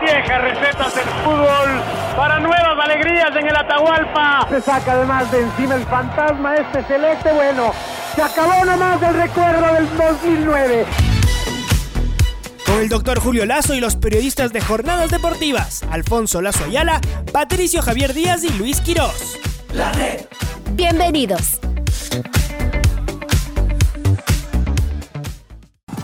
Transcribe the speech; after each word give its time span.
Viejas 0.00 0.42
recetas 0.42 0.94
del 0.94 1.04
fútbol 1.24 1.82
para 2.16 2.40
nuevas 2.40 2.84
alegrías 2.84 3.34
en 3.36 3.46
el 3.46 3.56
Atahualpa. 3.56 4.46
Se 4.48 4.60
saca 4.60 4.92
además 4.92 5.30
de 5.30 5.40
encima 5.42 5.74
el 5.74 5.84
fantasma 5.84 6.54
este 6.54 6.82
celeste. 6.84 7.32
Bueno, 7.32 7.72
se 8.14 8.22
acabó 8.22 8.64
nomás 8.64 9.00
del 9.00 9.14
recuerdo 9.14 9.74
del 9.74 9.96
2009 9.96 10.86
con 12.68 12.80
el 12.80 12.88
doctor 12.90 13.18
Julio 13.18 13.46
Lazo 13.46 13.74
y 13.74 13.80
los 13.80 13.96
periodistas 13.96 14.52
de 14.52 14.60
Jornadas 14.60 15.10
Deportivas, 15.10 15.82
Alfonso 15.90 16.42
Lazo 16.42 16.64
Ayala, 16.64 17.00
Patricio 17.32 17.80
Javier 17.80 18.12
Díaz 18.12 18.44
y 18.44 18.50
Luis 18.58 18.80
Quirós. 18.82 19.38
La 19.72 19.90
red. 19.92 20.26
Bienvenidos. 20.72 21.58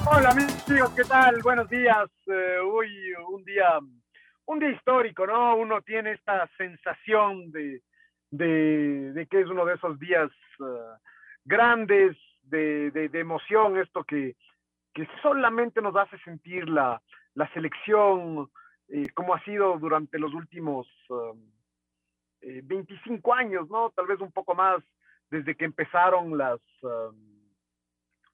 Hola 0.06 0.30
amigos, 0.30 0.92
¿qué 0.94 1.04
tal? 1.04 1.40
Buenos 1.42 1.68
días. 1.70 2.10
Eh, 2.26 2.58
hoy 2.58 2.90
un 3.28 3.42
día, 3.45 3.78
un 4.46 4.58
día 4.58 4.70
histórico, 4.70 5.26
¿no? 5.26 5.56
Uno 5.56 5.80
tiene 5.80 6.12
esta 6.12 6.46
sensación 6.58 7.51
de, 7.51 7.82
de, 8.30 9.26
que 9.30 9.40
es 9.40 9.48
uno 9.48 9.64
de 9.64 9.74
esos 9.74 9.98
días 9.98 10.30
eh, 10.60 10.98
grandes 11.45 12.16
de, 12.42 12.90
de, 12.90 13.18
emoción, 13.18 13.79
esto 13.79 14.04
que, 14.04 14.37
que 14.92 15.09
solamente 15.23 15.80
nos 15.80 15.96
hace 15.96 16.18
sentir 16.18 16.68
la, 16.68 17.01
la 17.34 17.51
selección 17.54 18.51
eh, 18.88 19.09
como 19.14 19.34
ha 19.34 19.42
sido 19.45 19.79
durante 19.79 20.18
los 20.18 20.34
últimos 20.34 20.86
25 22.42 23.30
um, 23.30 23.38
eh, 23.38 23.40
años, 23.40 23.70
¿no? 23.70 23.90
Tal 23.90 24.07
vez 24.07 24.20
un 24.20 24.32
poco 24.32 24.54
más 24.54 24.82
desde 25.30 25.57
que 25.57 25.64
empezaron 25.64 26.36
las, 26.36 26.60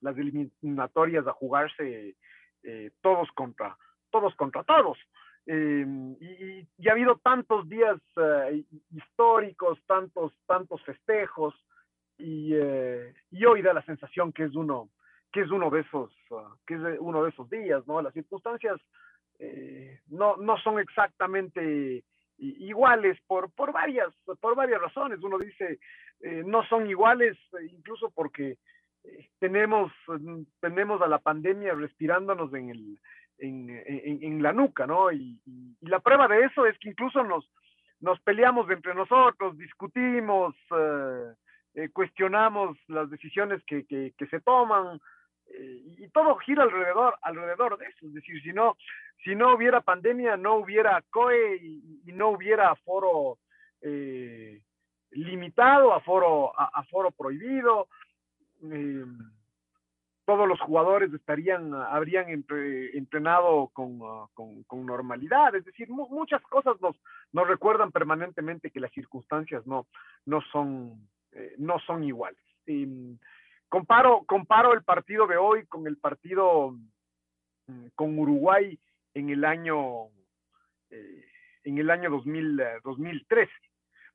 las 0.00 0.16
eliminatorias 0.16 1.26
a 1.26 1.32
jugarse 1.32 2.16
eh, 2.62 2.90
todos 3.00 3.30
contra 3.32 3.76
todos 4.10 4.34
contra 4.34 4.64
todos. 4.64 4.98
Em, 5.46 6.16
y, 6.20 6.66
y, 6.78 6.88
ha 6.88 6.92
habido 6.92 7.16
tantos 7.16 7.68
días 7.68 7.96
históricos, 8.90 9.78
tantos, 9.86 10.32
tantos 10.46 10.82
festejos, 10.82 11.54
y, 12.18 12.54
y 13.30 13.44
hoy 13.46 13.62
da 13.62 13.72
la 13.72 13.82
sensación 13.82 14.32
que 14.32 14.44
es 14.44 14.54
uno, 14.54 14.90
que 15.32 15.40
es 15.40 15.50
uno 15.50 15.70
de 15.70 15.80
esos, 15.80 16.12
ah, 16.32 16.54
que 16.66 16.74
es 16.74 16.80
uno 16.98 17.22
de 17.22 17.30
esos 17.30 17.48
días, 17.48 17.86
¿no? 17.86 18.02
Las 18.02 18.12
circunstancias 18.12 18.80
eh, 19.38 20.00
no, 20.08 20.36
no 20.36 20.58
son 20.58 20.78
exactamente 20.78 22.04
iguales 22.38 23.18
por, 23.26 23.50
por, 23.52 23.72
varias, 23.72 24.08
por 24.40 24.54
varias 24.54 24.80
razones. 24.80 25.20
Uno 25.22 25.38
dice, 25.38 25.78
eh, 26.20 26.42
no 26.44 26.64
son 26.64 26.88
iguales 26.88 27.36
eh, 27.60 27.66
incluso 27.70 28.10
porque 28.10 28.58
tenemos, 29.38 29.92
mm, 30.06 30.42
tenemos 30.60 31.00
a 31.02 31.08
la 31.08 31.18
pandemia 31.18 31.74
respirándonos 31.74 32.52
en, 32.54 32.70
el, 32.70 32.98
en, 33.38 34.22
en, 34.22 34.42
la 34.42 34.52
nuca, 34.52 34.86
¿no? 34.86 35.10
Y, 35.12 35.40
la 35.80 36.00
prueba 36.00 36.28
de 36.28 36.44
eso 36.44 36.66
es 36.66 36.78
que 36.78 36.90
incluso 36.90 37.24
nos, 37.24 37.50
nos 38.00 38.20
peleamos 38.20 38.68
entre 38.70 38.94
nosotros, 38.94 39.56
discutimos, 39.56 40.54
cuestionamos 41.92 42.76
las 42.88 43.08
decisiones 43.10 43.62
que, 43.64 43.84
que, 43.86 44.26
se 44.26 44.40
toman, 44.40 45.00
y 45.58 46.08
todo 46.08 46.36
gira 46.36 46.64
alrededor, 46.64 47.16
alrededor 47.22 47.78
de 47.78 47.86
eso. 47.86 48.06
Es 48.06 48.14
decir, 48.14 48.42
si 48.42 48.52
no, 48.52 48.76
si 49.24 49.34
no 49.34 49.54
hubiera 49.54 49.80
pandemia, 49.80 50.36
no 50.36 50.56
hubiera 50.56 51.02
COE 51.10 51.56
y, 51.56 52.12
no 52.12 52.30
hubiera 52.30 52.70
aforo 52.70 53.38
eh, 53.80 54.60
limitado, 55.10 55.92
aforo, 55.92 56.52
aforo 56.58 57.10
prohibido. 57.10 57.88
Eh, 58.62 59.04
todos 60.30 60.46
los 60.46 60.60
jugadores 60.60 61.12
estarían, 61.12 61.74
habrían 61.74 62.28
entrenado 62.28 63.68
con, 63.72 63.98
con, 64.32 64.86
normalidad. 64.86 65.54
Es 65.56 65.64
decir, 65.64 65.88
muchas 65.90 66.40
cosas 66.42 66.80
nos, 66.80 66.96
nos 67.32 67.48
recuerdan 67.48 67.90
permanentemente 67.90 68.70
que 68.70 68.78
las 68.78 68.92
circunstancias 68.92 69.66
no, 69.66 69.88
no, 70.26 70.40
son, 70.52 71.08
eh, 71.32 71.54
no 71.58 71.80
son 71.80 72.04
iguales. 72.04 72.38
Comparo, 73.68 74.24
comparo 74.24 74.72
el 74.72 74.84
partido 74.84 75.26
de 75.26 75.36
hoy 75.36 75.66
con 75.66 75.86
el 75.86 75.96
partido 75.96 76.76
mm, 77.66 77.86
con 77.94 78.18
Uruguay 78.18 78.78
en 79.14 79.30
el 79.30 79.44
año, 79.44 80.06
eh, 80.90 81.24
en 81.64 81.78
el 81.78 81.90
año 81.90 82.10
2000, 82.10 82.62
2013. 82.84 83.50
Eh, 83.50 83.56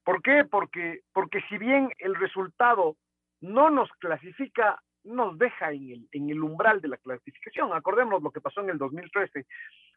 ¿Por 0.04 0.22
qué? 0.22 0.46
Porque, 0.50 1.02
porque 1.14 1.42
si 1.50 1.58
bien 1.58 1.90
el 2.00 2.16
resultado 2.16 2.96
no 3.41 3.69
nos 3.69 3.90
clasifica, 4.00 4.81
nos 5.03 5.38
deja 5.38 5.72
en 5.72 6.29
el, 6.29 6.41
umbral 6.41 6.81
de 6.81 6.88
la 6.88 6.97
clasificación. 6.97 7.73
Acordémonos 7.73 8.23
lo 8.23 8.31
que 8.31 8.41
pasó 8.41 8.62
en 8.62 8.69
el 8.69 8.78
2013. 8.78 9.46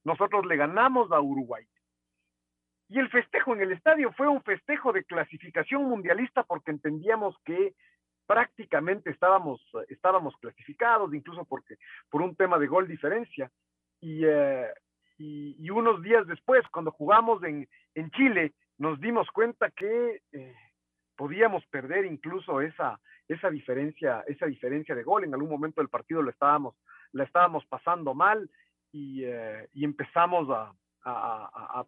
Nosotros 0.04 0.46
le 0.46 0.56
ganamos 0.56 1.10
a 1.12 1.20
Uruguay. 1.20 1.64
Y 2.88 2.98
el 2.98 3.10
festejo 3.10 3.54
en 3.54 3.62
el 3.62 3.72
estadio 3.72 4.12
fue 4.12 4.28
un 4.28 4.42
festejo 4.42 4.92
de 4.92 5.04
clasificación 5.04 5.84
mundialista 5.84 6.42
porque 6.42 6.70
entendíamos 6.70 7.36
que 7.44 7.74
prácticamente 8.26 9.10
estábamos, 9.10 9.60
clasificados, 10.40 11.14
incluso 11.14 11.44
porque, 11.44 11.76
por 12.10 12.22
un 12.22 12.36
tema 12.36 12.58
de 12.58 12.66
gol 12.66 12.86
diferencia. 12.86 13.50
Y, 14.00 14.24
eh, 14.24 14.68
unos 15.70 16.02
días 16.02 16.26
después, 16.26 16.62
cuando 16.70 16.90
jugamos 16.90 17.42
en, 17.44 17.68
en 17.94 18.10
Chile, 18.10 18.52
nos 18.78 19.00
dimos 19.00 19.28
cuenta 19.30 19.70
que 19.70 20.22
eh, 20.32 20.54
podíamos 21.18 21.66
perder 21.66 22.06
incluso 22.06 22.60
esa, 22.60 23.00
esa, 23.26 23.50
diferencia, 23.50 24.22
esa 24.28 24.46
diferencia 24.46 24.94
de 24.94 25.02
gol. 25.02 25.24
En 25.24 25.34
algún 25.34 25.50
momento 25.50 25.80
del 25.80 25.90
partido 25.90 26.22
lo 26.22 26.30
estábamos, 26.30 26.76
la 27.10 27.24
estábamos 27.24 27.66
pasando 27.66 28.14
mal 28.14 28.48
y, 28.92 29.24
eh, 29.24 29.68
empezamos 29.74 30.48
a, 30.48 30.72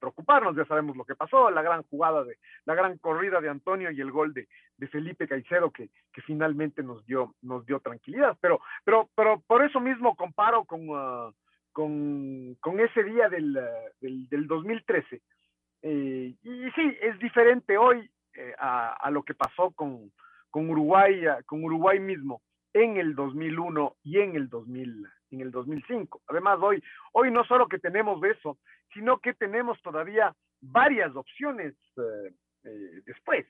preocuparnos. 0.00 0.56
Ya 0.56 0.64
sabemos 0.64 0.96
lo 0.96 1.04
que 1.04 1.14
pasó, 1.14 1.50
la 1.50 1.62
gran 1.62 1.82
jugada 1.84 2.24
de 2.24 2.38
la 2.64 2.74
gran 2.74 2.96
corrida 2.98 3.40
de 3.40 3.50
Antonio 3.50 3.90
y 3.90 4.00
el 4.00 4.10
gol 4.10 4.32
de, 4.32 4.48
Felipe 4.88 5.28
Caicedo 5.28 5.70
que, 5.70 5.90
finalmente 6.26 6.82
nos 6.82 7.04
dio, 7.06 7.34
nos 7.42 7.64
dio 7.66 7.80
tranquilidad. 7.80 8.36
Pero, 8.40 8.60
pero, 8.82 9.10
pero 9.14 9.40
por 9.46 9.62
eso 9.62 9.78
mismo 9.78 10.16
comparo 10.16 10.64
con, 10.64 10.88
uh, 10.88 11.32
con, 11.70 12.54
con, 12.60 12.80
ese 12.80 13.04
día 13.04 13.28
del, 13.28 13.52
del, 14.00 14.28
del 14.28 14.46
2013. 14.46 15.20
Eh, 15.82 16.34
y 16.42 16.70
sí, 16.72 16.96
es 17.02 17.18
diferente 17.18 17.76
hoy 17.76 18.10
eh, 18.40 18.54
a, 18.58 19.10
lo 19.10 19.22
que 19.22 19.34
pasó 19.34 19.70
con, 19.72 20.10
con 20.50 20.70
Uruguay, 20.70 21.24
con 21.44 21.62
Uruguay 21.62 22.00
mismo 22.00 22.40
en 22.72 22.96
el 22.96 23.14
2001 23.14 23.96
y 24.02 24.18
en 24.18 24.34
el 24.34 24.48
2000 24.48 25.06
en 25.32 25.40
el 25.42 25.50
2005. 25.50 26.22
Además, 26.26 26.58
hoy, 26.60 26.82
hoy 27.12 27.30
no 27.30 27.44
solo 27.44 27.68
que 27.68 27.78
tenemos 27.78 28.20
eso, 28.24 28.58
sino 28.94 29.18
que 29.18 29.34
tenemos 29.34 29.80
todavía 29.82 30.34
varias 30.60 31.14
opciones 31.14 31.74
eh, 31.98 32.32
eh, 32.64 33.02
después 33.04 33.46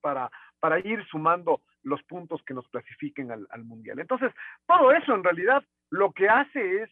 para, 0.00 0.30
para 0.58 0.80
ir 0.80 1.04
sumando 1.06 1.60
los 1.82 2.02
puntos 2.04 2.42
que 2.44 2.54
nos 2.54 2.66
clasifiquen 2.68 3.30
al, 3.30 3.46
al, 3.50 3.64
Mundial. 3.64 4.00
Entonces, 4.00 4.32
todo 4.66 4.90
eso 4.92 5.14
en 5.14 5.22
realidad 5.22 5.62
lo 5.90 6.10
que 6.12 6.28
hace 6.28 6.82
es 6.82 6.90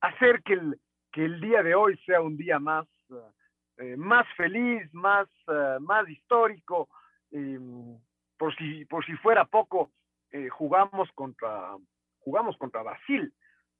hacer 0.00 0.42
que 0.44 0.52
el, 0.52 0.78
que 1.10 1.24
el 1.24 1.40
día 1.40 1.62
de 1.62 1.74
hoy 1.74 1.96
sea 2.04 2.20
un 2.20 2.36
día 2.36 2.58
más, 2.58 2.86
más 3.96 4.26
feliz, 4.36 4.92
más, 4.92 5.28
más 5.80 6.08
histórico. 6.08 6.88
por, 8.36 8.56
si, 8.56 8.84
por 8.84 9.04
si 9.04 9.14
fuera 9.16 9.44
poco, 9.44 9.90
jugamos 10.50 11.10
contra 11.12 11.76
jugamos 12.22 12.56
contra 12.58 12.82
Brasil 12.82 13.32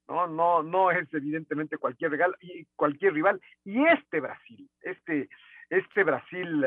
¿no? 0.07 0.27
No, 0.27 0.63
no 0.63 0.91
es 0.91 1.07
evidentemente 1.13 1.77
cualquier, 1.77 2.11
regal, 2.11 2.35
y 2.41 2.65
cualquier 2.75 3.13
rival. 3.13 3.41
Y 3.63 3.83
este 3.85 4.19
Brasil, 4.19 4.69
este, 4.81 5.29
este 5.69 6.03
Brasil 6.03 6.65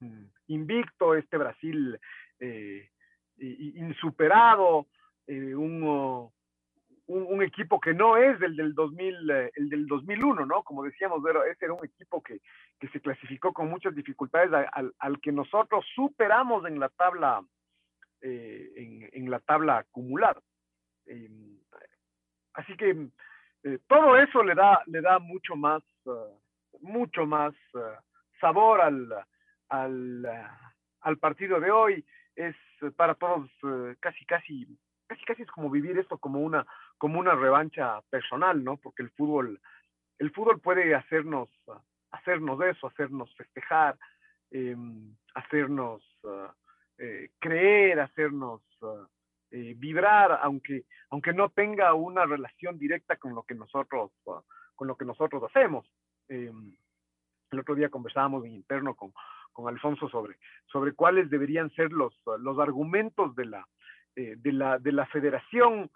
uh, 0.00 0.06
invicto, 0.46 1.14
este 1.14 1.36
Brasil 1.36 1.98
eh, 2.40 2.88
insuperado, 3.38 4.86
eh, 5.26 5.54
un, 5.54 6.30
un, 7.06 7.42
equipo 7.42 7.78
que 7.78 7.94
no 7.94 8.16
es 8.16 8.40
el 8.42 8.56
del, 8.56 8.74
2000, 8.74 9.30
el 9.30 9.68
del 9.68 9.86
2001, 9.86 10.44
¿no? 10.46 10.62
Como 10.62 10.82
decíamos, 10.82 11.22
ese 11.50 11.66
era 11.66 11.74
un 11.74 11.84
equipo 11.84 12.20
que, 12.22 12.40
que 12.80 12.88
se 12.88 13.00
clasificó 13.00 13.52
con 13.52 13.68
muchas 13.68 13.94
dificultades 13.94 14.50
al, 14.72 14.92
al 14.98 15.20
que 15.20 15.32
nosotros 15.32 15.84
superamos 15.94 16.66
en 16.66 16.80
la 16.80 16.88
tabla, 16.88 17.42
eh, 18.20 18.72
en, 18.76 19.08
en, 19.12 19.30
la 19.30 19.38
tabla 19.40 19.78
acumulada. 19.78 20.40
Así 22.54 22.76
que 22.76 23.08
eh, 23.62 23.78
todo 23.86 24.16
eso 24.16 24.42
le 24.42 24.54
da, 24.54 24.82
le 24.86 25.00
da 25.00 25.18
mucho 25.20 25.54
más, 25.54 25.82
mucho 26.80 27.24
más 27.24 27.54
sabor 28.40 28.80
al, 28.80 29.08
al, 29.68 30.26
al 31.00 31.18
partido 31.18 31.60
de 31.60 31.70
hoy. 31.70 32.04
Es 32.34 32.56
para 32.96 33.14
todos 33.14 33.48
casi, 34.00 34.24
casi, 34.26 34.66
casi, 35.06 35.24
casi 35.24 35.42
es 35.42 35.50
como 35.50 35.70
vivir 35.70 35.96
esto 35.98 36.18
como 36.18 36.40
una, 36.40 36.66
como 36.98 37.20
una 37.20 37.34
revancha 37.34 38.00
personal, 38.10 38.62
¿no? 38.62 38.76
Porque 38.76 39.02
el 39.02 39.10
fútbol, 39.10 39.60
el 40.18 40.30
fútbol 40.32 40.60
puede 40.60 40.94
hacernos, 40.94 41.48
hacernos 42.10 42.60
eso, 42.62 42.86
hacernos 42.86 43.34
festejar, 43.36 43.98
em, 44.50 45.14
hacernos 45.34 46.02
eh, 46.98 47.30
creer, 47.38 48.00
hacernos 48.00 48.62
eh, 49.50 49.74
vibrar, 49.76 50.38
aunque, 50.42 50.84
aunque 51.10 51.32
no 51.32 51.50
tenga 51.50 51.94
una 51.94 52.24
relación 52.24 52.78
directa 52.78 53.16
con 53.16 53.34
lo 53.34 53.42
que 53.42 53.54
nosotros, 53.54 54.10
con 54.74 54.88
lo 54.88 54.96
que 54.96 55.04
nosotros 55.04 55.42
hacemos. 55.44 55.86
Em, 56.28 56.74
el 57.50 57.58
otro 57.60 57.74
día 57.74 57.88
conversábamos 57.88 58.44
en 58.44 58.52
interno 58.52 58.94
con, 58.94 59.12
con 59.52 59.68
Alfonso 59.68 60.08
sobre, 60.08 60.36
sobre 60.66 60.92
cuáles 60.92 61.30
deberían 61.30 61.70
ser 61.70 61.92
los, 61.92 62.14
los 62.40 62.58
argumentos 62.58 63.34
de 63.36 63.46
la, 63.46 63.66
eh, 64.16 64.34
de 64.36 64.52
la, 64.52 64.78
de 64.78 64.92
la 64.92 65.06
federación 65.06 65.90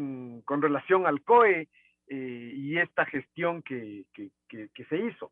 mm, 0.00 0.40
con 0.40 0.62
relación 0.62 1.06
al 1.06 1.22
COE 1.22 1.68
y 2.12 2.76
esta 2.78 3.06
gestión 3.06 3.62
que, 3.62 4.04
que, 4.12 4.32
que, 4.48 4.84
se 4.86 4.96
hizo, 4.96 5.30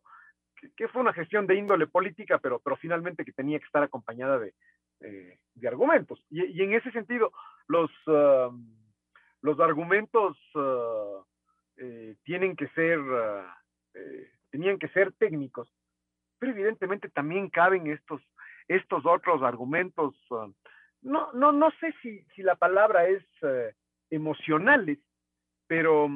que, 0.77 0.87
fue 0.87 1.01
una 1.01 1.13
gestión 1.13 1.45
de 1.45 1.55
índole 1.55 1.87
política, 1.87 2.37
pero, 2.37 2.59
pero 2.59 2.77
finalmente 2.77 3.25
que 3.25 3.33
tenía 3.33 3.59
que 3.59 3.65
estar 3.65 3.83
acompañada 3.83 4.39
de, 4.39 4.53
eh, 5.01 5.39
de 5.55 5.67
argumentos. 5.67 6.21
Y, 6.29 6.61
en 6.61 6.73
ese 6.73 6.91
sentido, 6.91 7.31
los, 7.67 7.89
ah, 8.07 8.49
los 9.41 9.59
argumentos 9.59 10.37
ah, 10.55 11.23
eh, 11.77 12.15
tienen 12.23 12.55
que 12.55 12.67
ser, 12.69 12.99
ah, 12.99 13.57
eh, 13.93 14.31
tenían 14.49 14.77
que 14.77 14.89
ser 14.89 15.13
técnicos, 15.13 15.73
pero 16.37 16.51
evidentemente 16.51 17.09
también 17.09 17.49
caben 17.49 17.87
estos, 17.87 18.21
estos 18.67 19.05
otros 19.05 19.41
argumentos, 19.41 20.15
no, 21.01 21.31
no, 21.33 21.51
no 21.51 21.71
sé 21.79 21.93
si, 22.01 22.21
si 22.35 22.43
la 22.43 22.55
palabra 22.55 23.07
es 23.07 23.23
emocionales, 24.09 24.99
pero, 25.67 26.09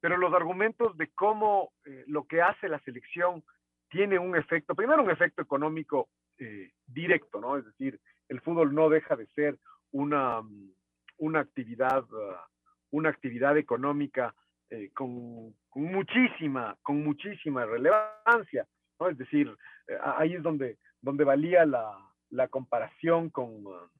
pero 0.00 0.16
los 0.16 0.32
argumentos 0.32 0.96
de 0.96 1.08
cómo 1.08 1.72
lo 2.06 2.24
que 2.24 2.40
hace 2.42 2.68
la 2.68 2.80
selección 2.80 3.44
tiene 3.90 4.18
un 4.18 4.36
efecto, 4.36 4.74
primero 4.74 5.02
un 5.02 5.10
efecto 5.10 5.42
económico 5.42 6.08
eh, 6.38 6.72
directo, 6.86 7.40
¿no? 7.40 7.58
Es 7.58 7.66
decir, 7.66 8.00
el 8.28 8.40
fútbol 8.40 8.74
no 8.74 8.88
deja 8.88 9.14
de 9.16 9.26
ser 9.34 9.58
una, 9.90 10.40
mm, 10.40 10.72
una 11.18 11.40
actividad, 11.40 12.04
ah, 12.12 12.46
una 12.92 13.10
actividad 13.10 13.58
económica 13.58 14.34
eh, 14.70 14.90
con, 14.94 15.54
muchísima, 15.74 16.78
con 16.82 17.04
muchísima 17.04 17.66
relevancia, 17.66 18.66
¿no? 18.98 19.08
Es 19.08 19.18
decir, 19.18 19.54
eh, 19.88 19.98
ahí 20.16 20.34
es 20.34 20.42
donde, 20.42 20.78
donde 21.02 21.24
valía 21.24 21.66
la, 21.66 22.48
comparación 22.48 23.28
con, 23.28 23.64
ah, 23.74 23.90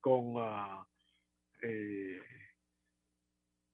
con 0.00 0.34
ah, 1.62 2.22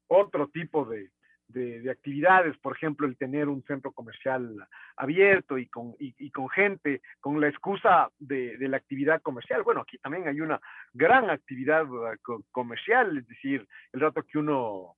otro 0.08 0.48
tipo 0.48 0.84
de, 0.84 1.10
de, 1.52 1.90
actividades, 1.90 2.56
por 2.58 2.76
ejemplo, 2.76 3.06
el 3.06 3.16
tener 3.16 3.48
un 3.48 3.62
centro 3.64 3.92
comercial 3.92 4.66
abierto 4.96 5.58
y 5.58 5.66
con, 5.66 5.94
y, 5.98 6.30
con 6.30 6.48
gente, 6.48 7.02
con 7.20 7.40
la 7.40 7.48
excusa 7.48 8.10
de, 8.18 8.56
la 8.60 8.76
actividad 8.76 9.20
comercial. 9.22 9.62
Bueno, 9.62 9.82
aquí 9.82 9.98
también 9.98 10.28
hay 10.28 10.40
una 10.40 10.60
gran 10.92 11.30
actividad 11.30 11.86
uh, 11.90 12.44
comercial, 12.50 13.18
es 13.18 13.26
decir, 13.26 13.66
el 13.92 14.00
rato 14.00 14.22
que 14.22 14.38
uno, 14.38 14.96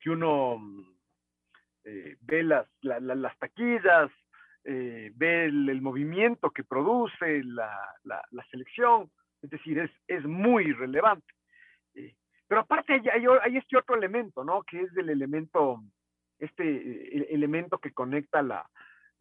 que 0.00 0.10
uno 0.10 0.58
eh, 1.84 2.16
ve 2.20 2.42
las, 2.42 2.66
las 2.82 3.38
taquillas, 3.38 4.10
eh, 4.64 5.10
ve 5.14 5.44
el, 5.46 5.82
movimiento 5.82 6.50
que 6.50 6.64
produce 6.64 7.42
la, 7.44 7.68
selección, 8.50 9.10
es 9.42 9.50
decir, 9.50 9.90
es 10.06 10.24
muy 10.24 10.72
relevante. 10.72 11.26
Eh, 11.94 12.14
pero 12.52 12.60
aparte 12.60 13.00
hay, 13.10 13.56
este 13.56 13.78
otro 13.78 13.96
elemento, 13.96 14.44
¿no? 14.44 14.62
Que 14.64 14.82
es 14.82 14.94
el 14.98 15.08
elemento, 15.08 15.82
este 16.38 16.62
eh, 16.62 17.28
elemento 17.30 17.78
que 17.78 17.94
conecta 17.94 18.42
la, 18.42 18.68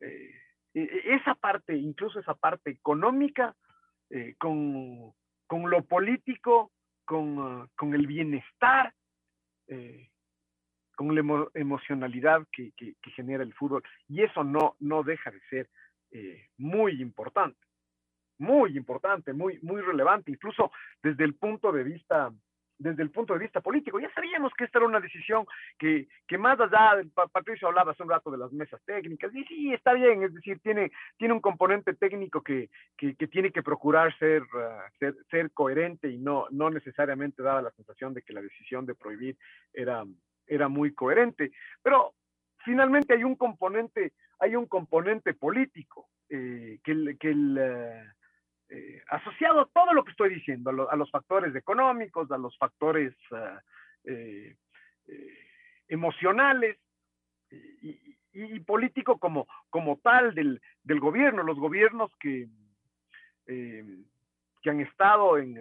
eh, 0.01 0.33
e, 0.73 0.81
e, 0.81 1.15
esa 1.15 1.35
parte, 1.35 1.73
incluso 1.73 2.19
esa 2.19 2.33
parte 2.33 2.71
económica, 2.71 3.55
eh, 4.09 4.35
con, 4.37 5.13
lo 5.49 5.85
político, 5.85 6.73
con, 7.05 7.69
el 7.93 8.05
bienestar, 8.05 8.93
con 10.97 11.15
la 11.15 11.47
emocionalidad 11.53 12.45
que, 12.51 12.73
genera 13.15 13.43
el 13.43 13.53
fútbol. 13.53 13.81
Y 14.09 14.23
eso 14.23 14.43
no, 14.43 14.75
no 14.79 15.03
deja 15.03 15.31
de 15.31 15.39
ser 15.49 15.69
muy 16.57 17.01
importante, 17.01 17.65
muy 18.39 18.75
importante, 18.75 19.31
muy, 19.31 19.57
muy 19.61 19.79
relevante, 19.79 20.31
incluso 20.31 20.69
desde 21.01 21.23
el 21.23 21.35
punto 21.35 21.71
de 21.71 21.85
vista 21.85 22.33
desde 22.81 23.03
el 23.03 23.11
punto 23.11 23.33
de 23.33 23.39
vista 23.39 23.61
político. 23.61 23.99
Ya 23.99 24.11
sabíamos 24.13 24.51
que 24.57 24.65
esta 24.65 24.79
era 24.79 24.87
una 24.87 24.99
decisión 24.99 25.45
que, 25.77 26.07
que 26.27 26.37
más 26.37 26.59
allá, 26.59 27.01
Patricio 27.31 27.67
hablaba 27.67 27.91
hace 27.91 28.03
un 28.03 28.09
rato 28.09 28.31
de 28.31 28.37
las 28.37 28.51
mesas 28.51 28.81
técnicas, 28.85 29.33
y 29.35 29.43
sí, 29.45 29.73
está 29.73 29.93
bien, 29.93 30.23
es 30.23 30.33
decir, 30.33 30.59
tiene, 30.61 30.91
tiene 31.17 31.33
un 31.33 31.41
componente 31.41 31.93
técnico 31.93 32.41
que, 32.41 32.69
que, 32.97 33.13
tiene 33.27 33.51
que 33.51 33.63
procurar 33.63 34.17
ser, 34.17 34.43
ah, 34.55 34.85
ser, 34.99 35.15
ser, 35.29 35.51
coherente 35.51 36.09
y 36.09 36.17
no, 36.17 36.47
no 36.49 36.69
necesariamente 36.69 37.43
daba 37.43 37.61
la 37.61 37.71
sensación 37.71 38.13
de 38.13 38.23
que 38.23 38.33
la 38.33 38.41
decisión 38.41 38.85
de 38.85 38.95
prohibir 38.95 39.37
era, 39.73 40.03
era 40.47 40.67
muy 40.67 40.93
coherente. 40.93 41.51
Pero 41.83 42.13
finalmente 42.65 43.13
hay 43.13 43.23
un 43.23 43.35
componente, 43.35 44.13
hay 44.39 44.55
un 44.55 44.65
componente 44.65 45.33
político 45.33 46.09
eh, 46.29 46.79
que, 46.83 47.15
que 47.19 47.29
el... 47.29 47.57
Ah, 47.59 48.15
eh, 48.73 49.03
asociado 49.09 49.65
todo 49.73 49.93
lo 49.93 50.05
que 50.05 50.11
estoy 50.11 50.33
diciendo, 50.33 50.89
a, 50.89 50.95
los 50.95 51.11
factores 51.11 51.53
económicos, 51.53 52.31
a 52.31 52.37
los 52.37 52.57
factores 52.57 53.13
ah, 53.33 53.61
eh, 54.05 54.55
eh, 55.09 55.37
emocionales 55.89 56.77
y, 57.49 58.15
y, 58.31 58.59
político 58.61 59.17
como, 59.17 59.45
como 59.69 59.97
tal 59.97 60.33
del, 60.33 60.61
del, 60.83 61.01
gobierno, 61.01 61.43
los 61.43 61.59
gobiernos 61.59 62.15
que, 62.17 62.47
que 63.45 64.69
han 64.69 64.79
estado 64.79 65.37
en, 65.37 65.57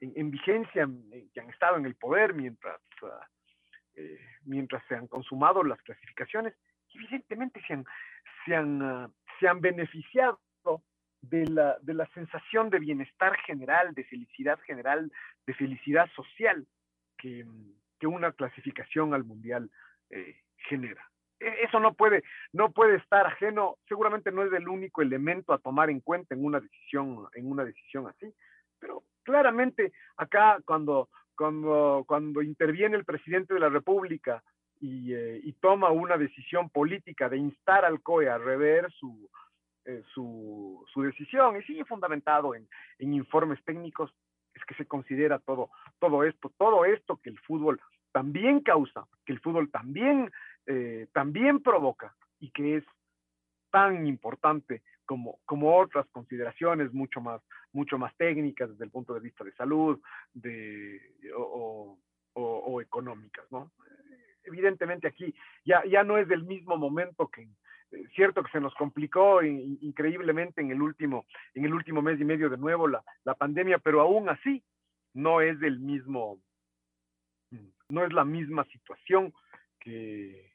en, 0.00 0.30
vigencia, 0.30 0.86
que 1.32 1.40
han 1.40 1.48
estado 1.48 1.78
en 1.78 1.86
el 1.86 1.94
poder 1.94 2.34
mientras, 2.34 2.82
ah, 3.02 3.26
mientras 4.44 4.84
se 4.88 4.94
han 4.94 5.06
consumado 5.06 5.64
las 5.64 5.80
clasificaciones, 5.80 6.54
evidentemente 6.92 7.62
se 7.66 7.72
han, 7.72 7.86
se 8.44 8.54
han, 8.54 8.82
ah, 8.82 9.10
se 9.40 9.48
han 9.48 9.62
beneficiado 9.62 10.38
de 11.22 11.46
la, 11.46 11.76
de 11.82 11.94
la 11.94 12.06
sensación 12.14 12.70
de 12.70 12.78
bienestar 12.78 13.36
general, 13.46 13.94
de 13.94 14.04
felicidad 14.04 14.58
general, 14.60 15.10
de 15.46 15.54
felicidad 15.54 16.08
social 16.14 16.66
que, 17.18 17.44
que 17.98 18.06
una 18.06 18.32
clasificación 18.32 19.14
al 19.14 19.24
mundial 19.24 19.70
eh, 20.10 20.36
genera. 20.68 21.10
E, 21.40 21.64
eso 21.64 21.80
no 21.80 21.94
puede, 21.94 22.22
no 22.52 22.70
puede 22.72 22.96
estar 22.96 23.26
ajeno, 23.26 23.76
seguramente 23.88 24.30
no 24.30 24.42
es 24.42 24.52
el 24.52 24.68
único 24.68 25.02
elemento 25.02 25.52
a 25.52 25.58
tomar 25.58 25.90
en 25.90 26.00
cuenta 26.00 26.34
en 26.34 26.44
una 26.44 26.60
decisión, 26.60 27.26
en 27.34 27.50
una 27.50 27.64
decisión 27.64 28.06
así, 28.06 28.32
pero 28.78 29.02
claramente 29.22 29.92
acá 30.16 30.58
cuando, 30.64 31.08
cuando, 31.36 32.04
cuando 32.06 32.42
interviene 32.42 32.96
el 32.96 33.04
presidente 33.04 33.54
de 33.54 33.60
la 33.60 33.68
República 33.68 34.42
y, 34.80 35.14
eh, 35.14 35.40
y 35.42 35.52
toma 35.54 35.90
una 35.90 36.16
decisión 36.16 36.68
política 36.70 37.28
de 37.28 37.38
instar 37.38 37.84
al 37.84 38.02
COE 38.02 38.28
a 38.28 38.38
rever 38.38 38.92
su, 38.92 39.28
eh, 39.86 40.02
su, 40.12 40.84
su, 40.92 41.02
decisión 41.02 41.56
y 41.56 41.62
sigue 41.62 41.84
fundamentado 41.84 42.54
en, 42.54 42.68
en, 42.98 43.14
informes 43.14 43.62
técnicos, 43.64 44.12
es 44.54 44.64
que 44.64 44.74
se 44.74 44.86
considera 44.86 45.38
todo, 45.38 45.70
todo 45.98 46.24
esto, 46.24 46.52
todo 46.58 46.84
esto 46.84 47.18
que 47.22 47.30
el 47.30 47.38
fútbol 47.40 47.80
también 48.12 48.60
causa, 48.60 49.06
que 49.24 49.32
el 49.32 49.40
fútbol 49.40 49.70
también, 49.70 50.32
eh, 50.66 51.06
también 51.12 51.62
provoca 51.62 52.14
y 52.40 52.50
que 52.50 52.76
es 52.78 52.84
tan 53.70 54.06
importante 54.06 54.82
como, 55.04 55.38
como 55.44 55.76
otras 55.76 56.06
consideraciones 56.08 56.92
mucho 56.92 57.20
más, 57.20 57.40
mucho 57.72 57.98
más 57.98 58.14
técnicas 58.16 58.70
desde 58.70 58.84
el 58.84 58.90
punto 58.90 59.14
de 59.14 59.20
vista 59.20 59.44
de 59.44 59.52
salud 59.52 60.00
de, 60.32 61.00
o, 61.36 61.98
o, 62.32 62.80
económicas, 62.80 63.44
¿no? 63.50 63.70
Evidentemente 64.44 65.08
aquí 65.08 65.34
ya, 65.64 65.84
ya 65.84 66.02
no 66.02 66.18
es 66.18 66.28
del 66.28 66.44
mismo 66.44 66.76
momento 66.76 67.28
que, 67.28 67.42
eh, 67.42 67.48
cierto 68.14 68.42
que 68.42 68.50
se 68.50 68.60
nos 68.60 68.74
complicó 68.74 69.42
increíblemente 69.42 70.60
en 70.60 70.70
el 70.70 70.82
último, 70.82 71.26
en 71.54 71.64
el 71.64 71.74
último 71.74 72.02
mes 72.02 72.20
y 72.20 72.24
medio 72.24 72.50
de 72.50 72.56
nuevo 72.56 72.88
la, 72.88 73.02
la 73.24 73.34
pandemia, 73.34 73.78
pero 73.78 74.00
aún 74.00 74.28
así 74.28 74.62
no 75.14 75.40
es 75.40 75.58
del 75.60 75.78
mismo, 75.78 76.40
no 77.88 78.04
es 78.04 78.12
la 78.12 78.24
misma 78.24 78.64
situación 78.64 79.32
que, 79.80 80.52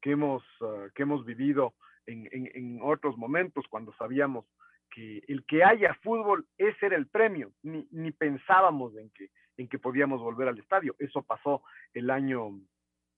que 0.00 0.12
hemos, 0.12 0.42
ah, 0.62 0.88
que 0.94 1.02
hemos 1.02 1.24
vivido 1.24 1.74
en, 2.06 2.28
en, 2.32 2.80
otros 2.82 3.16
momentos 3.16 3.66
cuando 3.68 3.92
sabíamos 3.94 4.46
que 4.90 5.22
el 5.28 5.44
que 5.46 5.62
haya 5.62 5.94
fútbol, 6.02 6.46
ese 6.58 6.86
era 6.86 6.96
el 6.96 7.06
premio, 7.06 7.52
ni, 7.62 7.86
ni 7.92 8.10
pensábamos 8.10 8.96
en 8.96 9.10
que, 9.10 9.28
en 9.56 9.68
que 9.68 9.78
podíamos 9.78 10.20
volver 10.20 10.48
al 10.48 10.58
estadio. 10.58 10.96
Eso 10.98 11.22
pasó 11.22 11.62
el 11.94 12.10
año, 12.10 12.58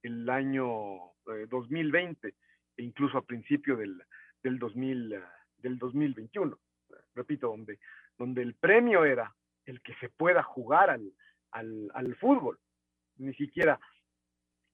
el 0.02 0.28
año 0.28 0.68
2020 1.48 2.28
eh, 2.28 2.30
e 2.30 2.34
incluso 2.76 3.18
a 3.18 3.22
principio 3.22 3.76
del, 3.76 4.02
del, 4.42 4.58
2000, 4.58 5.16
del 5.58 5.78
2021. 5.78 6.58
Repito, 7.14 7.48
donde, 7.48 7.78
donde 8.18 8.42
el 8.42 8.54
premio 8.54 9.04
era 9.04 9.34
el 9.66 9.80
que 9.82 9.94
se 9.96 10.08
pueda 10.08 10.42
jugar 10.42 10.90
al, 10.90 11.12
al, 11.52 11.90
al 11.94 12.16
fútbol. 12.16 12.58
Ni 13.16 13.34
siquiera 13.34 13.78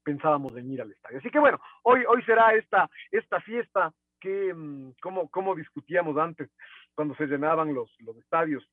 pensábamos 0.05 0.57
en 0.57 0.71
ir 0.73 0.81
al 0.81 0.93
estadio. 0.93 1.19
Así 1.19 1.31
que 1.31 1.39
bueno, 1.39 1.61
hoy, 1.83 2.03
hoy 2.09 2.23
será 2.23 2.55
esta, 2.55 2.89
esta 3.11 3.41
fiesta 3.41 3.93
que, 4.21 4.55
mm, 4.55 4.93
como, 5.03 5.29
como 5.29 5.55
discutíamos 5.55 6.17
antes, 6.17 6.51
cuando 6.95 7.15
se 7.17 7.27
llenaban 7.27 7.75
los, 7.75 7.95
los 8.01 8.17
estadios, 8.17 8.65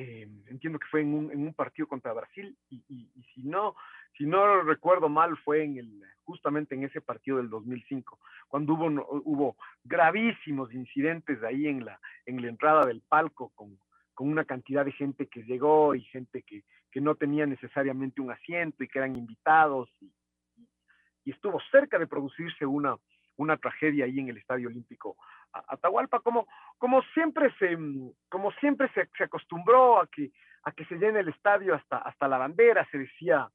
eh, 0.00 0.28
entiendo 0.46 0.78
que 0.78 0.86
fue 0.86 1.00
en 1.00 1.12
un, 1.12 1.54
partido 1.54 1.88
contra 1.88 2.12
Brasil 2.12 2.56
y, 2.70 3.10
si 3.34 3.42
no 3.42 3.74
si 4.16 4.26
no 4.26 4.62
recuerdo 4.62 5.08
mal 5.08 5.36
fue 5.38 5.64
en 5.64 5.76
el 5.76 6.02
justamente 6.22 6.76
en 6.76 6.84
ese 6.84 7.00
partido 7.00 7.38
del 7.38 7.50
2005 7.50 8.20
cuando 8.46 8.74
hubo 8.74 8.86
hubo 9.24 9.56
gravísimos 9.82 10.72
incidentes 10.72 11.42
ahí 11.42 11.66
en 11.66 11.84
la 11.84 11.98
en 12.26 12.40
la 12.40 12.48
entrada 12.48 12.86
del 12.86 13.02
palco 13.08 13.48
con, 13.56 13.76
con 14.14 14.28
una 14.28 14.44
cantidad 14.44 14.84
de 14.84 14.92
gente 14.92 15.26
que 15.26 15.42
llegó 15.42 15.96
y 15.96 16.02
gente 16.02 16.44
que, 16.44 16.62
que 16.92 17.00
no 17.00 17.16
tenía 17.16 17.44
necesariamente 17.46 18.20
un 18.20 18.30
asiento 18.30 18.84
y 18.84 18.88
que 18.88 19.00
eran 19.00 19.16
invitados 19.16 19.90
y, 20.00 20.12
y 21.24 21.32
estuvo 21.32 21.58
cerca 21.72 21.98
de 21.98 22.06
producirse 22.06 22.64
una, 22.64 22.96
una 23.36 23.56
tragedia 23.56 24.04
ahí 24.04 24.20
en 24.20 24.28
el 24.28 24.36
Estadio 24.36 24.68
Olímpico 24.68 25.16
Atahualpa, 25.52 26.20
como, 26.20 26.46
como 26.78 27.02
siempre 27.14 27.52
se, 27.58 27.76
como 28.28 28.52
siempre 28.52 28.88
se, 28.94 29.08
se, 29.16 29.24
acostumbró 29.24 30.00
a 30.00 30.06
que, 30.06 30.30
a 30.64 30.72
que 30.72 30.84
se 30.86 30.96
llene 30.96 31.20
el 31.20 31.28
estadio 31.28 31.74
hasta, 31.74 31.98
hasta 31.98 32.28
la 32.28 32.38
bandera, 32.38 32.86
se 32.90 32.98
decía, 32.98 33.48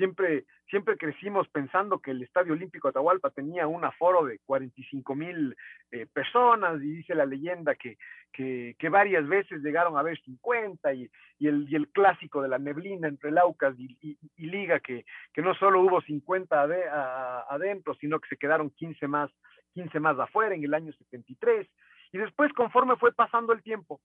siempre, 0.00 0.44
siempre 0.70 0.96
crecimos 0.96 1.46
pensando 1.48 1.98
que 1.98 2.12
el 2.12 2.22
Estadio 2.22 2.54
Olímpico 2.54 2.88
Atahualpa 2.88 3.30
tenía 3.30 3.66
un 3.66 3.84
aforo 3.84 4.24
de 4.24 4.38
45 4.46 5.14
mil 5.14 5.54
eh, 5.90 6.06
personas 6.12 6.80
y 6.82 6.90
dice 6.96 7.14
la 7.14 7.26
leyenda 7.26 7.74
que, 7.74 7.98
que, 8.32 8.88
varias 8.88 9.28
veces 9.28 9.62
llegaron 9.62 9.98
a 9.98 10.02
ver 10.02 10.18
50 10.20 10.94
y, 10.94 11.10
y, 11.38 11.48
el, 11.48 11.66
y 11.68 11.76
el 11.76 11.88
clásico 11.88 12.40
de 12.40 12.48
la 12.48 12.58
neblina 12.58 13.08
entre 13.08 13.30
Laucas 13.30 13.74
y, 13.78 14.16
Liga 14.38 14.80
que, 14.80 15.04
que, 15.34 15.42
no 15.42 15.54
solo 15.54 15.82
hubo 15.82 16.00
50 16.00 16.60
ade, 16.60 16.88
a, 16.88 17.44
adentro, 17.50 17.94
sino 17.94 18.18
que 18.18 18.28
se 18.30 18.36
quedaron 18.36 18.70
15 18.70 19.06
más, 19.06 19.30
15 19.74 20.00
más 20.00 20.18
afuera 20.18 20.54
en 20.54 20.64
el 20.64 20.74
año 20.74 20.92
73. 20.92 21.68
Y 22.12 22.18
después, 22.18 22.52
conforme 22.52 22.96
fue 22.96 23.12
pasando 23.12 23.52
el 23.52 23.62
tiempo, 23.62 24.00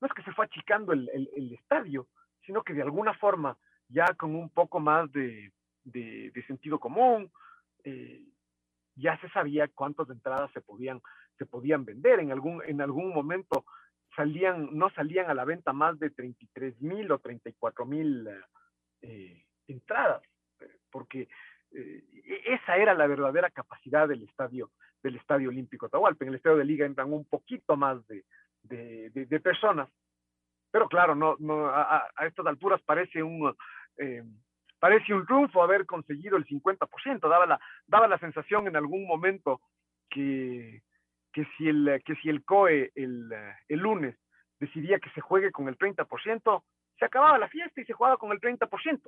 no 0.00 0.06
es 0.06 0.12
que 0.12 0.22
se 0.22 0.32
fue 0.32 0.44
achicando 0.44 0.92
el, 0.92 1.08
el, 1.12 1.30
el 1.34 1.52
estadio, 1.54 2.06
sino 2.44 2.62
que 2.62 2.74
de 2.74 2.82
alguna 2.82 3.14
forma 3.14 3.56
ya 3.88 4.06
con 4.14 4.34
un 4.34 4.50
poco 4.50 4.80
más 4.80 5.10
de, 5.12 5.52
de, 5.84 6.30
de 6.34 6.46
sentido 6.46 6.78
común, 6.78 7.30
eh, 7.84 8.22
ya 8.96 9.18
se 9.20 9.28
sabía 9.30 9.68
cuántas 9.68 10.08
entradas 10.10 10.50
se 10.52 10.60
podían, 10.60 11.00
se 11.38 11.46
podían 11.46 11.84
vender. 11.84 12.20
En 12.20 12.32
algún, 12.32 12.62
en 12.66 12.80
algún 12.80 13.12
momento 13.12 13.64
salían, 14.16 14.76
no 14.76 14.90
salían 14.90 15.30
a 15.30 15.34
la 15.34 15.44
venta 15.44 15.72
más 15.72 15.98
de 15.98 16.10
33 16.10 16.80
mil 16.80 17.10
o 17.10 17.18
34 17.18 17.84
mil 17.84 18.28
eh, 19.02 19.44
entradas, 19.66 20.22
porque 20.90 21.28
eh, 21.74 22.04
esa 22.46 22.76
era 22.76 22.94
la 22.94 23.06
verdadera 23.06 23.50
capacidad 23.50 24.08
del 24.08 24.22
estadio, 24.22 24.70
del 25.02 25.16
estadio 25.16 25.48
olímpico 25.48 25.86
Atahualpa. 25.86 26.24
En 26.24 26.30
el 26.30 26.36
estadio 26.36 26.58
de 26.58 26.64
liga 26.64 26.86
entran 26.86 27.12
un 27.12 27.24
poquito 27.24 27.76
más 27.76 27.98
de, 28.06 28.24
personas, 29.42 29.88
pero 30.70 30.88
claro, 30.88 31.14
no, 31.14 31.66
a, 31.68 32.08
estas 32.26 32.46
alturas 32.46 32.80
parece 32.82 33.22
un, 33.22 33.54
eh, 33.98 34.22
parece 34.78 35.12
un 35.12 35.26
triunfo 35.26 35.62
haber 35.62 35.84
conseguido 35.84 36.36
el 36.36 36.46
50%, 36.46 37.28
daba 37.28 37.46
la, 37.46 37.60
daba 37.86 38.08
la 38.08 38.18
sensación 38.18 38.66
en 38.68 38.76
algún 38.76 39.06
momento 39.06 39.60
que, 40.08 40.82
que, 41.32 41.44
si, 41.56 41.68
el, 41.68 42.02
que 42.04 42.14
si 42.16 42.28
el 42.28 42.44
COE 42.44 42.92
el, 42.94 43.30
el 43.68 43.78
lunes 43.78 44.16
decidía 44.60 44.98
que 44.98 45.10
se 45.10 45.20
juegue 45.20 45.50
con 45.50 45.68
el 45.68 45.76
30%, 45.76 46.62
se 46.98 47.04
acababa 47.04 47.38
la 47.38 47.48
fiesta 47.48 47.80
y 47.80 47.84
se 47.84 47.92
jugaba 47.92 48.16
con 48.16 48.32
el 48.32 48.40
30%. 48.40 49.00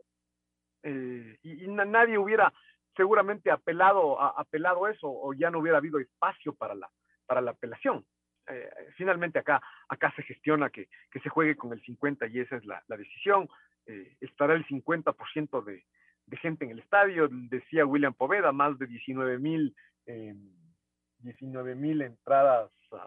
Eh, 0.83 1.39
y, 1.43 1.65
y, 1.65 1.69
nadie 1.69 2.19
hubiera 2.19 2.53
seguramente 2.97 3.51
apelado, 3.51 4.21
a, 4.21 4.41
apelado 4.41 4.89
eso 4.89 5.09
o 5.09 5.35
ya 5.35 5.51
no 5.51 5.59
hubiera 5.59 5.79
habido 5.79 5.99
espacio 5.99 6.55
para 6.55 6.75
la, 6.75 6.89
para 7.27 7.41
la 7.41 7.53
apelación 7.53 8.05
eh, 8.49 8.71
finalmente 8.97 9.39
acá, 9.39 9.61
acá 9.89 10.13
se 10.15 10.23
gestiona 10.23 10.71
que, 10.71 10.89
que, 11.11 11.21
se 11.21 11.29
juegue 11.29 11.57
con 11.57 11.73
el 11.73 11.83
50 11.83 12.27
y 12.29 12.41
esa 12.41 12.57
es 12.57 12.65
la, 12.65 12.83
decisión. 12.89 13.49
Eh, 13.87 14.17
estará 14.21 14.55
el 14.55 14.65
50% 14.67 15.65
de, 15.65 15.85
de, 16.27 16.37
gente 16.37 16.65
en 16.65 16.73
el 16.73 16.79
estadio, 16.79 17.29
decía 17.31 17.87
William 17.87 18.15
Poveda, 18.15 18.53
más 18.53 18.79
de 18.79 18.87
19 18.87 19.39
mil 19.39 19.75
eh, 20.07 20.35
19 21.21 21.75
mil 21.75 22.03
entradas, 22.03 22.71
uh, 22.93 22.99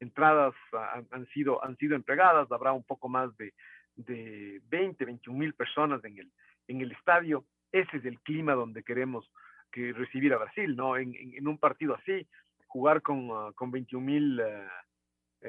entradas 0.00 0.54
uh, 0.72 1.04
han, 1.10 1.26
sido, 1.28 1.64
han 1.64 1.76
sido 1.76 1.96
entregadas, 1.96 2.50
habrá 2.50 2.72
un 2.72 2.84
poco 2.84 3.08
más 3.08 3.34
de, 3.36 3.54
de 3.96 4.60
20, 4.66 5.04
21 5.04 5.38
mil 5.38 5.54
personas 5.54 6.04
en 6.04 6.18
el, 6.18 6.32
en 6.68 6.80
el 6.80 6.92
estadio. 6.92 7.44
Ese 7.72 7.96
es 7.96 8.04
el 8.04 8.20
clima 8.20 8.54
donde 8.54 8.82
queremos 8.82 9.30
que 9.70 9.92
recibir 9.92 10.32
a 10.32 10.38
Brasil, 10.38 10.76
¿no? 10.76 10.96
En, 10.96 11.46
un 11.46 11.58
partido 11.58 11.94
así, 11.94 12.26
jugar 12.66 13.02
con, 13.02 13.30
uh, 13.30 13.52
con 13.54 13.70
21 13.70 14.06
mil 14.06 14.40
uh, 14.40 15.46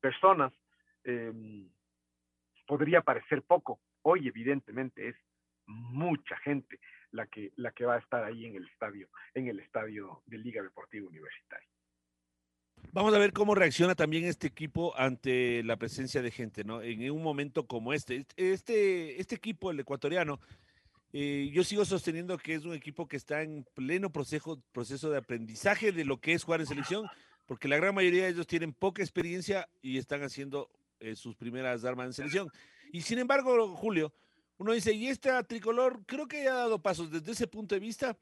personas 0.00 0.52
eh, 1.04 1.32
podría 2.66 3.00
parecer 3.00 3.42
poco. 3.42 3.80
Hoy 4.02 4.28
evidentemente 4.28 5.08
es 5.08 5.16
mucha 5.66 6.36
gente 6.38 6.80
la 7.10 7.26
que, 7.26 7.52
la 7.56 7.70
que 7.72 7.84
va 7.84 7.94
a 7.94 7.98
estar 7.98 8.24
ahí 8.24 8.46
en 8.46 8.56
el 8.56 8.66
estadio, 8.66 9.08
en 9.34 9.48
el 9.48 9.60
estadio 9.60 10.22
de 10.26 10.38
Liga 10.38 10.62
Deportiva 10.62 11.08
Universitaria. 11.08 11.68
Vamos 12.96 13.12
a 13.12 13.18
ver 13.18 13.34
cómo 13.34 13.54
reacciona 13.54 13.94
también 13.94 14.24
este 14.24 14.46
equipo 14.46 14.98
ante 14.98 15.62
la 15.64 15.76
presencia 15.76 16.22
de 16.22 16.30
gente, 16.30 16.64
¿no? 16.64 16.80
En 16.80 17.10
un 17.10 17.22
momento 17.22 17.66
como 17.66 17.92
este. 17.92 18.24
Este, 18.38 19.20
este 19.20 19.34
equipo, 19.34 19.70
el 19.70 19.78
ecuatoriano, 19.78 20.40
eh, 21.12 21.50
yo 21.52 21.62
sigo 21.62 21.84
sosteniendo 21.84 22.38
que 22.38 22.54
es 22.54 22.64
un 22.64 22.72
equipo 22.72 23.06
que 23.06 23.18
está 23.18 23.42
en 23.42 23.66
pleno 23.74 24.10
proceso, 24.10 24.62
de 25.10 25.18
aprendizaje 25.18 25.92
de 25.92 26.06
lo 26.06 26.22
que 26.22 26.32
es 26.32 26.44
jugar 26.44 26.60
en 26.60 26.68
selección, 26.68 27.06
porque 27.44 27.68
la 27.68 27.76
gran 27.76 27.94
mayoría 27.94 28.22
de 28.22 28.30
ellos 28.30 28.46
tienen 28.46 28.72
poca 28.72 29.02
experiencia 29.02 29.68
y 29.82 29.98
están 29.98 30.22
haciendo 30.22 30.70
eh, 30.98 31.16
sus 31.16 31.36
primeras 31.36 31.84
armas 31.84 32.06
en 32.06 32.12
selección. 32.14 32.48
Y 32.94 33.02
sin 33.02 33.18
embargo, 33.18 33.76
Julio, 33.76 34.10
uno 34.56 34.72
dice, 34.72 34.94
y 34.94 35.08
esta 35.08 35.42
tricolor 35.42 36.00
creo 36.06 36.26
que 36.26 36.48
ha 36.48 36.54
dado 36.54 36.80
pasos 36.80 37.10
desde 37.10 37.32
ese 37.32 37.46
punto 37.46 37.74
de 37.74 37.80
vista 37.80 38.16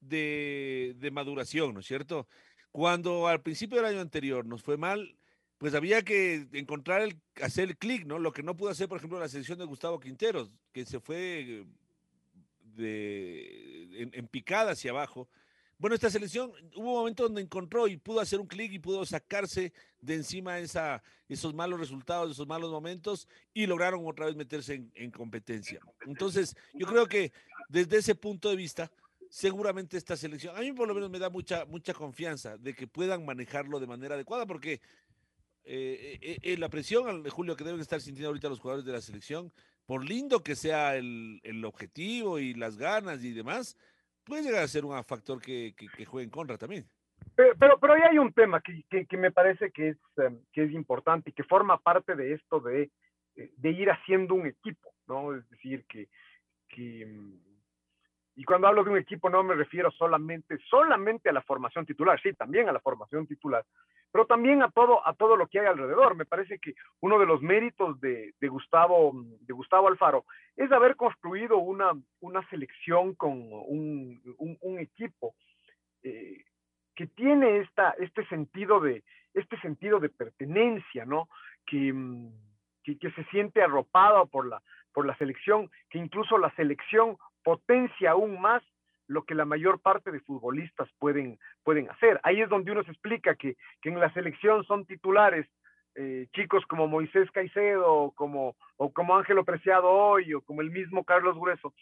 de 0.00 1.10
maduración, 1.12 1.74
¿no 1.74 1.78
es 1.78 1.86
cierto? 1.86 2.26
Cuando 2.76 3.26
al 3.26 3.40
principio 3.40 3.78
del 3.78 3.86
año 3.86 4.02
anterior 4.02 4.44
nos 4.44 4.62
fue 4.62 4.76
mal, 4.76 5.16
pues 5.56 5.74
había 5.74 6.02
que 6.02 6.46
encontrar 6.52 7.00
el, 7.00 7.18
hacer 7.40 7.70
el 7.70 7.78
clic, 7.78 8.04
¿no? 8.04 8.18
Lo 8.18 8.34
que 8.34 8.42
no 8.42 8.54
pudo 8.54 8.68
hacer, 8.68 8.86
por 8.86 8.98
ejemplo, 8.98 9.18
la 9.18 9.30
selección 9.30 9.58
de 9.58 9.64
Gustavo 9.64 9.98
Quinteros, 9.98 10.52
que 10.74 10.84
se 10.84 11.00
fue 11.00 11.64
de, 12.74 14.02
en, 14.02 14.10
en, 14.12 14.28
picada 14.28 14.72
hacia 14.72 14.90
abajo. 14.90 15.26
Bueno, 15.78 15.94
esta 15.94 16.10
selección 16.10 16.52
hubo 16.74 16.90
un 16.90 16.98
momento 16.98 17.22
donde 17.22 17.40
encontró 17.40 17.88
y 17.88 17.96
pudo 17.96 18.20
hacer 18.20 18.40
un 18.40 18.46
clic 18.46 18.70
y 18.70 18.78
pudo 18.78 19.06
sacarse 19.06 19.72
de 20.02 20.14
encima 20.16 20.58
esa, 20.58 21.02
esos 21.30 21.54
malos 21.54 21.80
resultados, 21.80 22.32
esos 22.32 22.46
malos 22.46 22.70
momentos 22.70 23.26
y 23.54 23.64
lograron 23.64 24.06
otra 24.06 24.26
vez 24.26 24.36
meterse 24.36 24.74
en, 24.74 24.92
en 24.96 25.10
competencia. 25.10 25.80
Entonces, 26.06 26.54
yo 26.74 26.86
creo 26.86 27.06
que 27.06 27.32
desde 27.70 27.96
ese 27.96 28.14
punto 28.14 28.50
de 28.50 28.56
vista, 28.56 28.92
seguramente 29.36 29.98
esta 29.98 30.16
selección, 30.16 30.56
a 30.56 30.60
mí 30.60 30.72
por 30.72 30.88
lo 30.88 30.94
menos 30.94 31.10
me 31.10 31.18
da 31.18 31.28
mucha, 31.28 31.66
mucha 31.66 31.92
confianza 31.92 32.56
de 32.56 32.72
que 32.72 32.86
puedan 32.86 33.26
manejarlo 33.26 33.78
de 33.78 33.86
manera 33.86 34.14
adecuada, 34.14 34.46
porque 34.46 34.80
eh, 35.62 36.18
eh, 36.22 36.38
eh, 36.42 36.56
la 36.56 36.70
presión, 36.70 37.22
Julio, 37.28 37.54
que 37.54 37.64
deben 37.64 37.82
estar 37.82 38.00
sintiendo 38.00 38.28
ahorita 38.28 38.48
los 38.48 38.60
jugadores 38.60 38.86
de 38.86 38.92
la 38.92 39.02
selección, 39.02 39.52
por 39.84 40.02
lindo 40.02 40.42
que 40.42 40.54
sea 40.54 40.96
el, 40.96 41.38
el, 41.42 41.62
objetivo 41.66 42.38
y 42.38 42.54
las 42.54 42.78
ganas 42.78 43.22
y 43.24 43.34
demás, 43.34 43.76
puede 44.24 44.42
llegar 44.42 44.62
a 44.62 44.68
ser 44.68 44.86
un 44.86 45.04
factor 45.04 45.38
que, 45.42 45.74
que, 45.76 46.06
juegue 46.06 46.24
en 46.24 46.30
contra 46.30 46.56
también. 46.56 46.86
Pero, 47.34 47.54
pero, 47.58 47.78
pero, 47.78 47.92
ahí 47.92 48.02
hay 48.10 48.18
un 48.18 48.32
tema 48.32 48.62
que, 48.62 48.84
que, 48.88 49.04
que 49.04 49.16
me 49.18 49.32
parece 49.32 49.70
que 49.70 49.90
es, 49.90 49.98
um, 50.16 50.38
que 50.50 50.64
es 50.64 50.72
importante 50.72 51.28
y 51.28 51.34
que 51.34 51.44
forma 51.44 51.76
parte 51.76 52.16
de 52.16 52.32
esto 52.32 52.60
de, 52.60 52.90
de 53.34 53.70
ir 53.70 53.90
haciendo 53.90 54.34
un 54.34 54.46
equipo, 54.46 54.94
¿no? 55.06 55.36
Es 55.36 55.46
decir, 55.50 55.84
que, 55.86 56.08
que, 56.70 57.04
y 58.38 58.44
cuando 58.44 58.68
hablo 58.68 58.84
de 58.84 58.90
un 58.90 58.98
equipo 58.98 59.30
no 59.30 59.42
me 59.42 59.54
refiero 59.54 59.90
solamente, 59.92 60.58
solamente 60.68 61.30
a 61.30 61.32
la 61.32 61.40
formación 61.40 61.86
titular, 61.86 62.20
sí, 62.20 62.34
también 62.34 62.68
a 62.68 62.72
la 62.72 62.80
formación 62.80 63.26
titular, 63.26 63.64
pero 64.12 64.26
también 64.26 64.62
a 64.62 64.70
todo, 64.70 65.06
a 65.06 65.14
todo 65.14 65.36
lo 65.36 65.46
que 65.46 65.60
hay 65.60 65.66
alrededor. 65.66 66.14
Me 66.16 66.26
parece 66.26 66.58
que 66.58 66.74
uno 67.00 67.18
de 67.18 67.24
los 67.24 67.40
méritos 67.40 67.98
de, 67.98 68.34
de, 68.38 68.48
Gustavo, 68.48 69.12
de 69.40 69.52
Gustavo 69.54 69.88
Alfaro 69.88 70.26
es 70.54 70.70
haber 70.70 70.96
construido 70.96 71.56
una, 71.56 71.92
una 72.20 72.46
selección 72.50 73.14
con 73.14 73.32
un, 73.32 74.20
un, 74.38 74.78
equipo 74.78 75.34
eh, 76.02 76.44
que 76.94 77.06
tiene 77.06 77.60
esta, 77.60 77.94
este, 77.98 78.26
sentido 78.26 78.80
de, 78.80 79.02
este 79.32 79.58
sentido 79.60 79.98
de 79.98 80.10
pertenencia, 80.10 81.06
¿no? 81.06 81.30
Que, 81.66 81.92
que, 82.84 82.98
que 82.98 83.10
se 83.12 83.24
siente 83.24 83.62
arropado 83.62 84.26
por 84.26 84.46
la, 84.46 84.62
por 84.92 85.06
la 85.06 85.16
selección, 85.16 85.70
que 85.90 85.98
incluso 85.98 86.38
la 86.38 86.54
selección 86.54 87.16
potencia 87.46 88.10
aún 88.10 88.40
más 88.40 88.60
lo 89.06 89.22
que 89.22 89.36
la 89.36 89.44
mayor 89.44 89.80
parte 89.80 90.10
de 90.10 90.18
futbolistas 90.18 90.88
pueden, 90.98 91.38
pueden 91.62 91.88
hacer. 91.88 92.18
Ahí 92.24 92.40
es 92.40 92.48
donde 92.48 92.72
uno 92.72 92.82
se 92.82 92.90
explica 92.90 93.36
que, 93.36 93.56
que 93.80 93.88
en 93.88 94.00
la 94.00 94.12
selección 94.12 94.64
son 94.64 94.84
titulares 94.84 95.46
eh, 95.94 96.26
chicos 96.34 96.66
como 96.66 96.88
Moisés 96.88 97.30
Caicedo 97.30 97.86
o 97.86 98.10
como, 98.10 98.56
o 98.78 98.92
como 98.92 99.16
Ángelo 99.16 99.44
Preciado 99.44 99.88
hoy 99.88 100.34
o 100.34 100.40
como 100.40 100.60
el 100.60 100.72
mismo 100.72 101.04
Carlos 101.04 101.38
Grueso 101.38 101.72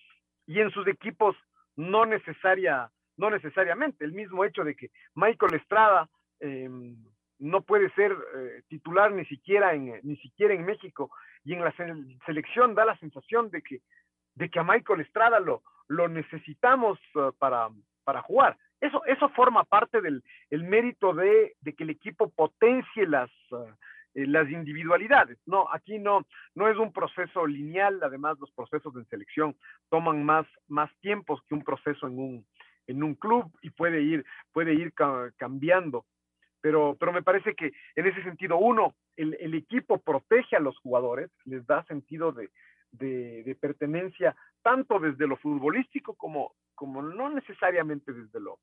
y 0.46 0.60
en 0.60 0.70
sus 0.70 0.86
equipos 0.86 1.34
no 1.76 2.04
necesaria 2.04 2.90
no 3.16 3.30
necesariamente 3.30 4.04
el 4.04 4.12
mismo 4.12 4.44
hecho 4.44 4.64
de 4.64 4.76
que 4.76 4.90
Michael 5.14 5.54
Estrada 5.54 6.10
eh, 6.40 6.68
no 7.38 7.62
puede 7.62 7.90
ser 7.94 8.12
eh, 8.12 8.62
titular 8.68 9.12
ni 9.12 9.24
siquiera 9.24 9.72
en 9.72 9.98
ni 10.02 10.16
siquiera 10.18 10.52
en 10.52 10.66
México 10.66 11.10
y 11.42 11.54
en 11.54 11.64
la 11.64 11.74
selección 12.26 12.74
da 12.74 12.84
la 12.84 12.98
sensación 12.98 13.50
de 13.50 13.62
que 13.62 13.80
de 14.34 14.48
que 14.48 14.58
a 14.58 14.64
Michael 14.64 15.00
Estrada 15.00 15.40
lo 15.40 15.62
lo 15.88 16.08
necesitamos 16.08 16.98
uh, 17.14 17.32
para, 17.38 17.68
para 18.04 18.22
jugar. 18.22 18.56
Eso, 18.80 19.04
eso 19.06 19.28
forma 19.30 19.64
parte 19.64 20.00
del 20.00 20.22
el 20.50 20.64
mérito 20.64 21.14
de, 21.14 21.54
de, 21.60 21.72
que 21.74 21.84
el 21.84 21.90
equipo 21.90 22.30
potencie 22.30 23.06
las, 23.06 23.30
eh, 24.14 24.26
las 24.26 24.48
individualidades. 24.50 25.38
No, 25.46 25.66
aquí 25.72 25.98
no, 25.98 26.26
no 26.54 26.68
es 26.68 26.76
un 26.76 26.92
proceso 26.92 27.46
lineal, 27.46 28.00
además 28.02 28.38
los 28.40 28.50
procesos 28.52 28.94
de 28.94 29.04
selección 29.06 29.56
toman 29.88 30.24
más, 30.24 30.46
más 30.68 30.90
tiempos 31.00 31.40
que 31.48 31.54
un 31.54 31.64
proceso 31.64 32.06
en 32.06 32.18
un, 32.18 32.46
en 32.86 33.02
un 33.02 33.14
club 33.14 33.50
y 33.62 33.70
puede 33.70 34.02
ir, 34.02 34.24
puede 34.52 34.74
ir 34.74 34.92
ca 34.92 35.30
cambiando. 35.36 36.04
Pero, 36.60 36.96
pero 36.98 37.12
me 37.12 37.22
parece 37.22 37.54
que 37.54 37.72
en 37.94 38.06
ese 38.06 38.22
sentido, 38.22 38.56
uno, 38.56 38.94
el, 39.16 39.36
el 39.38 39.54
equipo 39.54 39.98
protege 39.98 40.56
a 40.56 40.60
los 40.60 40.78
jugadores, 40.78 41.30
les 41.44 41.66
da 41.66 41.84
sentido 41.84 42.32
de, 42.32 42.48
de, 42.98 43.56
pertenencia 43.60 44.36
tanto 44.62 44.98
desde 44.98 45.26
lo 45.26 45.36
futbolístico 45.36 46.14
como, 46.14 46.54
como 46.74 47.02
no 47.02 47.28
necesariamente 47.30 48.12
desde 48.12 48.40
lo, 48.40 48.60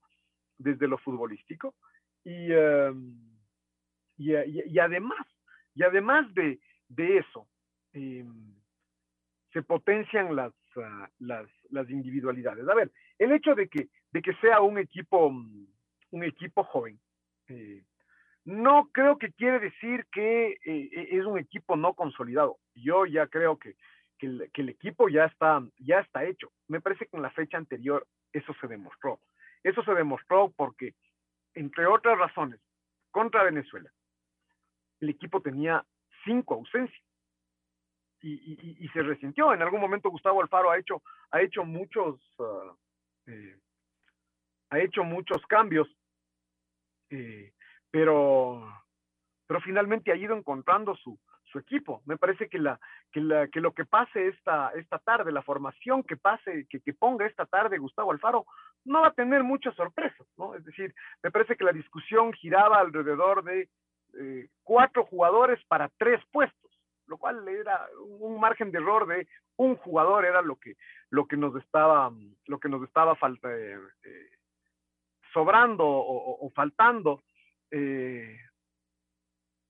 desde 0.58 0.88
lo 0.88 0.98
futbolístico. 0.98 1.76
Y, 2.24 2.54
uh, 2.54 2.96
y, 4.18 4.80
además, 4.80 5.26
y 5.74 5.84
además 5.84 6.32
de, 6.36 6.60
de 6.88 7.18
eso, 7.18 7.48
eh, 7.94 8.26
se 9.52 9.64
potencian 9.64 10.36
las, 10.36 10.54
uh, 10.76 11.08
las, 11.20 11.90
individualidades. 11.90 12.68
A 12.68 12.76
ver, 12.76 12.92
el 13.18 13.32
hecho 13.32 13.56
de 13.56 13.68
que, 13.68 13.90
de 14.12 14.22
que 14.22 14.34
sea 14.36 14.62
un 14.62 14.78
equipo, 14.78 15.28
un 15.28 16.24
equipo 16.24 16.64
joven, 16.64 17.00
eh, 17.48 17.84
no 18.46 18.90
creo 18.92 19.18
que 19.18 19.32
quiere 19.34 19.60
decir 19.60 20.06
que 20.12 20.58
eh, 20.66 20.90
es 21.12 21.26
un 21.26 21.38
equipo 21.38 21.76
no 21.76 21.94
consolidado. 21.94 22.58
Yo 22.74 23.06
ya 23.06 23.28
creo 23.28 23.58
que 23.58 23.76
que 24.22 24.62
el, 24.62 24.70
equipo 24.70 25.10
ya 25.10 25.26
está, 25.26 25.62
ya 25.80 26.00
está 26.00 26.24
hecho. 26.24 26.52
Me 26.68 26.80
parece 26.80 27.08
que 27.08 27.18
en 27.18 27.24
la 27.24 27.32
fecha 27.32 27.58
anterior 27.58 28.08
eso 28.32 28.54
se 28.62 28.68
demostró. 28.68 29.20
Eso 29.64 29.84
se 29.84 29.94
demostró 29.94 30.54
porque, 30.56 30.94
entre 31.56 31.88
otras 31.88 32.18
razones, 32.18 32.60
contra 33.10 33.44
Venezuela, 33.44 33.92
el 35.00 35.10
equipo 35.10 35.42
tenía 35.42 35.84
cinco 36.24 36.56
ausencias. 36.56 37.02
Y, 38.24 38.86
y, 38.86 38.88
se 38.90 39.02
resintió. 39.02 39.52
En 39.52 39.64
algún 39.64 39.82
momento 39.82 40.12
Gustavo 40.12 40.44
Alfaro 40.44 40.70
ha 40.70 40.78
hecho, 40.78 41.02
ha 41.32 41.42
hecho 41.42 41.66
muchos, 41.66 42.22
uh, 42.38 42.78
eh, 43.26 43.58
ha 44.70 44.80
hecho 44.80 45.04
muchos 45.04 45.44
cambios, 45.48 45.88
eh, 47.10 47.52
pero, 47.90 48.72
pero 49.48 49.60
finalmente 49.62 50.12
ha 50.12 50.16
ido 50.16 50.38
encontrando 50.38 50.96
su, 50.98 51.20
su 51.52 51.60
equipo. 51.60 52.02
Me 52.06 52.18
parece 52.18 52.48
que, 52.48 52.60
la, 52.60 52.80
que, 53.12 53.22
la, 53.22 53.48
que 53.48 53.60
lo 53.60 53.74
que 53.74 53.86
pase 53.86 54.28
esta, 54.28 54.72
esta 54.76 55.00
tarde, 55.00 55.32
la 55.32 55.42
formación 55.42 56.04
que 56.04 56.18
pase, 56.18 56.66
que, 56.70 56.80
que, 56.80 56.94
ponga 56.94 57.26
esta 57.26 57.46
tarde 57.46 57.78
Gustavo 57.78 58.12
Alfaro, 58.12 58.46
no 58.86 59.02
va 59.02 59.08
a 59.08 59.14
tener 59.14 59.44
muchas 59.44 59.76
sorpresas, 59.76 60.28
¿no? 60.38 60.56
Es 60.56 60.64
decir, 60.66 60.94
me 61.22 61.32
parece 61.32 61.56
que 61.56 61.64
la 61.64 61.74
discusión 61.74 62.34
giraba 62.34 62.80
alrededor 62.80 63.44
de 63.44 63.70
eh, 64.20 64.50
cuatro 64.64 65.06
jugadores 65.06 65.64
para 65.68 65.90
tres 65.98 66.22
puestos, 66.32 66.72
lo 67.08 67.18
cual 67.18 67.48
era 67.48 67.88
un 68.20 68.40
margen 68.40 68.72
de 68.72 68.80
error 68.80 69.06
de 69.08 69.28
un 69.58 69.76
jugador, 69.76 70.26
era 70.26 70.42
lo 70.42 70.56
que, 70.56 70.76
lo 71.10 71.28
que 71.28 71.38
nos 71.38 71.56
estaba, 71.58 72.12
lo 72.48 72.60
que 72.60 72.70
nos 72.70 72.84
estaba 72.84 73.16
falta, 73.16 73.50
eh, 73.56 73.78
eh, 74.04 74.30
sobrando 75.34 75.86
o, 75.86 76.50
faltando. 76.56 77.24
Eh, 77.70 78.38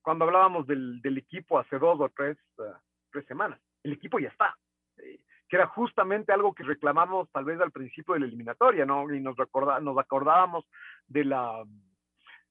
cuando 0.01 0.25
hablábamos 0.25 0.67
del, 0.67 1.01
del, 1.01 1.17
equipo 1.17 1.59
hace 1.59 1.77
dos 1.77 1.99
o 1.99 2.09
tres, 2.09 2.37
uh, 2.57 2.63
tres 3.11 3.25
semanas. 3.25 3.59
El 3.83 3.93
equipo 3.93 4.19
ya 4.19 4.29
está, 4.29 4.55
eh, 4.97 5.19
que 5.47 5.55
era 5.55 5.67
justamente 5.67 6.31
algo 6.31 6.53
que 6.53 6.63
reclamamos 6.63 7.29
tal 7.31 7.45
vez 7.45 7.59
al 7.59 7.71
principio 7.71 8.13
de 8.13 8.21
la 8.21 8.25
eliminatoria, 8.25 8.85
¿no? 8.85 9.11
Y 9.13 9.19
nos, 9.19 9.35
recorda, 9.37 9.79
nos 9.79 9.97
acordábamos 9.97 10.65
de 11.07 11.25
la, 11.25 11.63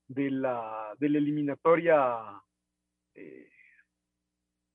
de 0.06 0.30
la, 0.30 0.94
de 0.98 1.08
la 1.08 1.18
eliminatoria 1.18 2.18
eh, 3.14 3.50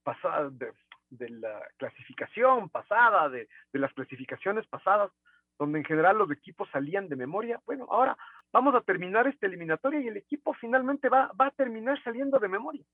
pasada, 0.04 0.50
de, 0.50 0.72
de, 1.10 1.30
la 1.30 1.62
clasificación 1.78 2.70
pasada, 2.70 3.30
de, 3.30 3.48
de 3.72 3.80
las 3.80 3.94
clasificaciones 3.94 4.66
pasadas, 4.68 5.12
donde 5.58 5.80
en 5.80 5.86
general 5.86 6.18
los 6.18 6.32
equipos 6.32 6.70
salían 6.72 7.08
de 7.08 7.16
memoria. 7.16 7.62
Bueno, 7.66 7.86
ahora 7.90 8.18
vamos 8.56 8.74
a 8.74 8.80
terminar 8.80 9.28
esta 9.28 9.48
eliminatoria 9.48 10.00
y 10.00 10.08
el 10.08 10.16
equipo 10.16 10.54
finalmente 10.54 11.10
va, 11.10 11.30
va 11.34 11.48
a 11.48 11.52
terminar 11.52 12.02
saliendo 12.04 12.40
de 12.40 12.48
memoria, 12.48 12.86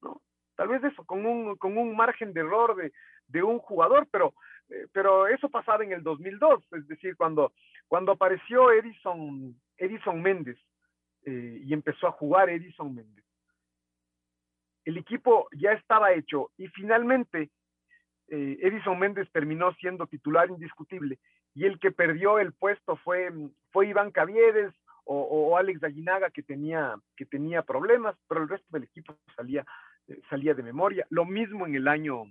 ¿no? 0.00 0.22
Tal 0.56 0.68
vez 0.68 0.82
eso, 0.82 1.04
con 1.04 1.26
un, 1.26 1.56
con 1.56 1.76
un 1.76 1.94
margen 1.94 2.32
de 2.32 2.40
error 2.40 2.74
de, 2.74 2.90
de 3.26 3.42
un 3.42 3.58
jugador, 3.58 4.08
pero, 4.10 4.32
eh, 4.70 4.86
pero 4.92 5.26
eso 5.26 5.50
pasaba 5.50 5.84
en 5.84 5.92
el 5.92 6.02
2002, 6.02 6.64
es 6.72 6.88
decir, 6.88 7.16
cuando, 7.16 7.52
cuando 7.86 8.12
apareció 8.12 8.72
Edison, 8.72 9.54
Edison 9.76 10.22
Méndez 10.22 10.56
eh, 11.26 11.60
y 11.62 11.74
empezó 11.74 12.06
a 12.06 12.12
jugar 12.12 12.48
Edison 12.48 12.94
Méndez. 12.94 13.26
El 14.86 14.96
equipo 14.96 15.48
ya 15.52 15.72
estaba 15.72 16.14
hecho 16.14 16.50
y 16.56 16.68
finalmente 16.68 17.50
eh, 18.28 18.56
Edison 18.58 18.98
Méndez 18.98 19.30
terminó 19.32 19.74
siendo 19.74 20.06
titular 20.06 20.48
indiscutible 20.48 21.18
y 21.54 21.66
el 21.66 21.78
que 21.78 21.92
perdió 21.92 22.38
el 22.38 22.54
puesto 22.54 22.96
fue, 22.96 23.30
fue 23.70 23.88
Iván 23.88 24.10
Caviedes 24.10 24.72
o, 25.04 25.20
o, 25.20 25.56
Alex 25.56 25.82
Aguinaga 25.82 26.30
que 26.30 26.42
tenía, 26.42 26.94
que 27.16 27.26
tenía 27.26 27.62
problemas, 27.62 28.16
pero 28.28 28.42
el 28.42 28.48
resto 28.48 28.66
del 28.70 28.84
equipo 28.84 29.16
salía, 29.36 29.64
eh, 30.08 30.20
salía 30.30 30.54
de 30.54 30.62
memoria. 30.62 31.06
Lo 31.10 31.24
mismo 31.24 31.66
en 31.66 31.74
el 31.74 31.88
año 31.88 32.24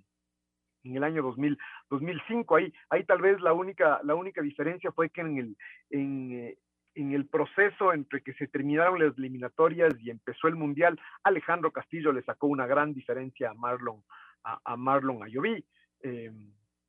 en 0.83 0.97
el 0.97 1.03
año 1.05 1.23
2000, 1.23 1.57
2005, 1.89 2.55
ahí, 2.57 2.73
ahí 2.89 3.05
tal 3.05 3.21
vez 3.21 3.39
la 3.39 3.53
única, 3.53 4.01
la 4.03 4.15
única 4.15 4.41
diferencia 4.41 4.91
fue 4.91 5.09
que 5.09 5.21
en 5.21 5.37
el, 5.37 5.57
en, 5.89 6.31
eh, 6.33 6.57
en 6.95 7.13
el 7.13 7.25
proceso 7.27 7.93
entre 7.93 8.21
que 8.21 8.33
se 8.33 8.47
terminaron 8.47 8.99
las 8.99 9.17
eliminatorias 9.17 9.93
y 10.01 10.09
empezó 10.09 10.47
el 10.47 10.55
Mundial, 10.55 10.99
Alejandro 11.23 11.71
Castillo 11.71 12.11
le 12.11 12.23
sacó 12.23 12.47
una 12.47 12.67
gran 12.67 12.93
diferencia 12.93 13.51
a 13.51 13.53
Marlon, 13.53 14.03
a, 14.43 14.59
a 14.63 14.75
Marlon 14.75 15.23
Ayoví. 15.23 15.63
Eh, 16.01 16.31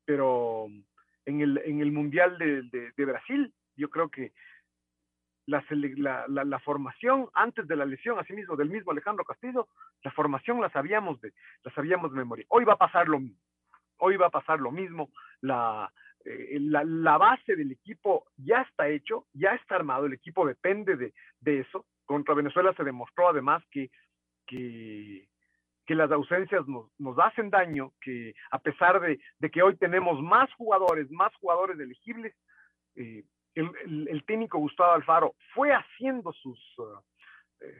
pero 0.04 0.66
en 1.24 1.40
el, 1.40 1.58
en 1.64 1.80
el 1.80 1.92
Mundial 1.92 2.36
de, 2.38 2.62
de, 2.62 2.92
de 2.96 3.04
Brasil, 3.04 3.52
yo 3.76 3.88
creo 3.88 4.10
que 4.10 4.32
la, 5.46 6.60
formación 6.64 7.28
antes 7.34 7.66
de 7.66 7.76
la 7.76 7.84
lesión, 7.84 8.18
asimismo 8.18 8.56
del 8.56 8.70
mismo 8.70 8.92
Alejandro 8.92 9.24
Castillo, 9.24 9.68
la 10.02 10.10
formación 10.12 10.60
la 10.60 10.70
sabíamos 10.70 11.20
de, 11.20 11.32
la 11.62 11.72
sabíamos 11.72 12.12
de 12.12 12.18
memoria. 12.18 12.46
Hoy 12.48 12.64
va 12.64 12.74
a 12.74 12.78
pasar 12.78 13.08
lo 13.08 13.20
mismo. 13.20 13.38
Hoy 13.98 14.16
va 14.16 14.26
a 14.26 14.30
pasar 14.30 14.60
lo 14.60 14.70
mismo. 14.70 15.10
La, 15.40 15.90
eh, 16.24 16.58
la, 16.60 17.18
base 17.18 17.54
del 17.54 17.72
equipo 17.72 18.24
ya 18.36 18.62
está 18.62 18.88
hecho, 18.88 19.26
ya 19.32 19.50
está 19.54 19.76
armado, 19.76 20.06
el 20.06 20.14
equipo 20.14 20.46
depende 20.46 20.96
de, 20.96 21.12
de 21.40 21.60
eso. 21.60 21.86
Contra 22.06 22.34
Venezuela 22.34 22.72
se 22.74 22.84
demostró 22.84 23.28
además 23.28 23.62
que, 23.70 23.90
que, 24.46 25.28
que 25.86 25.94
las 25.94 26.10
ausencias 26.10 26.66
nos, 26.66 26.90
nos, 26.98 27.18
hacen 27.18 27.50
daño, 27.50 27.92
que 28.00 28.34
a 28.50 28.58
pesar 28.58 29.00
de, 29.00 29.18
de, 29.38 29.50
que 29.50 29.62
hoy 29.62 29.76
tenemos 29.76 30.20
más 30.20 30.52
jugadores, 30.54 31.10
más 31.10 31.34
jugadores 31.36 31.78
elegibles, 31.78 32.34
eh, 32.96 33.24
el, 33.54 34.24
técnico 34.26 34.58
Gustavo 34.58 34.92
Alfaro 34.92 35.34
fue 35.54 35.72
haciendo 35.72 36.32
sus, 36.32 36.58
uh, 36.78 36.98
eh, 37.60 37.74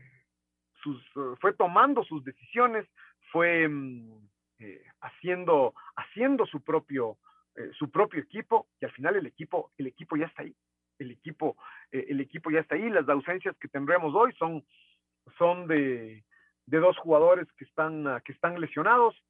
sus 0.82 1.16
uh, 1.16 1.36
fue 1.40 1.52
tomando 1.52 2.04
sus 2.04 2.24
decisiones, 2.24 2.86
fue 3.32 3.66
um, 3.66 4.28
eh, 4.60 4.82
haciendo, 5.00 5.74
haciendo 5.96 6.46
su 6.46 6.62
propio, 6.62 7.18
eh, 7.56 7.70
su 7.76 7.90
propio 7.90 8.20
equipo 8.20 8.68
y 8.80 8.84
al 8.84 8.92
final 8.92 9.16
el 9.16 9.26
equipo, 9.26 9.72
el 9.76 9.88
equipo 9.88 10.16
ya 10.16 10.26
está 10.26 10.42
ahí. 10.42 10.54
El 10.98 11.10
equipo, 11.10 11.56
eh, 11.90 12.06
el 12.08 12.20
equipo 12.20 12.50
ya 12.50 12.60
está 12.60 12.76
ahí. 12.76 12.88
Las 12.88 13.08
ausencias 13.08 13.56
que 13.58 13.68
tendremos 13.68 14.14
hoy 14.14 14.32
son, 14.38 14.64
son 15.38 15.66
de, 15.66 16.24
dos 16.66 16.96
jugadores 16.98 17.46
que 17.58 17.64
están, 17.64 18.06
uh, 18.06 18.20
que 18.24 18.32
están 18.32 18.60
lesionados, 18.60 19.20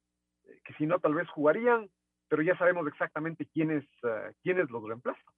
que 0.63 0.73
si 0.77 0.85
no 0.85 0.99
tal 0.99 1.15
vez 1.15 1.27
jugarían, 1.29 1.89
pero 2.29 2.43
ya 2.43 2.55
sabemos 2.57 2.87
exactamente 2.87 3.47
quiénes, 3.47 3.83
quiénes 4.43 4.69
los 4.69 4.87
reemplazan. 4.87 5.33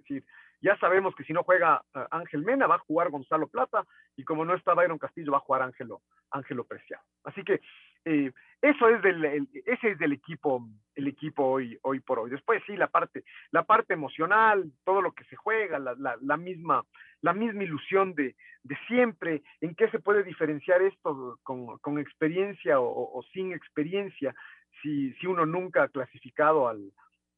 Decir, 0.00 0.24
ya 0.60 0.76
sabemos 0.78 1.14
que 1.14 1.24
si 1.24 1.32
no 1.32 1.42
juega 1.42 1.82
uh, 1.94 2.00
Ángel 2.10 2.42
Mena, 2.42 2.66
va 2.66 2.76
a 2.76 2.86
jugar 2.86 3.10
Gonzalo 3.10 3.48
Plata, 3.48 3.84
y 4.16 4.24
como 4.24 4.44
no 4.44 4.54
está 4.54 4.74
Byron 4.74 4.98
Castillo, 4.98 5.32
va 5.32 5.38
a 5.38 5.46
jugar 5.46 5.62
Ángelo, 5.62 6.02
Ángelo 6.30 6.64
Preciado. 6.64 7.02
Así 7.24 7.42
que 7.42 7.60
eh, 8.04 8.32
eso 8.62 8.88
es 8.88 9.02
del, 9.02 9.48
ese 9.64 9.90
es 9.92 9.98
del 9.98 10.12
equipo, 10.12 10.66
el 10.94 11.08
equipo 11.08 11.44
hoy, 11.44 11.78
hoy 11.82 12.00
por 12.00 12.18
hoy. 12.18 12.30
Después 12.30 12.62
sí, 12.66 12.76
la 12.76 12.88
parte, 12.88 13.24
la 13.50 13.62
parte 13.64 13.94
emocional, 13.94 14.70
todo 14.84 15.00
lo 15.00 15.12
que 15.12 15.24
se 15.24 15.36
juega, 15.36 15.78
la, 15.78 15.94
la, 16.20 16.36
misma, 16.36 16.84
la 17.22 17.32
misma 17.32 17.64
ilusión 17.64 18.14
de, 18.14 18.36
de, 18.62 18.76
siempre, 18.86 19.42
en 19.60 19.74
qué 19.74 19.88
se 19.90 19.98
puede 19.98 20.22
diferenciar 20.22 20.82
esto 20.82 21.38
con, 21.42 21.78
con 21.78 21.98
experiencia 21.98 22.80
o, 22.80 23.22
sin 23.32 23.52
experiencia, 23.52 24.34
si, 24.82 25.12
si 25.14 25.26
uno 25.26 25.46
nunca 25.46 25.84
ha 25.84 25.88
clasificado 25.88 26.68
al, 26.68 26.92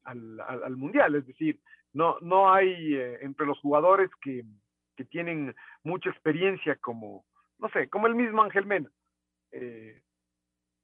al, 0.04 0.40
al, 0.40 0.76
mundial. 0.76 1.14
Es 1.14 1.26
decir, 1.26 1.60
no, 1.92 2.18
no 2.20 2.52
hay 2.52 2.94
eh, 2.94 3.18
entre 3.22 3.46
los 3.46 3.58
jugadores 3.60 4.10
que, 4.20 4.44
que, 4.96 5.04
tienen 5.04 5.54
mucha 5.82 6.10
experiencia 6.10 6.76
como, 6.76 7.24
no 7.58 7.68
sé, 7.70 7.88
como 7.88 8.06
el 8.06 8.14
mismo 8.14 8.42
Ángel 8.42 8.66
Mena. 8.66 8.90
Eh, 9.50 10.00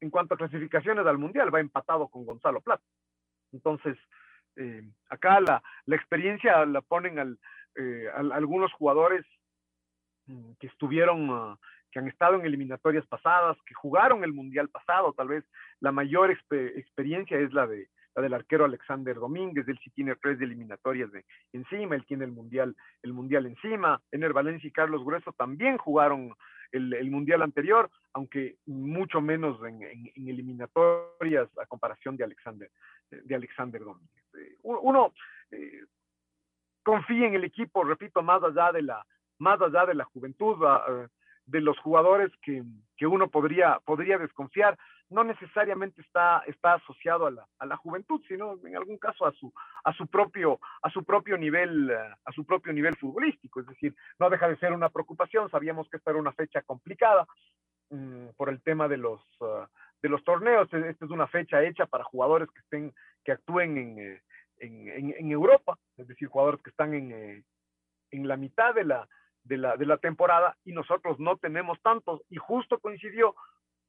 en 0.00 0.10
cuanto 0.10 0.34
a 0.34 0.38
clasificaciones 0.38 1.06
al 1.06 1.18
Mundial, 1.18 1.52
va 1.52 1.60
empatado 1.60 2.08
con 2.08 2.24
Gonzalo 2.24 2.60
Plata. 2.60 2.84
Entonces, 3.52 3.96
eh, 4.56 4.82
acá 5.08 5.40
la, 5.40 5.62
la, 5.86 5.96
experiencia 5.96 6.64
la 6.66 6.82
ponen 6.82 7.18
al, 7.18 7.38
algunos 8.32 8.72
jugadores 8.72 9.24
mm, 10.26 10.52
que 10.60 10.66
estuvieron, 10.68 11.28
ah, 11.30 11.58
que 11.90 11.98
han 11.98 12.08
estado 12.08 12.34
en 12.36 12.46
eliminatorias 12.46 13.06
pasadas, 13.06 13.56
que 13.66 13.74
jugaron 13.74 14.22
el 14.22 14.32
Mundial 14.32 14.68
pasado, 14.68 15.12
tal 15.14 15.28
vez 15.28 15.44
la 15.80 15.90
mayor 15.90 16.30
experiencia 16.30 17.38
es 17.38 17.52
la 17.52 17.66
de 17.66 17.88
del 18.20 18.34
arquero 18.34 18.64
Alexander 18.64 19.16
Domínguez, 19.16 19.66
él 19.68 19.78
sí 19.82 19.90
tiene 19.90 20.16
tres 20.16 20.40
eliminatorias 20.40 21.10
de 21.12 21.24
encima, 21.52 21.94
él 21.94 22.04
tiene 22.06 22.24
el 22.24 22.32
mundial, 22.32 22.76
el 23.02 23.12
mundial 23.12 23.46
encima, 23.46 24.00
Ener 24.10 24.32
Valencia 24.32 24.68
y 24.68 24.72
Carlos 24.72 25.04
Grueso 25.04 25.32
también 25.32 25.78
jugaron 25.78 26.34
el, 26.72 27.10
mundial 27.10 27.42
anterior, 27.42 27.90
aunque 28.12 28.56
mucho 28.66 29.20
menos 29.20 29.58
en, 29.64 29.82
eliminatorias 30.16 31.48
a 31.58 31.66
comparación 31.66 32.16
de 32.16 32.24
Alexander, 32.24 32.70
de 33.10 33.34
Alexander 33.34 33.82
Domínguez. 33.82 34.24
Eh, 34.34 34.56
uno 34.62 35.12
eh, 35.50 35.84
confía 36.82 37.26
en 37.26 37.34
el 37.34 37.44
equipo, 37.44 37.84
repito, 37.84 38.22
más 38.22 38.42
allá 38.42 38.72
de 38.72 38.82
la, 38.82 39.04
más 39.38 39.60
allá 39.60 39.86
de 39.86 39.94
la 39.94 40.04
juventud, 40.04 40.56
ah, 40.64 41.08
de 41.46 41.60
los 41.60 41.78
jugadores 41.78 42.30
que, 42.42 42.62
que, 42.96 43.06
uno 43.06 43.28
podría, 43.28 43.80
podría 43.84 44.18
desconfiar, 44.18 44.78
no 45.10 45.24
necesariamente 45.24 46.02
está, 46.02 46.42
está 46.46 46.74
asociado 46.74 47.26
a 47.26 47.30
la, 47.30 47.46
a 47.58 47.66
la, 47.66 47.76
juventud, 47.76 48.22
sino 48.28 48.58
en 48.64 48.76
algún 48.76 48.98
caso 48.98 49.26
a 49.26 49.32
su, 49.32 49.52
a 49.84 49.92
su 49.94 50.06
propio, 50.06 50.60
a 50.82 50.90
su 50.90 51.04
propio 51.04 51.38
nivel, 51.38 51.90
a 51.90 52.32
su 52.32 52.44
propio 52.44 52.72
nivel 52.72 52.96
futbolístico. 52.96 53.60
Es 53.60 53.66
decir, 53.66 53.94
no 54.18 54.28
deja 54.28 54.48
de 54.48 54.58
ser 54.58 54.72
una 54.72 54.90
preocupación. 54.90 55.50
Sabíamos 55.50 55.88
que 55.88 55.96
esta 55.96 56.10
era 56.10 56.20
una 56.20 56.32
fecha 56.32 56.60
complicada 56.62 57.26
mm, 57.90 58.28
por 58.36 58.50
el 58.50 58.60
tema 58.62 58.86
de 58.86 58.98
los, 58.98 59.20
uh, 59.40 59.66
de 60.02 60.08
los 60.08 60.22
torneos. 60.24 60.72
E, 60.74 60.90
esta 60.90 61.06
es 61.06 61.10
una 61.10 61.26
fecha 61.26 61.62
hecha 61.62 61.86
para 61.86 62.04
jugadores 62.04 62.48
que 62.50 62.60
estén, 62.60 62.94
que 63.24 63.32
actúen 63.32 63.78
en, 63.78 63.98
eh, 63.98 64.22
en, 64.58 65.14
en, 65.16 65.30
Europa, 65.30 65.78
es 65.96 66.06
decir, 66.06 66.28
jugadores 66.28 66.60
que 66.62 66.70
están 66.70 66.92
en, 66.92 67.12
eh, 67.12 67.44
en 68.10 68.28
la 68.28 68.36
mitad 68.36 68.74
de 68.74 68.84
la, 68.84 69.08
de 69.44 69.56
la, 69.56 69.76
de 69.76 69.86
la 69.86 69.96
temporada 69.96 70.56
y 70.64 70.72
nosotros 70.72 71.18
no 71.18 71.36
tenemos 71.36 71.80
tantos 71.80 72.20
y 72.28 72.36
justo 72.36 72.78
coincidió 72.78 73.34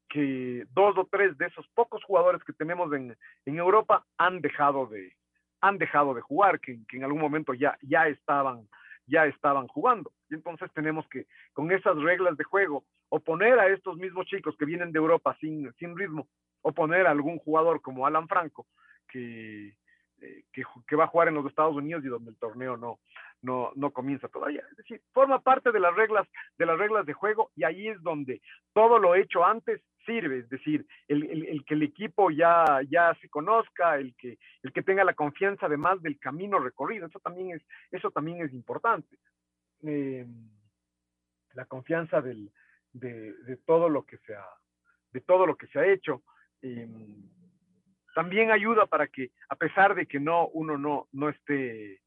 que 0.09 0.65
dos 0.71 0.97
o 0.97 1.07
tres 1.09 1.37
de 1.37 1.45
esos 1.45 1.67
pocos 1.69 2.03
jugadores 2.03 2.43
que 2.43 2.53
tenemos 2.53 2.91
en, 2.93 3.15
en 3.45 3.57
Europa 3.57 4.05
han 4.17 4.41
dejado 4.41 4.87
de, 4.87 5.13
han 5.61 5.77
dejado 5.77 6.13
de 6.13 6.21
jugar, 6.21 6.59
que, 6.59 6.79
en 6.91 7.03
algún 7.03 7.21
momento 7.21 7.53
ya, 7.53 7.77
ya, 7.81 8.07
estaban, 8.07 8.67
ya 9.05 9.25
estaban 9.25 9.67
jugando. 9.67 10.11
Y 10.29 10.35
entonces 10.35 10.71
tenemos 10.73 11.07
que, 11.09 11.27
con 11.53 11.71
esas 11.71 11.97
reglas 11.97 12.37
de 12.37 12.43
juego, 12.43 12.85
oponer 13.09 13.59
a 13.59 13.67
estos 13.67 13.97
mismos 13.97 14.25
chicos 14.27 14.55
que 14.57 14.65
vienen 14.65 14.91
de 14.91 14.99
Europa 14.99 15.35
sin, 15.39 15.71
sin 15.73 15.97
ritmo, 15.97 16.27
oponer 16.61 17.07
a 17.07 17.11
algún 17.11 17.39
jugador 17.39 17.81
como 17.81 18.05
Alan 18.05 18.27
Franco, 18.27 18.67
que, 19.07 19.75
eh, 20.21 20.43
que, 20.51 20.95
va 20.95 21.05
a 21.05 21.07
jugar 21.07 21.27
en 21.27 21.35
los 21.35 21.45
Estados 21.45 21.75
Unidos 21.75 22.03
y 22.03 22.07
donde 22.07 22.31
el 22.31 22.37
torneo 22.37 22.77
no, 22.77 22.99
no, 23.41 23.71
no 23.75 23.91
comienza 23.91 24.27
todavía. 24.27 24.63
Es 24.71 24.77
decir, 24.77 25.01
forma 25.13 25.39
parte 25.41 25.71
de 25.71 25.79
las 25.79 25.95
reglas, 25.95 26.27
de 26.57 26.65
las 26.65 26.77
reglas 26.77 27.05
de 27.05 27.13
juego 27.13 27.51
y 27.55 27.63
ahí 27.63 27.87
es 27.87 28.01
donde 28.03 28.41
todo 28.73 28.99
lo 28.99 29.15
hecho 29.15 29.45
antes 29.45 29.81
sirve, 30.05 30.39
es 30.39 30.49
decir, 30.49 30.85
el, 31.07 31.63
que 31.65 31.73
el 31.73 31.83
equipo 31.83 32.31
ya, 32.31 32.65
ya 32.89 33.15
se 33.21 33.29
conozca, 33.29 33.97
el 33.97 34.15
que, 34.15 34.37
el 34.63 34.73
que 34.73 34.83
tenga 34.83 35.03
la 35.03 35.13
confianza 35.13 35.65
además 35.65 36.01
del 36.01 36.19
camino 36.19 36.59
recorrido, 36.59 37.07
eso 37.07 37.19
también 37.19 37.51
es, 37.51 37.61
eso 37.91 38.11
también 38.11 38.41
es 38.41 38.53
importante. 38.53 39.17
Eh, 39.83 40.25
la 41.53 41.65
confianza 41.65 42.21
del, 42.21 42.51
de, 42.93 43.57
todo 43.65 43.89
lo 43.89 44.03
que 44.03 44.17
se 44.19 44.35
ha, 44.35 44.47
de 45.11 45.21
todo 45.21 45.45
lo 45.45 45.55
que 45.55 45.67
se 45.67 45.79
ha 45.79 45.87
hecho. 45.87 46.23
Eh, 46.61 46.87
también 48.15 48.51
ayuda 48.51 48.85
para 48.85 49.07
que, 49.07 49.31
a 49.49 49.55
pesar 49.55 49.95
de 49.95 50.05
que 50.05 50.19
no, 50.19 50.47
uno 50.47 50.77
no, 50.77 51.07
no 51.11 51.29
esté 51.29 52.01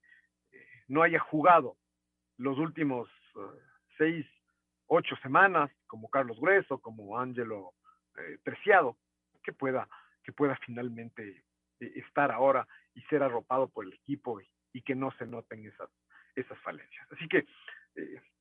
no 0.92 1.02
haya 1.02 1.18
jugado 1.18 1.76
los 2.36 2.58
últimos 2.58 3.08
eh, 3.36 3.40
seis, 3.96 4.26
ocho 4.86 5.16
semanas, 5.22 5.70
como 5.86 6.10
Carlos 6.10 6.38
Grueso, 6.38 6.78
como 6.78 7.18
Ángelo 7.18 7.72
eh, 8.22 8.38
Preciado, 8.42 8.96
que 9.42 9.52
pueda, 9.52 9.88
que 10.22 10.32
pueda 10.32 10.56
finalmente 10.64 11.44
eh, 11.80 11.92
estar 11.96 12.30
ahora 12.30 12.66
y 12.94 13.02
ser 13.02 13.22
arropado 13.22 13.68
por 13.68 13.84
el 13.84 13.92
equipo 13.92 14.40
y, 14.40 14.82
que 14.82 14.94
no 14.94 15.10
se 15.12 15.26
noten 15.26 15.66
esas, 15.66 15.90
esas 16.34 16.58
falencias. 16.60 17.06
Así 17.12 17.28
que 17.28 17.46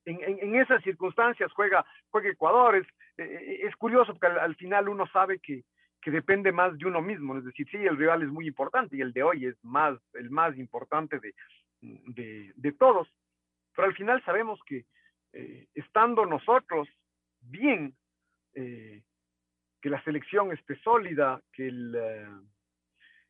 en, 0.06 0.56
esas 0.56 0.82
circunstancias 0.82 1.52
juega, 1.52 1.86
juega 2.10 2.30
Ecuador. 2.30 2.76
Es, 2.76 2.88
es 3.18 3.76
curioso 3.76 4.14
porque 4.14 4.28
al, 4.28 4.56
final 4.56 4.88
uno 4.88 5.06
sabe 5.08 5.40
que, 5.40 5.64
que 6.02 6.10
depende 6.10 6.52
más 6.52 6.78
de 6.78 6.86
uno 6.86 7.02
mismo, 7.02 7.38
es 7.38 7.46
decir, 7.46 7.68
sí, 7.70 7.78
el 7.78 7.98
rival 7.98 8.24
es 8.24 8.30
muy 8.30 8.48
importante 8.48 8.96
y 8.96 9.02
el 9.02 9.14
de 9.14 9.24
hoy 9.24 9.46
es 9.46 9.56
más, 9.64 10.00
el 10.14 10.32
más 10.32 10.58
importante 10.58 11.20
de, 11.20 11.34
de, 12.56 12.72
todos. 12.74 13.08
Pero 13.76 13.88
al 13.88 13.96
final 13.96 14.24
sabemos 14.24 14.60
que 14.66 14.86
eh, 15.34 15.68
estando 15.76 16.26
nosotros 16.26 16.90
bien, 17.42 17.96
eh, 18.56 19.04
que 19.82 19.90
la 19.90 20.04
selección 20.04 20.52
esté 20.52 20.76
sólida, 20.82 21.42
que 21.52 21.68
el, 21.68 21.96
eh, 21.96 22.28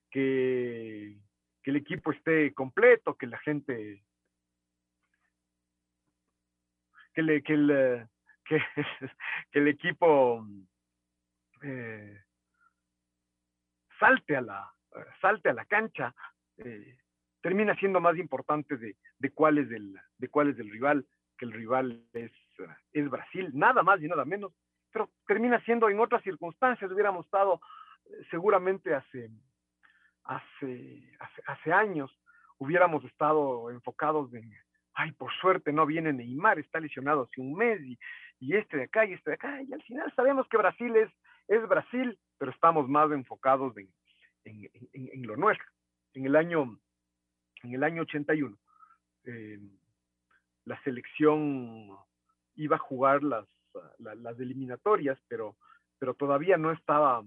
que, 0.09 1.17
el 1.63 1.75
equipo 1.75 2.11
esté 2.11 2.53
completo, 2.53 3.15
que 3.15 3.27
la 3.27 3.37
gente, 3.39 4.03
que, 7.13 7.21
le, 7.21 7.41
que, 7.41 7.53
el, 7.53 8.07
que, 8.45 8.61
el 9.53 9.67
equipo 9.69 10.45
salte 13.99 14.35
a 14.35 14.41
la 14.41 14.73
salte 15.21 15.49
a 15.49 15.53
la 15.53 15.65
cancha, 15.65 16.13
termina 17.41 17.75
siendo 17.75 18.01
más 18.01 18.17
importante 18.17 18.75
de, 18.77 18.97
de, 19.19 19.31
cuál, 19.31 19.57
es 19.57 19.71
el, 19.71 19.95
de 20.17 20.27
cuál 20.27 20.49
es 20.49 20.57
rival, 20.57 21.05
que 21.37 21.45
el 21.45 21.53
rival 21.53 22.03
es, 22.13 22.31
es 22.91 23.09
Brasil, 23.09 23.51
nada 23.53 23.83
más 23.83 24.01
y 24.01 24.07
nada 24.07 24.25
menos, 24.25 24.53
pero 24.91 25.09
termina 25.27 25.59
siendo 25.65 25.89
en 25.89 25.99
otras 25.99 26.23
circunstancias, 26.23 26.91
hubiéramos 26.91 27.25
estado 27.25 27.59
eh, 28.05 28.25
seguramente 28.29 28.93
hace, 28.93 29.29
hace, 30.23 31.17
hace, 31.45 31.73
años, 31.73 32.11
hubiéramos 32.57 33.03
estado 33.05 33.69
enfocados 33.71 34.33
en, 34.33 34.51
ay, 34.93 35.11
por 35.13 35.31
suerte 35.33 35.71
no 35.71 35.85
viene 35.85 36.13
Neymar, 36.13 36.59
está 36.59 36.79
lesionado 36.79 37.23
hace 37.23 37.41
un 37.41 37.53
mes 37.53 37.81
y, 37.81 37.97
este 38.55 38.77
de 38.77 38.83
acá 38.83 39.05
y 39.05 39.13
este 39.13 39.31
de 39.31 39.35
acá, 39.35 39.61
y 39.61 39.71
al 39.71 39.83
final 39.83 40.11
sabemos 40.15 40.47
que 40.49 40.57
Brasil 40.57 40.95
es, 40.95 41.09
es 41.47 41.67
Brasil, 41.67 42.17
pero 42.37 42.51
estamos 42.51 42.89
más 42.89 43.11
enfocados 43.11 43.77
en, 43.77 43.87
en, 44.45 44.69
en, 44.93 45.09
en 45.13 45.27
lo 45.27 45.37
nuestro. 45.37 45.67
En 46.13 46.25
el 46.25 46.35
año 46.35 46.77
en 47.63 47.73
el 47.75 47.83
año 47.83 48.03
81, 48.03 48.57
eh, 49.25 49.59
la 50.65 50.81
selección 50.83 51.89
iba 52.55 52.75
a 52.75 52.79
jugar 52.79 53.23
las, 53.23 53.47
las, 53.99 54.39
eliminatorias, 54.39 55.19
pero, 55.27 55.55
pero 55.99 56.13
todavía 56.13 56.57
no 56.57 56.71
estaba 56.71 57.21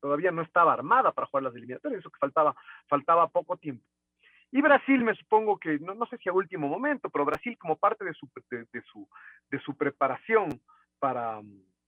todavía 0.00 0.32
no 0.32 0.42
estaba 0.42 0.72
armada 0.72 1.12
para 1.12 1.28
jugar 1.28 1.44
las 1.44 1.54
eliminatorias, 1.54 2.00
eso 2.00 2.10
que 2.10 2.18
faltaba, 2.18 2.56
faltaba 2.88 3.28
poco 3.28 3.56
tiempo. 3.56 3.84
Y 4.50 4.60
Brasil, 4.60 5.02
me 5.04 5.14
supongo 5.14 5.58
que, 5.58 5.78
no, 5.78 5.94
no 5.94 6.06
sé 6.06 6.18
si 6.18 6.28
a 6.28 6.32
último 6.32 6.66
momento, 6.66 7.08
pero 7.08 7.24
Brasil 7.24 7.56
como 7.56 7.76
parte 7.76 8.04
de 8.04 8.12
su, 8.12 8.28
de, 8.50 8.82
su, 8.82 9.08
de 9.48 9.60
su 9.60 9.76
preparación 9.76 10.60
para, 10.98 11.40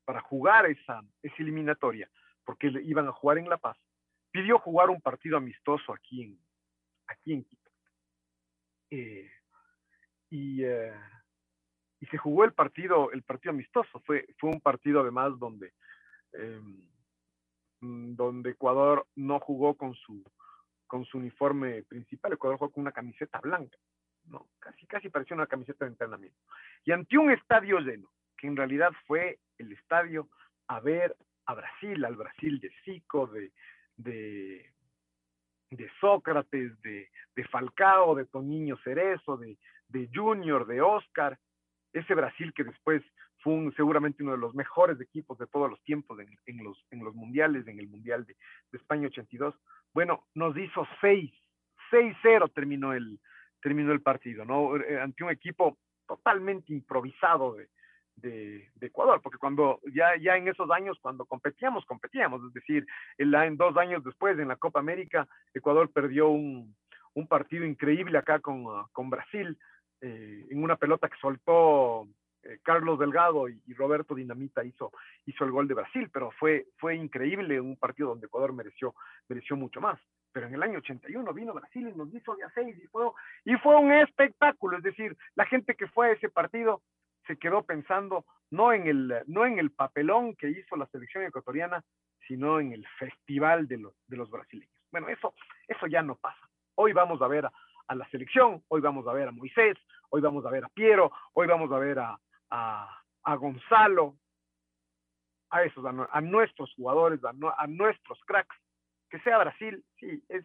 para 0.04 0.20
jugar 0.20 0.66
esa, 0.66 1.02
esa 1.22 1.34
eliminatoria, 1.40 2.08
porque 2.44 2.68
iban 2.84 3.08
a 3.08 3.12
jugar 3.12 3.38
en 3.38 3.48
La 3.48 3.58
Paz, 3.58 3.76
pidió 4.30 4.60
jugar 4.60 4.90
un 4.90 5.00
partido 5.00 5.36
amistoso 5.36 5.92
aquí 5.92 6.22
en, 6.22 6.38
aquí 7.08 7.32
en 7.32 7.44
Quito. 7.44 7.70
Eh, 8.90 9.30
eh, 10.30 10.92
y, 12.04 12.06
se 12.06 12.18
jugó 12.18 12.44
el 12.44 12.52
partido, 12.52 13.10
el 13.12 13.22
partido 13.22 13.52
amistoso. 13.52 14.00
Fue, 14.00 14.26
fue 14.38 14.50
un 14.50 14.60
partido 14.60 15.00
además 15.00 15.38
donde, 15.38 15.72
em, 16.32 16.82
mm, 17.80 18.14
donde 18.14 18.50
Ecuador 18.50 19.06
no 19.16 19.40
jugó 19.40 19.74
con 19.74 19.94
su, 19.94 20.22
con 20.86 21.04
su 21.04 21.18
uniforme 21.18 21.82
principal. 21.84 22.32
Ecuador 22.32 22.58
jugó 22.58 22.72
con 22.72 22.82
una 22.82 22.92
camiseta 22.92 23.40
blanca. 23.40 23.76
No, 24.26 24.48
casi, 24.58 24.86
casi 24.86 25.08
parecía 25.10 25.36
una 25.36 25.46
camiseta 25.46 25.84
de 25.84 25.92
entrenamiento. 25.92 26.38
Y 26.84 26.92
ante 26.92 27.18
un 27.18 27.30
estadio 27.30 27.78
lleno, 27.80 28.10
que 28.36 28.46
en 28.46 28.56
realidad 28.56 28.90
fue 29.06 29.38
el 29.58 29.72
estadio 29.72 30.28
a 30.68 30.80
ver 30.80 31.16
a 31.46 31.54
Brasil, 31.54 32.04
al 32.04 32.16
Brasil 32.16 32.58
de 32.60 32.70
Zico, 32.84 33.26
de, 33.26 33.52
de, 33.96 34.70
Sócrates, 36.00 36.80
de, 36.82 37.10
de, 37.34 37.44
Falcao, 37.48 38.14
de 38.14 38.24
Toñiño 38.26 38.76
Cerezo, 38.78 39.36
de, 39.36 39.58
de 39.88 40.08
Junior, 40.12 40.66
de 40.66 40.80
Oscar, 40.80 41.38
ese 41.94 42.14
Brasil 42.14 42.52
que 42.52 42.64
después 42.64 43.02
fue 43.38 43.70
seguramente 43.76 44.22
uno 44.22 44.32
de 44.32 44.38
los 44.38 44.54
mejores 44.54 45.00
equipos 45.00 45.38
de 45.38 45.46
todos 45.46 45.70
los 45.70 45.82
tiempos 45.84 46.18
en, 46.18 46.28
en 46.46 46.64
los, 46.64 46.84
en 46.90 47.04
los 47.04 47.14
mundiales, 47.14 47.66
en 47.66 47.78
el 47.78 47.88
Mundial 47.88 48.26
de, 48.26 48.36
de 48.72 48.78
España 48.78 49.06
82. 49.06 49.54
Bueno, 49.92 50.24
nos 50.34 50.56
hizo 50.56 50.86
6, 51.00 51.30
6-0 51.90 52.52
terminó 52.52 52.92
el, 52.92 53.20
terminó 53.62 53.92
el 53.92 54.02
partido, 54.02 54.44
¿no? 54.44 54.76
Eh, 54.76 55.00
ante 55.00 55.24
un 55.24 55.30
equipo 55.30 55.78
totalmente 56.06 56.72
improvisado 56.72 57.54
de, 57.54 57.68
de, 58.16 58.86
Ecuador, 58.86 59.20
porque 59.22 59.38
cuando 59.38 59.80
ya, 59.94 60.16
ya 60.20 60.36
en 60.36 60.48
esos 60.48 60.70
años, 60.70 60.98
cuando 61.00 61.24
competíamos, 61.24 61.84
competíamos, 61.86 62.42
es 62.46 62.52
decir, 62.52 62.86
en 63.18 63.56
dos 63.56 63.76
años 63.76 64.04
después 64.04 64.38
en 64.38 64.48
la 64.48 64.56
Copa 64.56 64.80
América, 64.80 65.26
Ecuador 65.52 65.90
perdió 65.92 66.28
un, 66.28 66.74
un 67.14 67.26
partido 67.26 67.64
increíble 67.64 68.18
acá 68.18 68.40
con, 68.40 68.64
con 68.92 69.10
Brasil, 69.10 69.58
eh, 70.06 70.48
en 70.50 70.62
una 70.62 70.76
pelota 70.76 71.08
que 71.08 71.16
soltó 71.16 72.06
eh, 72.42 72.58
Carlos 72.62 72.98
Delgado 72.98 73.48
y, 73.48 73.58
Roberto 73.72 74.14
Dinamita 74.14 74.62
hizo, 74.62 74.92
hizo 75.24 75.44
el 75.44 75.50
gol 75.50 75.66
de 75.66 75.72
Brasil, 75.72 76.10
pero 76.12 76.30
fue, 76.32 76.66
fue 76.76 76.94
increíble 76.94 77.58
un 77.58 77.76
partido 77.76 78.10
donde 78.10 78.26
Ecuador 78.26 78.52
mereció, 78.52 78.94
mereció 79.30 79.56
mucho 79.56 79.80
más. 79.80 79.98
Pero 80.30 80.48
en 80.48 80.54
el 80.54 80.62
año 80.62 80.80
81 80.80 81.32
vino 81.32 81.54
Brasil 81.54 81.88
y 81.88 81.96
nos 81.96 82.12
hizo 82.12 82.36
de 82.36 82.44
a 82.44 82.50
seis 82.50 82.76
y 82.76 82.86
fue, 82.88 83.06
y 83.46 83.54
fue 83.56 83.76
un 83.76 83.92
espectáculo, 83.92 84.76
es 84.76 84.82
decir, 84.82 85.16
la 85.36 85.46
gente 85.46 85.74
que 85.74 85.86
fue 85.86 86.08
a 86.08 86.12
ese 86.12 86.28
partido 86.28 86.82
se 87.26 87.38
quedó 87.38 87.62
pensando 87.62 88.26
no 88.50 88.74
en 88.74 88.86
el, 88.86 89.22
no 89.26 89.46
en 89.46 89.58
el 89.58 89.70
papelón 89.70 90.36
que 90.36 90.50
hizo 90.50 90.76
la 90.76 90.86
selección 90.88 91.24
ecuatoriana, 91.24 91.82
sino 92.28 92.60
en 92.60 92.72
el 92.72 92.86
festival 92.98 93.68
de 93.68 93.78
los, 93.78 93.94
de 94.06 94.18
los 94.18 94.30
brasileños. 94.30 94.74
Bueno, 94.92 95.08
eso, 95.08 95.32
eso 95.66 95.86
ya 95.86 96.02
no 96.02 96.16
pasa. 96.16 96.46
Hoy 96.74 96.92
vamos 96.92 97.22
a 97.22 97.28
ver 97.28 97.46
a, 97.46 97.52
a 97.86 97.94
la 97.94 98.08
selección, 98.10 98.62
hoy 98.68 98.80
vamos 98.80 99.06
a 99.06 99.12
ver 99.12 99.28
a 99.28 99.32
Moisés, 99.32 99.76
hoy 100.10 100.20
vamos 100.20 100.44
a 100.46 100.50
ver 100.50 100.64
a 100.64 100.68
Piero, 100.68 101.12
hoy 101.34 101.46
vamos 101.46 101.70
a 101.72 101.78
ver 101.78 101.98
a, 101.98 102.18
a, 102.50 103.34
Gonzalo, 103.36 104.16
a 105.50 105.62
esos, 105.64 105.84
a, 105.84 106.20
nuestros 106.20 106.72
jugadores, 106.74 107.20
a, 107.24 107.66
nuestros 107.66 108.18
cracks. 108.26 108.56
Que 109.10 109.20
sea 109.20 109.38
Brasil, 109.38 109.84
sí, 109.98 110.22
es, 110.28 110.44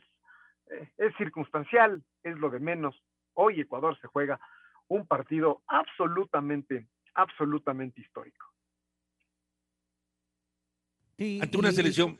eh, 0.69 0.89
es 0.97 1.15
circunstancial, 1.17 2.03
es 2.23 2.37
lo 2.37 2.49
de 2.49 2.59
menos. 2.59 2.95
Hoy 3.33 3.61
Ecuador 3.61 3.99
se 3.99 4.07
juega 4.07 4.39
un 4.87 5.07
partido 5.07 5.63
absolutamente, 5.67 6.87
absolutamente 7.15 8.01
histórico. 8.01 8.45
ante 11.41 11.57
una 11.57 11.71
selección. 11.71 12.19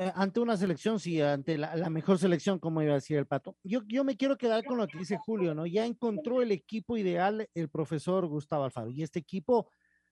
Eh, 0.00 0.12
ante 0.14 0.38
una 0.38 0.56
selección, 0.56 1.00
sí, 1.00 1.20
ante 1.20 1.58
la, 1.58 1.90
mejor 1.90 2.18
selección, 2.18 2.60
como 2.60 2.80
iba 2.82 2.92
a 2.92 2.94
decir 2.94 3.16
el 3.16 3.26
pato. 3.26 3.56
Yo, 3.64 3.80
yo 3.88 4.04
me 4.04 4.16
quiero 4.16 4.38
quedar 4.38 4.64
con 4.64 4.78
lo 4.78 4.86
que 4.86 4.96
dice 4.96 5.18
Julio, 5.18 5.56
¿no? 5.56 5.66
Ya 5.66 5.86
encontró 5.86 6.40
el 6.40 6.52
equipo 6.52 6.96
ideal 6.96 7.48
el 7.52 7.68
profesor 7.68 8.24
Gustavo 8.28 8.62
Alfaro. 8.62 8.90
Y 8.90 9.02
este 9.02 9.18
equipo, 9.18 9.68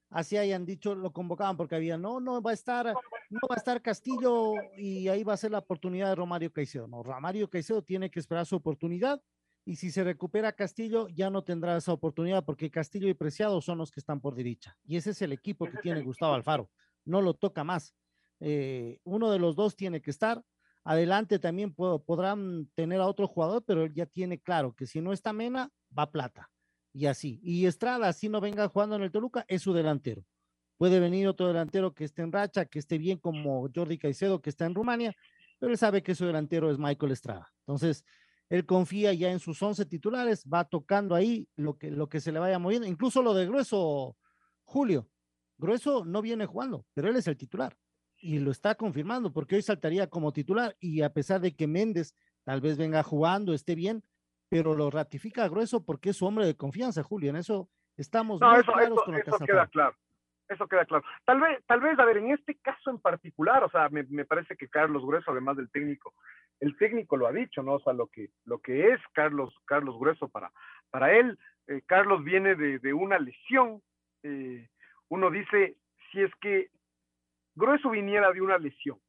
así 0.09 0.35
hayan 0.35 0.65
dicho, 0.65 0.93
lo 0.93 1.13
convocaban 1.13 1.55
porque 1.55 1.75
había, 1.75 1.97
no, 1.97 2.19
no 2.19 2.41
va 2.41 2.51
a 2.51 2.53
estar, 2.53 2.87
no 3.29 3.39
va 3.49 3.55
a 3.55 3.57
estar 3.57 3.81
Castillo 3.81 4.55
y 4.75 5.07
ahí 5.07 5.23
va 5.23 5.35
a 5.35 5.37
ser 5.37 5.51
la 5.51 5.59
oportunidad 5.59 6.09
de 6.09 6.15
Romario 6.15 6.51
Caicedo. 6.51 6.89
No, 6.89 7.01
Romario 7.01 7.49
Caicedo 7.49 7.81
tiene 7.81 8.11
que 8.11 8.19
esperar 8.19 8.45
su 8.45 8.57
oportunidad 8.57 9.21
y 9.63 9.77
si 9.77 9.89
se 9.89 10.03
recupera 10.03 10.51
Castillo 10.51 11.07
ya 11.07 11.29
no 11.29 11.45
tendrá 11.45 11.77
esa 11.77 11.93
oportunidad 11.93 12.43
porque 12.43 12.69
Castillo 12.69 13.07
y 13.07 13.13
Preciado 13.13 13.61
son 13.61 13.77
los 13.77 13.91
que 13.91 14.01
están 14.01 14.19
por 14.19 14.35
derecha. 14.35 14.77
Y 14.83 14.97
ese 14.97 15.11
es 15.11 15.21
el 15.21 15.31
equipo 15.31 15.65
que 15.65 15.77
tiene 15.77 16.01
Gustavo 16.01 16.33
Alfaro. 16.33 16.69
No 17.05 17.21
lo 17.21 17.33
toca 17.35 17.63
más. 17.63 17.95
Eh, 18.39 18.99
uno 19.03 19.31
de 19.31 19.39
los 19.39 19.55
dos 19.55 19.75
tiene 19.75 20.01
que 20.01 20.11
estar. 20.11 20.43
Adelante 20.83 21.39
también 21.39 21.73
podrán 21.73 22.67
tener 22.73 23.01
a 23.01 23.07
otro 23.07 23.27
jugador, 23.27 23.63
pero 23.65 23.83
él 23.83 23.93
ya 23.93 24.05
tiene 24.05 24.39
claro 24.39 24.73
que 24.73 24.87
si 24.87 25.01
no 25.01 25.11
está 25.11 25.33
Mena, 25.33 25.69
va 25.97 26.11
plata. 26.11 26.49
Y 26.93 27.07
así. 27.07 27.39
Y 27.43 27.65
Estrada, 27.65 28.13
si 28.13 28.29
no 28.29 28.39
venga 28.39 28.69
jugando 28.69 28.95
en 28.95 29.03
el 29.03 29.11
Toluca, 29.11 29.45
es 29.49 29.61
su 29.61 29.73
delantero. 29.73 30.23
Puede 30.77 30.99
venir 30.99 31.27
otro 31.27 31.47
delantero 31.47 31.93
que 31.93 32.05
esté 32.05 32.21
en 32.21 32.31
racha, 32.31 32.65
que 32.65 32.79
esté 32.79 32.97
bien 32.97 33.17
como 33.17 33.67
Jordi 33.73 33.97
Caicedo, 33.97 34.41
que 34.41 34.49
está 34.49 34.65
en 34.65 34.75
Rumania, 34.75 35.13
pero 35.59 35.71
él 35.71 35.77
sabe 35.77 36.03
que 36.03 36.15
su 36.15 36.25
delantero 36.25 36.71
es 36.71 36.77
Michael 36.77 37.11
Estrada. 37.11 37.51
Entonces, 37.65 38.05
él 38.47 38.65
confía 38.65 39.13
ya 39.13 39.29
en 39.29 39.39
sus 39.39 39.61
11 39.61 39.85
titulares, 39.87 40.45
va 40.45 40.63
tocando 40.63 41.15
ahí 41.15 41.49
lo 41.57 41.77
que, 41.77 41.91
lo 41.91 42.07
que 42.07 42.21
se 42.21 42.31
le 42.31 42.39
vaya 42.39 42.59
moviendo. 42.59 42.87
Incluso 42.87 43.21
lo 43.21 43.33
de 43.33 43.45
Grueso, 43.45 44.15
Julio. 44.63 45.09
Grueso 45.57 46.05
no 46.05 46.21
viene 46.21 46.45
jugando, 46.45 46.85
pero 46.93 47.09
él 47.09 47.15
es 47.17 47.27
el 47.27 47.35
titular 47.35 47.75
y 48.19 48.39
lo 48.39 48.51
está 48.51 48.75
confirmando, 48.75 49.31
porque 49.31 49.55
hoy 49.55 49.61
saltaría 49.61 50.09
como 50.09 50.33
titular 50.33 50.75
y 50.79 51.01
a 51.01 51.13
pesar 51.13 51.41
de 51.41 51.55
que 51.55 51.67
Méndez 51.67 52.15
tal 52.43 52.61
vez 52.61 52.77
venga 52.77 53.03
jugando, 53.03 53.53
esté 53.53 53.75
bien, 53.75 54.03
pero 54.49 54.75
lo 54.75 54.89
ratifica 54.89 55.47
grueso 55.47 55.85
porque 55.85 56.09
es 56.09 56.17
su 56.17 56.25
hombre 56.25 56.45
de 56.45 56.55
confianza, 56.55 57.03
Julio. 57.03 57.29
En 57.29 57.35
eso 57.35 57.69
estamos 57.97 58.39
muy 58.41 58.63
claros 58.63 59.03
con 59.03 59.15
lo 59.15 59.21
que 59.21 59.45
queda 59.45 59.67
claro. 59.67 59.95
Eso 60.47 60.65
queda 60.67 60.85
claro. 60.85 61.03
Tal 61.25 61.41
vez, 61.41 61.61
tal 61.67 61.81
vez, 61.81 61.99
a 61.99 62.05
ver, 62.05 62.17
en 62.17 62.31
este 62.31 62.55
caso 62.55 62.89
en 62.89 62.99
particular, 62.99 63.65
o 63.65 63.69
sea, 63.69 63.89
me, 63.89 64.03
parece 64.23 64.55
que 64.55 64.69
Carlos 64.69 65.05
Grueso, 65.05 65.31
además 65.31 65.57
del 65.57 65.69
técnico, 65.69 66.13
el 66.61 66.77
técnico 66.77 67.17
lo 67.17 67.27
ha 67.27 67.33
dicho, 67.33 67.61
¿no? 67.61 67.73
O 67.73 67.79
sea, 67.81 67.91
lo 67.91 68.07
que, 68.07 68.29
lo 68.45 68.59
que 68.59 68.93
es 68.93 69.01
Carlos, 69.13 69.53
Carlos 69.65 69.99
Grueso 69.99 70.29
para, 70.29 70.51
para 70.89 71.13
él. 71.13 71.37
Eh, 71.67 71.81
Carlos 71.85 72.23
viene 72.23 72.55
de, 72.55 72.93
una 72.93 73.19
lesión. 73.19 73.81
Eh, 74.23 74.69
uno 75.09 75.29
dice, 75.29 75.75
si 76.11 76.21
es 76.21 76.31
que 76.39 76.69
Grueso 77.57 77.89
viniera 77.89 78.31
de 78.31 78.41
una 78.41 78.57
lesión 78.57 78.99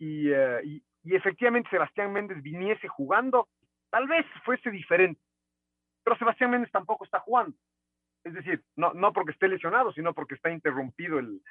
eh, 0.00 0.60
y, 0.64 1.14
efectivamente 1.14 1.70
Sebastián 1.70 2.12
Méndez 2.12 2.42
viniese 2.42 2.88
jugando, 2.88 3.48
tal 3.90 4.08
vez 4.08 4.26
fuese 4.44 4.70
diferente, 4.70 5.20
pero 6.02 6.16
Sebastián 6.16 6.50
Méndez 6.50 6.70
tampoco 6.72 7.04
está 7.04 7.20
jugando. 7.20 7.56
Es 8.24 8.32
decir, 8.34 8.62
no, 8.76 8.94
no 8.94 9.12
porque 9.12 9.32
esté 9.32 9.48
lesionado, 9.48 9.92
sino 9.92 10.14
porque 10.14 10.34
está 10.34 10.50
interrumpido 10.50 11.18
el, 11.18 11.42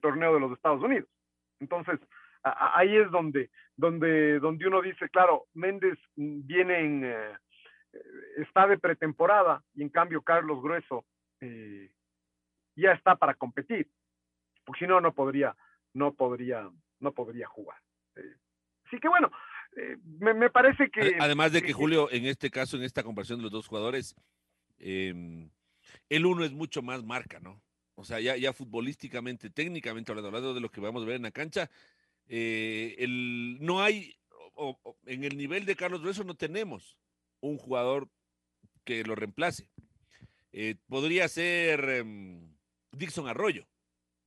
torneo 0.00 0.34
de 0.34 0.40
los 0.40 0.52
Estados 0.52 0.82
Unidos. 0.82 1.08
Entonces, 1.58 1.98
ahí 2.42 2.96
es 2.96 3.10
donde, 3.10 3.50
donde, 3.76 4.38
donde 4.38 4.68
uno 4.68 4.80
dice, 4.80 5.08
claro, 5.08 5.46
Méndez 5.54 5.98
viene 6.14 6.80
en, 6.80 7.04
eh, 7.04 7.36
está 8.36 8.66
de 8.66 8.78
pretemporada 8.78 9.62
y 9.74 9.82
en 9.82 9.88
cambio 9.88 10.22
Carlos 10.22 10.62
Grueso 10.62 11.04
eh, 11.40 11.90
ya 12.76 12.92
está 12.92 13.16
para 13.16 13.34
competir 13.34 13.88
porque 14.70 14.84
si 14.84 14.88
no, 14.88 15.00
no 15.00 15.12
podría, 15.12 15.56
no 15.94 16.14
podría, 16.14 16.70
no 17.00 17.12
podría 17.12 17.48
jugar. 17.48 17.76
Eh, 18.14 18.36
así 18.86 19.00
que 19.00 19.08
bueno, 19.08 19.28
eh, 19.76 19.96
me, 20.20 20.48
parece 20.48 20.88
que... 20.92 21.16
Además 21.18 21.50
de 21.50 21.60
que, 21.60 21.72
Julio, 21.72 22.08
en 22.12 22.24
este 22.26 22.52
caso, 22.52 22.76
en 22.76 22.84
esta 22.84 23.02
comparación 23.02 23.40
de 23.40 23.42
los 23.42 23.50
dos 23.50 23.66
jugadores, 23.66 24.14
em, 24.78 25.50
el 26.08 26.24
uno 26.24 26.44
es 26.44 26.52
mucho 26.52 26.82
más 26.82 27.02
marca, 27.02 27.40
¿no? 27.40 27.60
O 27.96 28.04
sea, 28.04 28.20
ya, 28.20 28.36
ya 28.36 28.52
futbolísticamente, 28.52 29.50
técnicamente, 29.50 30.12
hablando 30.12 30.54
de 30.54 30.60
lo 30.60 30.70
que 30.70 30.80
vamos 30.80 31.02
a 31.02 31.06
ver 31.06 31.16
en 31.16 31.22
la 31.22 31.32
cancha, 31.32 31.68
eh, 32.28 32.94
el, 32.98 33.58
no 33.60 33.82
hay, 33.82 34.14
en 35.06 35.24
el 35.24 35.36
nivel 35.36 35.66
de 35.66 35.74
Carlos 35.74 36.00
Grueso 36.00 36.22
no 36.22 36.36
tenemos 36.36 36.96
un 37.40 37.58
jugador 37.58 38.08
que 38.84 39.02
lo 39.02 39.16
reemplace. 39.16 39.68
podría 40.86 41.26
ser 41.26 41.80
em, 41.88 42.54
Dixon 42.92 43.26
Arroyo, 43.26 43.66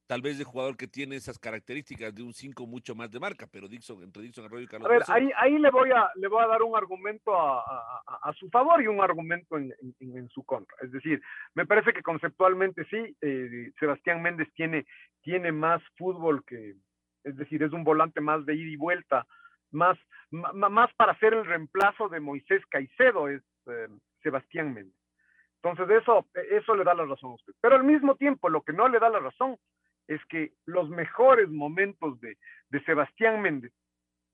tal 0.08 0.22
vez 0.22 0.38
de 0.38 0.44
jugador 0.44 0.76
que 0.76 0.88
tiene 0.88 1.16
esas 1.16 1.40
características 1.40 2.14
de 2.14 2.24
un 2.24 2.34
5 2.34 2.68
mucho 2.68 2.96
más 2.96 3.12
de 3.12 3.20
marca, 3.20 3.48
pero 3.52 3.68
Dixon, 3.68 4.04
entre 4.04 4.24
Dixon 4.24 4.46
Arroyo 4.46 4.66
y 4.66 4.68
Carlos. 4.68 4.90
A 4.90 4.92
ver, 4.92 5.04
ahí, 5.08 5.32
ahí 5.38 5.58
le, 5.58 5.70
voy 5.70 5.92
a, 5.92 6.10
le 6.16 6.28
voy 6.28 6.44
a 6.44 6.48
dar 6.48 6.62
un 6.62 6.76
argumento 6.76 7.36
a, 7.36 7.64
a, 8.22 8.34
su 8.34 8.50
favor 8.50 8.82
y 8.82 8.88
un 8.88 9.02
argumento 9.02 9.58
en, 9.58 9.74
en, 10.00 10.30
su 10.30 10.44
contra. 10.44 10.76
Es 10.82 10.92
decir, 10.92 11.22
me 11.56 11.66
parece 11.66 11.94
que 11.94 12.04
conceptualmente 12.04 12.86
sí, 12.86 13.16
eh, 13.22 13.72
Sebastián 13.80 14.22
Méndez 14.22 14.50
tiene, 14.56 14.86
tiene 15.22 15.52
más 15.52 15.82
fútbol 15.98 16.44
que, 16.46 16.76
es 17.24 17.38
decir, 17.38 17.64
es 17.64 17.72
un 17.72 17.84
volante 17.84 18.20
más 18.20 18.46
de 18.46 18.56
ida 18.56 18.72
y 18.72 18.76
vuelta, 18.76 19.26
más, 19.72 19.98
más 20.32 20.94
para 20.96 21.14
hacer 21.14 21.34
el 21.34 21.46
reemplazo 21.46 22.10
de 22.10 22.20
Moisés 22.20 22.62
Caicedo, 22.70 23.30
es 23.30 23.42
eh, 23.68 23.88
Sebastián 24.22 24.74
Méndez. 24.74 24.96
Entonces, 25.64 26.02
eso, 26.02 26.28
eso 26.52 26.76
le 26.76 26.84
da 26.84 26.94
la 26.94 27.06
razón 27.06 27.32
a 27.32 27.36
usted. 27.36 27.54
Pero 27.62 27.76
al 27.76 27.86
mismo 27.86 28.16
tiempo, 28.16 28.50
lo 28.50 28.64
que 28.64 28.74
no 28.74 28.90
le 28.90 29.00
da 29.00 29.10
la 29.10 29.20
razón 29.20 29.58
es 30.08 30.24
que 30.26 30.54
los 30.66 30.90
mejores 30.90 31.50
momentos 31.50 32.20
de, 32.20 32.38
Sebastián 32.86 33.42
Méndez 33.42 33.72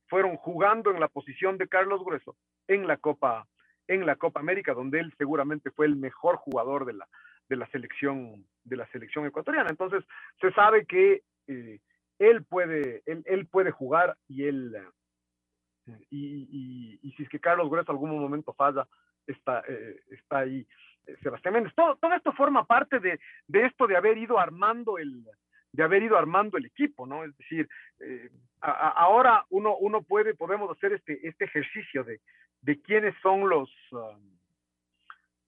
fueron 0.07 0.37
jugando 0.37 0.91
en 0.91 0.99
la 0.99 1.09
posición 1.09 1.57
de 1.57 1.67
Carlos 1.67 2.03
Grueso 2.03 2.37
en 2.67 2.87
la 2.87 2.97
Copa 2.97 3.45
en 3.87 4.05
la 4.05 4.15
Copa 4.15 4.39
América, 4.39 4.73
donde 4.73 4.99
él 4.99 5.13
seguramente 5.17 5.71
fue 5.71 5.87
el 5.87 5.95
mejor 5.95 6.37
jugador 6.37 6.85
de 6.85 6.93
la, 6.93 7.07
de 7.49 7.55
la 7.55 7.67
selección 7.71 8.45
de 8.63 8.77
la 8.77 8.87
selección 8.91 9.25
ecuatoriana. 9.25 9.69
Entonces 9.69 10.05
se 10.39 10.51
sabe 10.53 10.85
que 10.85 11.23
eh, 11.47 11.79
él 12.19 12.45
puede 12.45 13.03
él, 13.05 13.47
puede 13.47 13.71
jugar 13.71 14.15
y 14.27 14.45
él 14.45 14.75
y, 16.11 16.99
y, 17.01 17.11
si 17.13 17.23
es 17.23 17.29
que 17.29 17.39
Carlos 17.39 17.69
Grueso 17.69 17.91
algún 17.91 18.17
momento 18.17 18.53
falla 18.53 18.87
está 19.25 19.63
eh, 19.67 19.99
está 20.11 20.39
ahí 20.39 20.65
eh, 21.07 21.17
Sebastián 21.21 21.55
Méndez. 21.55 21.73
Todo, 21.75 21.97
todo 21.97 22.13
esto 22.13 22.31
forma 22.33 22.65
parte 22.65 22.99
de, 22.99 23.19
de 23.47 23.65
esto 23.65 23.87
de 23.87 23.97
haber 23.97 24.17
ido 24.17 24.39
armando 24.39 24.97
el, 24.97 25.25
de 25.71 25.83
haber 25.83 26.03
ido 26.03 26.17
armando 26.17 26.57
el 26.57 26.65
equipo, 26.65 27.05
¿no? 27.05 27.23
Es 27.23 27.35
decir, 27.37 27.67
eh, 27.99 28.29
ahora 28.61 29.45
uno, 29.49 29.77
uno 29.77 30.01
puede, 30.01 30.33
podemos 30.33 30.69
hacer 30.75 30.93
este, 30.93 31.27
este 31.27 31.45
ejercicio 31.45 32.03
de, 32.03 32.21
de 32.61 32.81
quiénes 32.81 33.15
son 33.21 33.47
los, 33.47 33.69
um, 33.91 34.37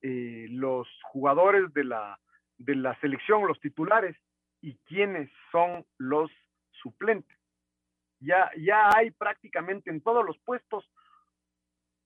eh, 0.02 0.48
los 0.50 0.88
jugadores 1.04 1.74
de 1.74 1.84
la, 1.84 2.20
de 2.58 2.76
la 2.76 3.00
selección, 3.00 3.48
los 3.48 3.60
titulares, 3.60 4.16
y 4.62 4.76
quiénes 4.86 5.30
son 5.52 5.86
los 5.98 6.32
suplentes. 6.72 7.38
Ya, 8.20 8.52
ya 8.58 8.90
hay 8.96 9.10
prácticamente 9.12 9.90
en 9.90 10.02
todos 10.02 10.24
los 10.24 10.38
puestos 10.40 10.88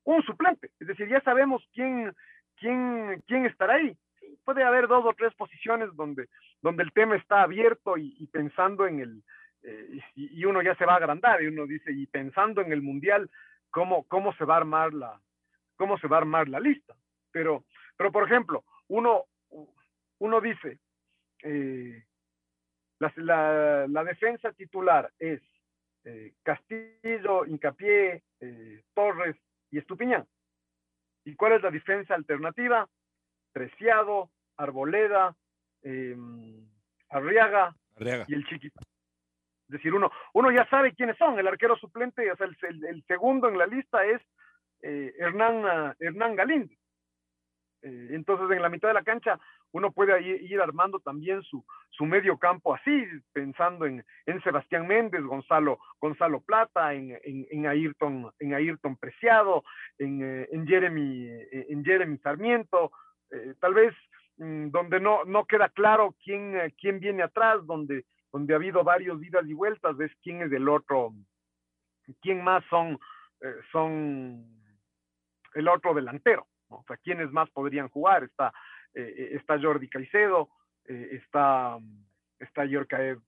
un 0.06 0.23
suplente, 0.23 0.71
es 0.80 0.88
decir, 0.88 1.10
ya 1.10 1.19
sabemos 1.21 1.67
quién, 1.73 2.15
quién, 2.58 3.21
quién 3.28 3.45
estará 3.45 3.75
ahí. 3.75 3.97
Puede 4.45 4.63
haber 4.63 4.88
dos 4.88 5.03
o 5.05 5.13
tres 5.13 5.34
posiciones 5.34 5.89
donde, 5.95 6.29
donde 6.62 6.84
el 6.84 6.93
tema 6.93 7.15
está 7.15 7.41
abierto 7.41 7.97
y, 7.97 8.27
pensando 8.31 8.88
en 8.88 8.99
el, 8.99 9.23
eh, 9.63 9.99
y, 10.13 10.45
uno 10.45 10.62
ya 10.62 10.75
se 10.75 10.86
va 10.86 10.93
a 10.93 10.97
agrandar 10.97 11.41
y 11.41 11.47
uno 11.47 11.65
dice, 11.65 11.91
y 11.91 12.05
pensando 12.05 12.62
en 12.62 12.71
el 12.71 12.81
mundial, 12.81 13.29
cómo, 13.71 14.08
cómo 14.08 14.34
se 14.36 14.45
va 14.45 14.53
a 14.53 14.58
armar 14.58 14.93
la, 14.93 15.19
cómo 15.75 15.97
se 15.97 16.08
va 16.08 16.17
a 16.17 16.19
armar 16.19 16.47
la 16.47 16.60
lista. 16.60 16.95
Pero, 17.31 17.65
pero 17.97 18.12
por 18.12 18.23
ejemplo, 18.23 18.63
uno, 18.88 19.25
uno 20.19 20.39
dice, 20.39 20.79
eh, 21.43 22.05
la, 22.99 23.88
la, 23.88 24.03
defensa 24.03 24.53
titular 24.53 25.12
es 25.19 25.41
eh, 26.05 26.34
Castillo, 26.43 27.45
Incapié, 27.45 28.23
Torres 28.93 29.36
y 29.71 29.79
Estupiñán. 29.79 30.25
¿Y 31.25 31.36
cuál 31.36 31.53
es 31.53 31.63
la 31.63 31.71
defensa 31.71 32.13
alternativa? 32.13 32.88
Preciado, 33.51 34.29
Arboleda, 34.58 35.36
em, 35.82 36.68
Arriaga, 37.10 37.76
y 38.28 38.34
el 38.34 38.46
Chiquita. 38.46 38.82
Es 39.68 39.74
decir, 39.74 39.94
uno, 39.94 40.12
uno 40.34 40.52
ya 40.52 40.68
sabe 40.70 40.94
quiénes 40.94 41.18
son. 41.18 41.39
El 41.39 41.48
arquero 41.48 41.76
suplente, 41.78 42.32
o 42.32 42.36
sea, 42.36 42.48
el, 42.48 43.04
segundo 43.08 43.50
en 43.50 43.58
la 43.58 43.65
lista 43.65 44.06
es 44.06 44.22
eh, 44.82 45.13
Hernán, 45.18 45.96
Hernán 46.00 46.36
Galindo. 46.36 46.74
Eh, 47.82 48.10
entonces, 48.12 48.56
en 48.56 48.62
la 48.62 48.70
mitad 48.70 48.89
de 48.89 48.94
la 48.94 49.04
cancha, 49.04 49.39
uno 49.72 49.91
puede 49.91 50.22
ir, 50.22 50.62
armando 50.62 51.00
también 51.00 51.41
su, 51.44 51.65
su, 51.89 52.06
medio 52.06 52.38
campo 52.38 52.74
así, 52.76 53.06
pensando 53.34 53.86
en, 53.86 54.06
en 54.26 54.41
Sebastián 54.44 54.88
Méndez, 54.88 55.22
Gonzalo, 55.24 55.80
Gonzalo 56.00 56.41
Plata, 56.41 56.94
en, 56.94 57.20
en, 57.24 57.68
Ayrton, 57.68 58.32
en 58.39 58.54
Ayrton 58.54 58.96
Preciado, 58.98 59.63
en, 59.98 60.22
eh, 60.22 60.48
en, 60.52 60.65
Jeremy, 60.68 61.28
en 61.52 61.84
Jeremy 61.84 62.18
Sarmiento, 62.20 62.91
tal 63.60 63.74
vez 63.74 63.94
donde 64.38 65.00
no, 65.00 65.24
no 65.26 65.45
queda 65.45 65.69
claro 65.69 66.15
quién, 66.24 66.56
eh, 66.58 66.74
quién 66.80 67.00
viene 67.00 67.24
atrás, 67.24 67.65
donde, 67.65 68.06
donde 68.32 68.54
ha 68.54 68.58
habido 68.58 68.84
varios 68.84 69.24
idas 69.24 69.45
y 69.48 69.54
vueltas, 69.54 69.95
ves 69.95 70.12
quién 70.21 70.41
es 70.41 70.52
el 70.52 70.67
otro, 70.67 71.13
quién 72.21 72.43
más 72.43 72.63
son, 72.69 73.00
eh, 73.41 73.56
son 73.71 74.45
el 75.54 75.67
otro 75.67 75.93
delantero, 75.93 76.48
o 76.67 76.84
sea, 76.88 76.98
quiénes 76.98 77.32
más 77.32 77.50
podrían 77.52 77.88
jugar. 77.89 78.24
Está, 78.24 78.54
eh, 78.93 79.30
está 79.34 79.60
Jordi 79.60 79.88
Caicedo, 79.88 80.50
está, 80.84 81.78
está 82.39 82.65
Yorkaev. 82.65 83.21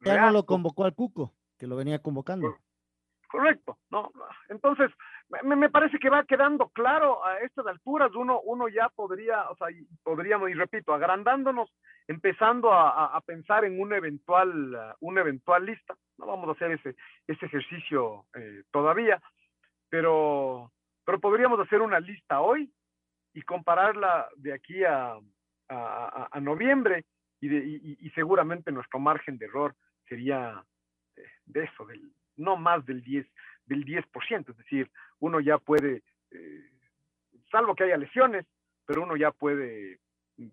ya 0.00 0.26
no 0.26 0.30
lo 0.30 0.46
convocó 0.46 0.84
al 0.84 0.94
Cuco, 0.94 1.34
que 1.58 1.66
lo 1.66 1.76
venía 1.76 2.00
convocando. 2.00 2.56
Correcto, 3.34 3.78
¿no? 3.90 4.12
Entonces, 4.48 4.92
me, 5.42 5.56
me, 5.56 5.68
parece 5.68 5.98
que 5.98 6.08
va 6.08 6.22
quedando 6.22 6.68
claro 6.68 7.26
a 7.26 7.40
estas 7.40 7.66
alturas, 7.66 8.14
uno, 8.14 8.40
uno 8.42 8.68
ya 8.68 8.88
podría, 8.90 9.50
o 9.50 9.56
sea, 9.56 9.66
podríamos, 10.04 10.50
y 10.50 10.54
repito, 10.54 10.94
agrandándonos, 10.94 11.68
empezando 12.06 12.72
a, 12.72 13.06
a, 13.06 13.20
pensar 13.22 13.64
en 13.64 13.80
una 13.80 13.96
eventual, 13.96 14.94
una 15.00 15.22
eventual 15.22 15.66
lista. 15.66 15.96
No 16.16 16.26
vamos 16.26 16.48
a 16.48 16.52
hacer 16.52 16.70
ese, 16.70 16.94
ese 17.26 17.46
ejercicio 17.46 18.24
eh, 18.36 18.62
todavía, 18.70 19.20
pero, 19.88 20.70
pero 21.04 21.18
podríamos 21.18 21.58
hacer 21.58 21.82
una 21.82 21.98
lista 21.98 22.40
hoy 22.40 22.72
y 23.32 23.42
compararla 23.42 24.28
de 24.36 24.52
aquí 24.52 24.84
a, 24.84 25.18
a, 25.70 26.28
a 26.30 26.40
noviembre 26.40 27.04
y, 27.40 27.48
de, 27.48 27.66
y, 27.66 27.98
y, 28.00 28.10
seguramente 28.10 28.70
nuestro 28.70 29.00
margen 29.00 29.38
de 29.38 29.46
error 29.46 29.74
sería 30.08 30.64
eh, 31.16 31.22
de 31.46 31.64
eso, 31.64 31.84
del, 31.84 32.12
no 32.36 32.56
más 32.56 32.84
del 32.86 33.02
10, 33.02 33.26
del 33.66 33.84
10%, 33.84 34.50
es 34.50 34.56
decir, 34.56 34.90
uno 35.20 35.40
ya 35.40 35.58
puede, 35.58 36.02
eh, 36.30 36.70
salvo 37.50 37.74
que 37.74 37.84
haya 37.84 37.96
lesiones, 37.96 38.46
pero 38.86 39.02
uno 39.02 39.16
ya 39.16 39.30
puede 39.30 40.00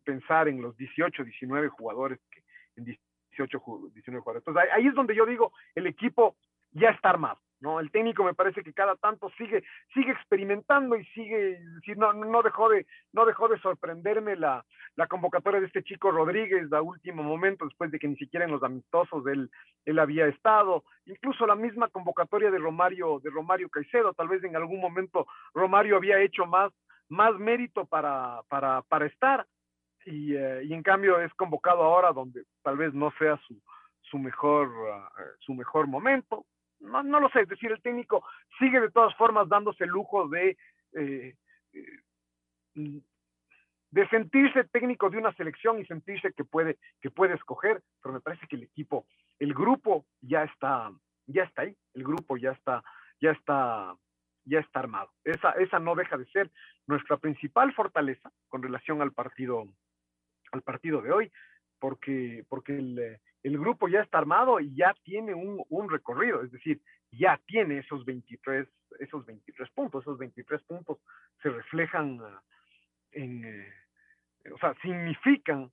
pensar 0.04 0.48
en 0.48 0.62
los 0.62 0.78
18, 0.78 1.24
19 1.24 1.70
jugadores, 1.70 2.20
que, 2.32 2.44
en 2.76 2.86
18, 2.86 3.60
19 3.94 4.22
jugadores. 4.22 4.48
Entonces 4.48 4.72
ahí 4.74 4.88
es 4.88 4.94
donde 4.94 5.16
yo 5.16 5.26
digo, 5.26 5.54
el 5.76 5.88
equipo 5.88 6.36
ya 6.72 6.90
está 6.90 7.10
armado. 7.10 7.40
¿No? 7.62 7.80
El 7.80 7.92
técnico 7.92 8.24
me 8.24 8.34
parece 8.34 8.64
que 8.64 8.74
cada 8.74 8.96
tanto 8.96 9.30
sigue, 9.38 9.64
sigue 9.94 10.12
experimentando 10.12 10.96
y 10.96 11.06
sigue, 11.08 11.60
si 11.86 11.94
no, 11.94 12.12
no 12.12 12.42
dejó 12.42 12.70
de, 12.70 12.86
no 13.14 13.26
dejó 13.26 13.48
de 13.48 13.60
sorprenderme 13.60 14.36
la, 14.36 14.66
convocatoria 15.10 15.60
de 15.60 15.68
este 15.68 15.84
chico 15.84 16.12
Rodríguez 16.12 16.72
a 16.74 16.82
último 16.82 17.24
momento, 17.24 17.66
después 17.66 17.92
de 17.92 18.00
que 18.00 18.08
ni 18.08 18.16
siquiera 18.18 18.46
en 18.46 18.52
los 18.52 18.64
amistosos 18.64 19.24
él, 19.28 19.50
había 20.00 20.28
estado, 20.28 20.84
incluso 21.06 21.46
la 21.46 21.56
misma 21.56 21.88
convocatoria 21.90 22.52
de 22.52 22.58
Romario, 22.58 23.20
de 23.20 23.30
Romario 23.30 23.70
Caicedo, 23.70 24.14
tal 24.14 24.28
vez 24.28 24.44
en 24.44 24.56
algún 24.56 24.80
momento 24.80 25.28
Romario 25.54 25.98
había 25.98 26.20
hecho 26.20 26.46
más, 26.46 26.72
más 27.10 27.38
mérito 27.38 27.86
para, 27.86 28.42
para, 28.48 28.82
para 28.84 29.06
estar, 29.06 29.46
y, 30.06 30.36
eh, 30.36 30.64
y 30.64 30.74
en 30.74 30.82
cambio 30.82 31.20
es 31.22 31.32
convocado 31.36 31.84
ahora 31.84 32.12
donde 32.12 32.44
tal 32.64 32.78
vez 32.78 32.94
no 32.94 33.12
sea 33.20 33.38
su, 33.48 33.62
su 34.02 34.18
mejor, 34.18 34.68
uh, 34.68 35.22
su 35.40 35.54
mejor 35.54 35.88
momento 35.88 36.46
no, 36.82 37.04
no 37.04 37.20
lo 37.20 37.30
sé, 37.30 37.42
es 37.42 37.50
decir, 37.50 37.72
el 37.72 37.82
técnico 37.82 38.24
sigue 38.60 38.80
de 38.80 38.92
todas 38.92 39.16
formas 39.16 39.48
dándose 39.48 39.84
el 39.84 39.90
lujo 39.90 40.28
de, 40.28 40.58
eh, 40.94 41.36
eh, 41.74 43.02
de 43.92 44.08
sentirse 44.10 44.64
técnico 44.66 45.10
de 45.10 45.18
una 45.18 45.34
selección 45.34 45.80
y 45.80 45.86
sentirse 45.86 46.34
que 46.34 46.44
puede, 46.44 46.78
que 47.02 47.12
puede 47.12 47.36
escoger, 47.36 47.82
pero 48.02 48.14
me 48.14 48.22
parece 48.22 48.48
que 48.48 48.56
el 48.56 48.64
equipo, 48.64 49.06
el 49.40 49.54
grupo 49.54 50.06
ya 50.22 50.44
está, 50.44 50.92
ya 51.28 51.44
está 51.44 51.64
ahí, 51.64 51.76
el 51.94 52.04
grupo 52.04 52.38
ya 52.38 52.52
está, 52.52 52.84
ya 53.20 53.32
está, 53.32 53.96
ya 54.46 54.60
está 54.60 54.80
armado. 54.80 55.12
Esa, 55.24 55.52
esa 55.52 55.80
no 55.80 55.96
deja 55.96 56.18
de 56.18 56.26
ser 56.28 56.50
nuestra 56.88 57.18
principal 57.18 57.74
fortaleza 57.74 58.32
con 58.48 58.64
relación 58.64 59.02
al 59.02 59.12
partido, 59.12 59.66
al 60.52 60.62
partido 60.62 61.02
de 61.02 61.12
hoy, 61.12 61.32
porque, 61.80 62.46
porque 62.48 62.78
el, 62.78 63.20
el 63.44 63.58
grupo 63.58 63.88
ya 63.88 64.02
está 64.02 64.20
armado 64.20 64.60
y 64.60 64.76
ya 64.76 64.94
tiene 65.04 65.34
un, 65.34 65.64
un, 65.70 65.90
recorrido, 65.90 66.44
es 66.44 66.52
decir, 66.52 66.80
ya 67.12 67.40
tiene 67.48 67.80
esos 67.80 68.06
23, 68.06 68.68
esos 69.00 69.26
23 69.26 69.70
puntos, 69.72 70.04
esos 70.04 70.18
23 70.18 70.62
puntos 70.64 71.00
se 71.42 71.50
reflejan 71.50 72.20
ah, 72.22 72.42
en, 73.12 73.44
eh, 73.44 73.74
o 74.54 74.58
sea, 74.58 74.74
significan 74.82 75.72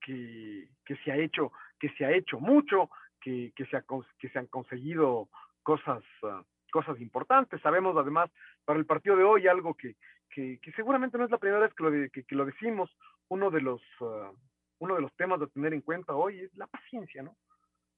que, 0.00 0.68
que, 0.84 0.96
se 0.96 1.12
ha 1.12 1.16
hecho, 1.16 1.52
que 1.78 1.88
se 1.90 2.04
ha 2.04 2.12
hecho 2.12 2.38
mucho, 2.38 2.90
que, 3.20 3.52
que, 3.56 3.66
se, 3.66 3.76
ha, 3.76 3.84
que 4.18 4.28
se 4.28 4.38
han 4.38 4.46
conseguido 4.46 5.28
cosas, 5.62 6.02
uh, 6.22 6.42
cosas 6.70 7.00
importantes. 7.00 7.60
Sabemos 7.60 7.96
además 7.96 8.30
para 8.64 8.78
el 8.78 8.86
partido 8.86 9.16
de 9.16 9.24
hoy 9.24 9.48
algo 9.48 9.74
que, 9.74 9.96
que, 10.30 10.60
seguramente 10.76 11.18
no 11.18 11.24
es 11.24 11.30
la 11.30 11.38
primera 11.38 11.60
vez 11.60 11.72
que 11.74 11.82
lo, 11.82 11.90
que, 12.10 12.34
lo 12.34 12.44
decimos, 12.44 12.90
uno 13.28 13.50
de 13.50 13.60
los... 13.60 13.80
Uh, 14.00 14.36
uno 14.78 14.94
de 14.94 15.02
los 15.02 15.14
temas 15.16 15.40
a 15.40 15.46
tener 15.46 15.72
en 15.74 15.80
cuenta 15.80 16.14
hoy 16.14 16.40
es 16.40 16.54
la 16.56 16.66
paciencia, 16.66 17.22
¿no? 17.22 17.36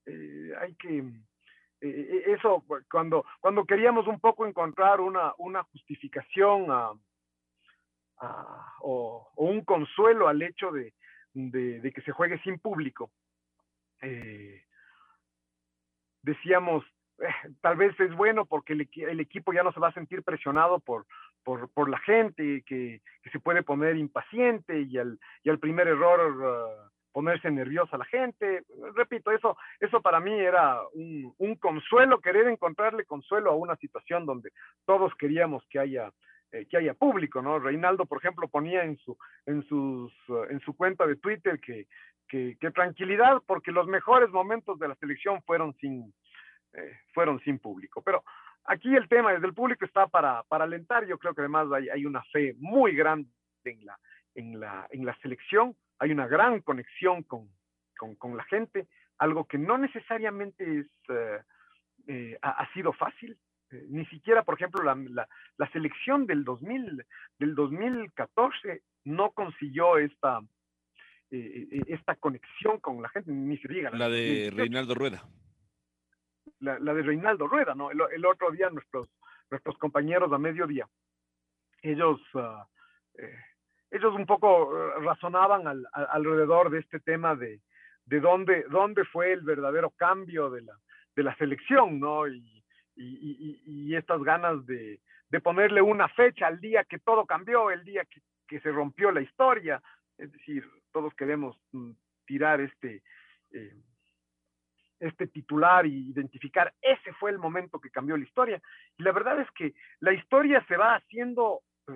Eh, 0.06 0.52
hay 0.60 0.74
que, 0.76 0.98
eh, 0.98 1.08
eh, 1.80 2.22
eso, 2.28 2.64
cuando, 2.90 3.24
cuando 3.40 3.64
queríamos 3.64 4.06
un 4.06 4.20
poco 4.20 4.46
encontrar 4.46 5.00
una, 5.00 5.34
una 5.38 5.62
justificación 5.64 6.66
o, 8.80 9.30
un 9.36 9.64
consuelo 9.64 10.28
al 10.28 10.42
hecho 10.42 10.72
de, 10.72 10.94
que 11.34 12.02
se 12.04 12.12
juegue 12.12 12.38
sin 12.40 12.58
público, 12.58 13.10
decíamos, 16.22 16.84
tal 17.60 17.76
vez 17.76 17.98
es 18.00 18.14
bueno 18.14 18.46
porque 18.46 18.72
el, 18.72 19.20
equipo 19.20 19.52
ya 19.52 19.62
no 19.62 19.72
se 19.72 19.80
va 19.80 19.88
a 19.88 19.94
sentir 19.94 20.22
presionado 20.22 20.80
por, 20.80 21.06
por, 21.44 21.70
por 21.70 21.88
la 21.88 21.98
gente, 21.98 22.62
que, 22.66 23.00
que, 23.22 23.30
se 23.30 23.40
puede 23.40 23.62
poner 23.62 23.96
impaciente 23.96 24.80
y 24.80 24.98
al, 24.98 25.18
y 25.42 25.50
al 25.50 25.58
primer 25.58 25.88
error 25.88 26.20
uh, 26.42 26.88
ponerse 27.12 27.50
nerviosa 27.50 27.98
la 27.98 28.04
gente. 28.04 28.62
Repito, 28.94 29.30
eso, 29.30 29.56
eso 29.80 30.00
para 30.00 30.20
mí 30.20 30.32
era 30.32 30.80
un, 30.92 31.34
un, 31.38 31.56
consuelo, 31.56 32.20
querer 32.20 32.46
encontrarle 32.48 33.04
consuelo 33.04 33.50
a 33.50 33.56
una 33.56 33.76
situación 33.76 34.26
donde 34.26 34.50
todos 34.84 35.12
queríamos 35.16 35.64
que 35.68 35.78
haya, 35.78 36.12
eh, 36.52 36.66
que 36.70 36.76
haya 36.76 36.94
público, 36.94 37.42
¿no? 37.42 37.58
Reinaldo, 37.58 38.06
por 38.06 38.18
ejemplo, 38.18 38.48
ponía 38.48 38.84
en 38.84 38.96
su, 38.98 39.16
en 39.46 39.62
sus, 39.64 40.12
uh, 40.28 40.44
en 40.50 40.60
su 40.60 40.76
cuenta 40.76 41.06
de 41.06 41.16
Twitter 41.16 41.58
que, 41.60 41.86
que, 42.28 42.56
que, 42.60 42.70
tranquilidad 42.70 43.42
porque 43.46 43.72
los 43.72 43.86
mejores 43.86 44.28
momentos 44.30 44.78
de 44.78 44.88
la 44.88 44.94
selección 44.96 45.42
fueron 45.42 45.74
sin, 45.80 46.12
eh, 46.74 46.98
fueron 47.14 47.40
sin 47.40 47.58
público. 47.58 48.02
Pero 48.02 48.22
Aquí 48.68 48.94
el 48.94 49.08
tema 49.08 49.32
desde 49.32 49.46
el 49.46 49.54
público 49.54 49.86
está 49.86 50.06
para, 50.08 50.42
para 50.42 50.64
alentar. 50.64 51.06
Yo 51.06 51.18
creo 51.18 51.34
que 51.34 51.40
además 51.40 51.68
hay, 51.72 51.88
hay, 51.88 52.04
una 52.04 52.22
fe 52.24 52.54
muy 52.58 52.94
grande 52.94 53.30
en 53.64 53.86
la, 53.86 53.98
en, 54.34 54.60
la, 54.60 54.86
en 54.90 55.06
la 55.06 55.16
selección. 55.22 55.74
Hay 55.98 56.12
una 56.12 56.26
gran 56.26 56.60
conexión 56.60 57.22
con, 57.22 57.48
con, 58.18 58.36
la 58.36 58.44
gente, 58.44 58.86
algo 59.16 59.46
que 59.46 59.56
no 59.56 59.78
necesariamente 59.78 60.80
es, 60.80 60.86
eh, 61.08 61.40
eh, 62.08 62.38
ha, 62.42 62.70
sido 62.74 62.92
fácil. 62.92 63.38
ni 63.88 64.04
siquiera, 64.06 64.42
por 64.42 64.54
ejemplo, 64.54 64.84
la, 64.84 65.26
la, 65.56 65.70
selección 65.72 66.26
del, 66.26 66.44
2000, 66.44 67.06
del 67.38 67.54
2014 67.54 68.82
no 69.04 69.30
consiguió 69.30 69.96
esta, 69.96 70.40
esta 71.30 72.16
conexión 72.16 72.80
con 72.80 73.00
la 73.00 73.08
gente, 73.08 73.32
ni 73.32 73.56
se 73.56 73.68
diga. 73.68 73.90
La, 73.92 74.10
de 74.10 74.52
Reinaldo 74.54 74.94
Rueda. 74.94 75.22
La, 76.60 76.78
de 76.78 77.02
Reinaldo 77.02 77.46
Rueda, 77.46 77.74
¿no? 77.74 77.90
El, 77.90 78.26
otro 78.26 78.50
día 78.50 78.68
nuestros, 78.70 79.08
nuestros 79.50 79.78
compañeros 79.78 80.32
a 80.32 80.38
mediodía, 80.38 80.88
ellos 81.82 82.20
ah, 82.34 82.66
ellos 83.90 84.14
un 84.14 84.26
poco 84.26 84.76
eh, 84.76 85.00
razonaban 85.00 85.84
alrededor 85.92 86.70
de 86.70 86.80
este 86.80 87.00
tema 87.00 87.34
de, 87.34 87.60
de 88.04 88.20
dónde, 88.20 88.64
dónde 88.70 89.04
fue 89.04 89.32
el 89.32 89.42
verdadero 89.42 89.90
cambio 89.90 90.50
de 90.50 90.62
la, 90.62 90.74
de 91.16 91.22
la 91.22 91.34
selección, 91.36 91.98
¿no? 91.98 92.28
Y, 92.28 92.64
y, 92.96 93.62
y, 93.64 93.94
estas 93.94 94.20
ganas 94.22 94.66
de, 94.66 95.00
de, 95.30 95.40
ponerle 95.40 95.80
una 95.80 96.08
fecha 96.08 96.48
al 96.48 96.60
día 96.60 96.82
que 96.82 96.98
todo 96.98 97.26
cambió, 97.26 97.70
el 97.70 97.84
día 97.84 98.04
que, 98.04 98.20
que 98.48 98.60
se 98.60 98.72
rompió 98.72 99.12
la 99.12 99.20
historia. 99.20 99.80
Es 100.16 100.32
decir, 100.32 100.68
todos 100.90 101.14
queremos 101.14 101.56
mm, 101.70 101.92
tirar 102.26 102.60
este, 102.60 103.02
eh, 103.52 103.72
este 105.00 105.26
titular 105.26 105.86
y 105.86 106.10
identificar, 106.10 106.72
ese 106.80 107.12
fue 107.14 107.30
el 107.30 107.38
momento 107.38 107.80
que 107.80 107.90
cambió 107.90 108.16
la 108.16 108.24
historia. 108.24 108.60
Y 108.96 109.02
la 109.02 109.12
verdad 109.12 109.40
es 109.40 109.50
que 109.52 109.74
la 110.00 110.12
historia 110.12 110.64
se 110.68 110.76
va 110.76 110.96
haciendo... 110.96 111.60
Eh, 111.88 111.92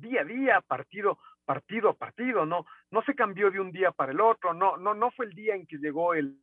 día 0.00 0.22
a 0.22 0.24
día, 0.24 0.60
partido, 0.60 1.18
partido 1.44 1.90
a 1.90 1.94
partido, 1.94 2.44
no, 2.44 2.66
no 2.90 3.02
se 3.02 3.14
cambió 3.14 3.50
de 3.50 3.60
un 3.60 3.72
día 3.72 3.92
para 3.92 4.12
el 4.12 4.20
otro, 4.20 4.52
no, 4.52 4.76
no, 4.76 4.94
no 4.94 5.10
fue 5.12 5.26
el 5.26 5.32
día 5.32 5.54
en 5.54 5.66
que 5.66 5.78
llegó 5.78 6.14
el, 6.14 6.38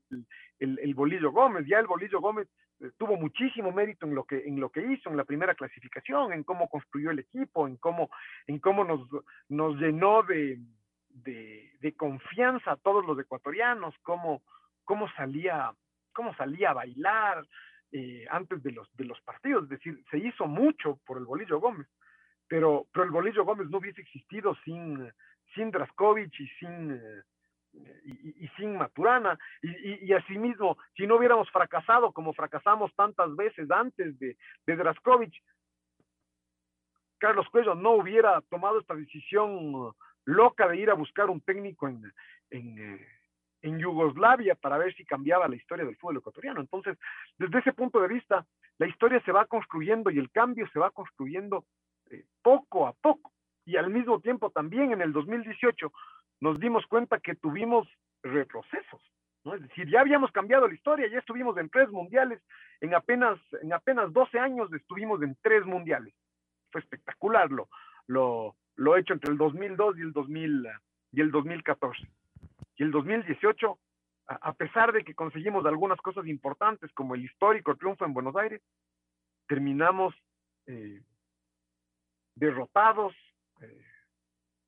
el, 0.60 0.95
Bolillo 0.95 1.32
Gómez, 1.32 1.66
ya 1.68 1.80
el 1.80 1.88
Bolillo 1.88 2.20
Gómez 2.20 2.47
eh, 2.80 2.91
tuvo 2.97 3.18
muchísimo 3.18 3.72
mérito 3.72 4.06
en 4.06 4.16
lo 4.16 4.24
que, 4.24 4.43
en 4.45 4.60
lo 4.60 4.70
que 4.70 4.82
hizo 4.82 5.10
en 5.10 5.18
la 5.18 5.26
primera 5.26 5.56
clasificación, 5.56 6.34
en 6.34 6.43
cómo 6.43 6.70
construyó 6.70 7.12
el 7.12 7.20
equipo, 7.20 7.68
en 7.68 7.78
cómo, 7.78 8.10
en 8.47 8.60
cómo 8.60 8.84
nos, 8.84 9.01
nos 9.49 9.76
llenó 9.76 10.24
de, 10.24 10.60
de, 11.10 11.93
confianza 11.95 12.72
a 12.72 12.78
todos 12.78 13.06
los 13.06 13.20
ecuatorianos, 13.20 13.93
cómo, 14.01 14.41
cómo 14.84 15.08
salía, 15.12 15.72
cómo 16.14 16.34
salía 16.36 16.72
a 16.72 16.76
bailar, 16.76 17.45
eh, 17.91 18.26
antes 18.30 18.64
de 18.64 18.72
los, 18.72 18.91
de 18.95 19.05
los 19.05 19.22
partidos, 19.22 19.64
es 19.64 19.70
decir, 19.70 20.03
se 20.09 20.18
hizo 20.18 20.47
mucho 20.47 20.99
por 21.05 21.18
el 21.18 21.26
Bolillo 21.26 21.59
Gómez 21.59 21.88
pero, 22.53 22.86
pero 22.91 23.05
el 23.05 23.11
Bolillo 23.11 23.45
Gómez 23.45 23.68
no 23.70 23.80
hubiese 23.80 24.01
existido 24.01 24.55
sin, 24.64 25.11
sin 25.55 25.72
Draskovic 25.72 26.39
y 26.39 26.47
sin, 26.59 26.91
eh, 26.91 27.24
y, 28.05 28.47
sin 28.49 28.78
Maturana. 28.78 29.38
Y, 29.61 30.05
y, 30.05 30.14
asimismo, 30.14 30.78
si 30.95 31.07
no 31.07 31.16
hubiéramos 31.16 31.49
fracasado 31.49 32.11
como 32.11 32.32
fracasamos 32.34 32.93
tantas 32.95 33.36
veces 33.36 33.72
antes 33.72 34.20
de, 34.20 34.38
de 34.68 34.76
Draskovic, 34.76 35.34
Carlos 37.18 37.47
Cuello 37.49 37.74
no 37.74 37.93
hubiera 37.93 38.41
tomado 38.51 38.80
esta 38.80 38.93
decisión 38.93 39.91
loca 40.26 40.68
de 40.68 40.78
ir 40.78 40.89
a 40.91 40.95
buscar 40.95 41.30
un 41.30 41.41
técnico 41.41 41.88
en, 41.88 42.03
en, 42.51 42.78
eh, 42.78 43.07
en 43.64 43.80
Yugoslavia 43.80 44.55
para 44.55 44.78
ver 44.78 44.93
si 44.93 45.05
cambiaba 45.05 45.47
la 45.47 45.55
historia 45.55 45.86
del 45.86 45.95
fútbol 45.95 46.18
ecuatoriano. 46.18 46.59
Entonces, 46.59 46.97
desde 47.38 47.59
ese 47.59 47.74
punto 47.74 47.99
de 48.01 48.09
vista, 48.09 48.45
la 48.78 48.88
historia 48.88 49.22
se 49.24 49.32
va 49.32 49.45
construyendo 49.45 50.11
y 50.11 50.20
el 50.20 50.30
cambio 50.32 50.68
se 50.72 50.80
va 50.80 50.91
construyendo 50.91 51.66
eh, 52.11 52.26
poco 52.41 52.86
a 52.86 52.93
poco. 52.93 53.32
Y 53.66 53.78
al 53.78 53.89
mismo 53.89 54.20
tiempo 54.20 54.49
también 54.49 54.91
en 54.91 55.01
el 55.01 55.14
2018 55.14 55.91
nos 56.41 56.59
dimos 56.59 56.86
cuenta 56.88 57.20
que 57.20 57.36
tuvimos 57.36 57.88
retrocesos. 58.22 59.01
¿no? 59.45 59.55
Es 59.55 59.61
decir, 59.61 59.89
ya 59.89 60.01
habíamos 60.01 60.32
cambiado 60.32 60.68
la 60.68 60.74
historia, 60.74 61.07
ya 61.07 61.20
estuvimos 61.20 61.57
en 61.57 61.70
tres 61.70 61.89
mundiales, 61.89 62.41
en 62.82 62.93
apenas, 62.93 63.39
en 63.61 63.72
apenas 63.72 64.11
12 64.11 64.39
años 64.39 64.72
estuvimos 64.74 65.22
en 65.22 65.38
tres 65.41 65.66
mundiales. 65.66 66.14
Fue 66.70 66.82
espectacular 66.82 67.49
lo, 67.49 67.70
lo, 68.07 68.57
lo 68.76 68.97
hecho 68.97 69.14
entre 69.14 69.32
el 69.32 69.38
2002 69.38 69.97
y 69.97 70.01
el, 70.01 70.11
2000, 70.11 70.68
y 71.14 71.22
el 71.22 71.32
2014. 71.32 72.09
El 72.84 72.91
2018, 72.91 73.79
a, 74.27 74.53
pesar 74.55 74.91
de 74.91 75.05
que 75.05 75.15
conseguimos 75.15 75.65
algunas 75.65 75.97
cosas 76.01 76.27
importantes 76.27 76.91
como 76.91 77.15
el 77.15 77.23
histórico 77.23 77.77
triunfo 77.77 78.03
en 78.03 78.13
Buenos 78.13 78.36
Aires, 78.36 78.61
terminamos 79.47 80.13
eh, 80.65 81.01
derrotados, 82.36 83.15
eh, 83.61 83.86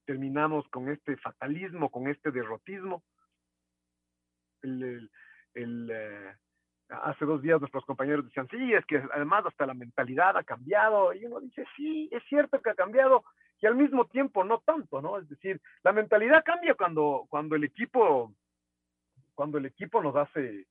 terminamos 0.05 0.66
con 0.70 0.88
este 0.88 1.18
fatalismo, 1.18 1.89
con 1.89 2.07
este 2.07 2.32
derrotismo. 2.32 3.03
El, 4.61 5.09
eh, 5.53 6.36
hace 6.88 7.26
dos 7.26 7.41
días 7.41 7.59
nuestros 7.59 7.84
compañeros 7.84 8.24
decían, 8.24 8.47
sí, 8.47 8.74
es 8.74 8.86
que 8.86 9.03
además 9.13 9.45
hasta 9.45 9.66
la 9.66 9.74
mentalidad 9.74 10.38
ha 10.38 10.43
cambiado, 10.45 11.11
y 11.11 11.26
uno 11.26 11.41
dice, 11.41 11.66
sí, 11.76 12.07
es 12.13 12.24
cierto 12.30 12.61
que 12.61 12.70
ha 12.70 12.76
cambiado, 12.76 13.26
y 13.66 13.68
al 13.68 13.76
mismo 13.76 14.05
tiempo 14.05 14.43
no 14.43 14.59
tanto, 14.59 15.01
¿no? 15.01 15.18
Es 15.18 15.28
decir, 15.28 15.59
la 15.84 15.91
mentalidad 15.91 16.43
cambia 16.43 16.76
cuando, 16.76 17.26
cuando 17.30 17.55
el 17.55 17.63
equipo, 17.63 18.32
cuando 19.34 19.57
el 19.57 19.66
equipo 19.66 20.03
nos 20.03 20.16
hace, 20.16 20.68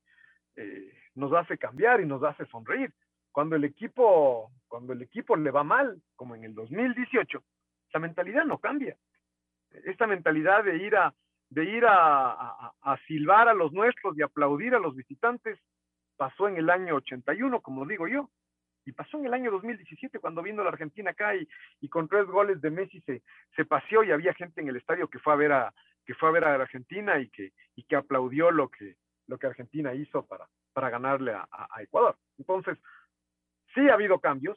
eh, 0.54 0.92
nos 1.16 1.32
hace 1.32 1.58
cambiar 1.58 2.00
y 2.00 2.06
nos 2.06 2.22
hace 2.22 2.46
sonreír. 2.46 2.94
Cuando 3.32 3.56
el 3.56 3.64
equipo, 3.64 4.52
cuando 4.68 4.92
el 4.92 5.02
equipo 5.02 5.34
le 5.34 5.50
va 5.50 5.64
mal, 5.64 6.00
como 6.14 6.36
en 6.36 6.44
el 6.44 6.54
2018, 6.54 7.42
la 7.94 7.98
mentalidad 7.98 8.44
no 8.44 8.58
cambia. 8.58 8.96
Esta 9.70 10.06
mentalidad 10.06 10.62
de 10.62 10.76
ir 10.76 10.94
a, 10.94 11.12
de 11.50 11.64
ir 11.64 11.84
a, 11.86 12.70
a, 12.80 12.96
silbar 13.08 13.48
a 13.48 13.54
los 13.54 13.72
nuestros 13.72 14.16
y 14.16 14.22
aplaudir 14.22 14.76
a 14.76 14.78
los 14.78 14.94
visitantes 14.94 15.58
pasó 16.16 16.46
en 16.46 16.58
el 16.58 16.70
año 16.70 16.94
81, 16.94 17.60
como 17.60 17.86
digo 17.86 18.06
yo, 18.06 18.30
y 18.84 18.92
pasó 18.92 19.18
en 19.18 19.26
el 19.26 19.34
año 19.34 19.50
2017 19.50 20.18
cuando 20.18 20.42
vino 20.42 20.62
la 20.62 20.70
Argentina 20.70 21.10
acá 21.10 21.34
y, 21.34 21.88
con 21.88 22.08
tres 22.08 22.26
goles 22.26 22.60
de 22.60 22.70
Messi 22.70 23.00
se, 23.02 23.22
se 23.56 23.64
paseó 23.64 24.02
y 24.04 24.12
había 24.12 24.34
gente 24.34 24.60
en 24.60 24.68
el 24.68 24.76
estadio 24.76 25.08
que 25.08 25.18
fue 25.18 25.32
a 25.32 25.36
ver 25.36 25.52
a 25.52 25.74
que 26.06 26.14
fue 26.14 26.28
a 26.28 26.32
ver 26.32 26.44
a 26.44 26.54
Argentina 26.54 27.18
y 27.18 27.30
que, 27.30 27.52
y 27.76 27.84
que 27.84 27.96
aplaudió 27.96 28.50
lo 28.50 28.68
que, 28.68 28.96
lo 29.26 29.38
que 29.38 29.46
Argentina 29.46 29.94
hizo 29.94 30.26
para, 30.26 30.46
para 30.74 30.90
ganarle 30.90 31.32
a, 31.32 31.48
a 31.50 31.82
Ecuador. 31.82 32.18
Entonces, 32.36 32.78
Sí 33.74 33.88
ha 33.88 33.94
habido 33.94 34.20
cambios, 34.20 34.56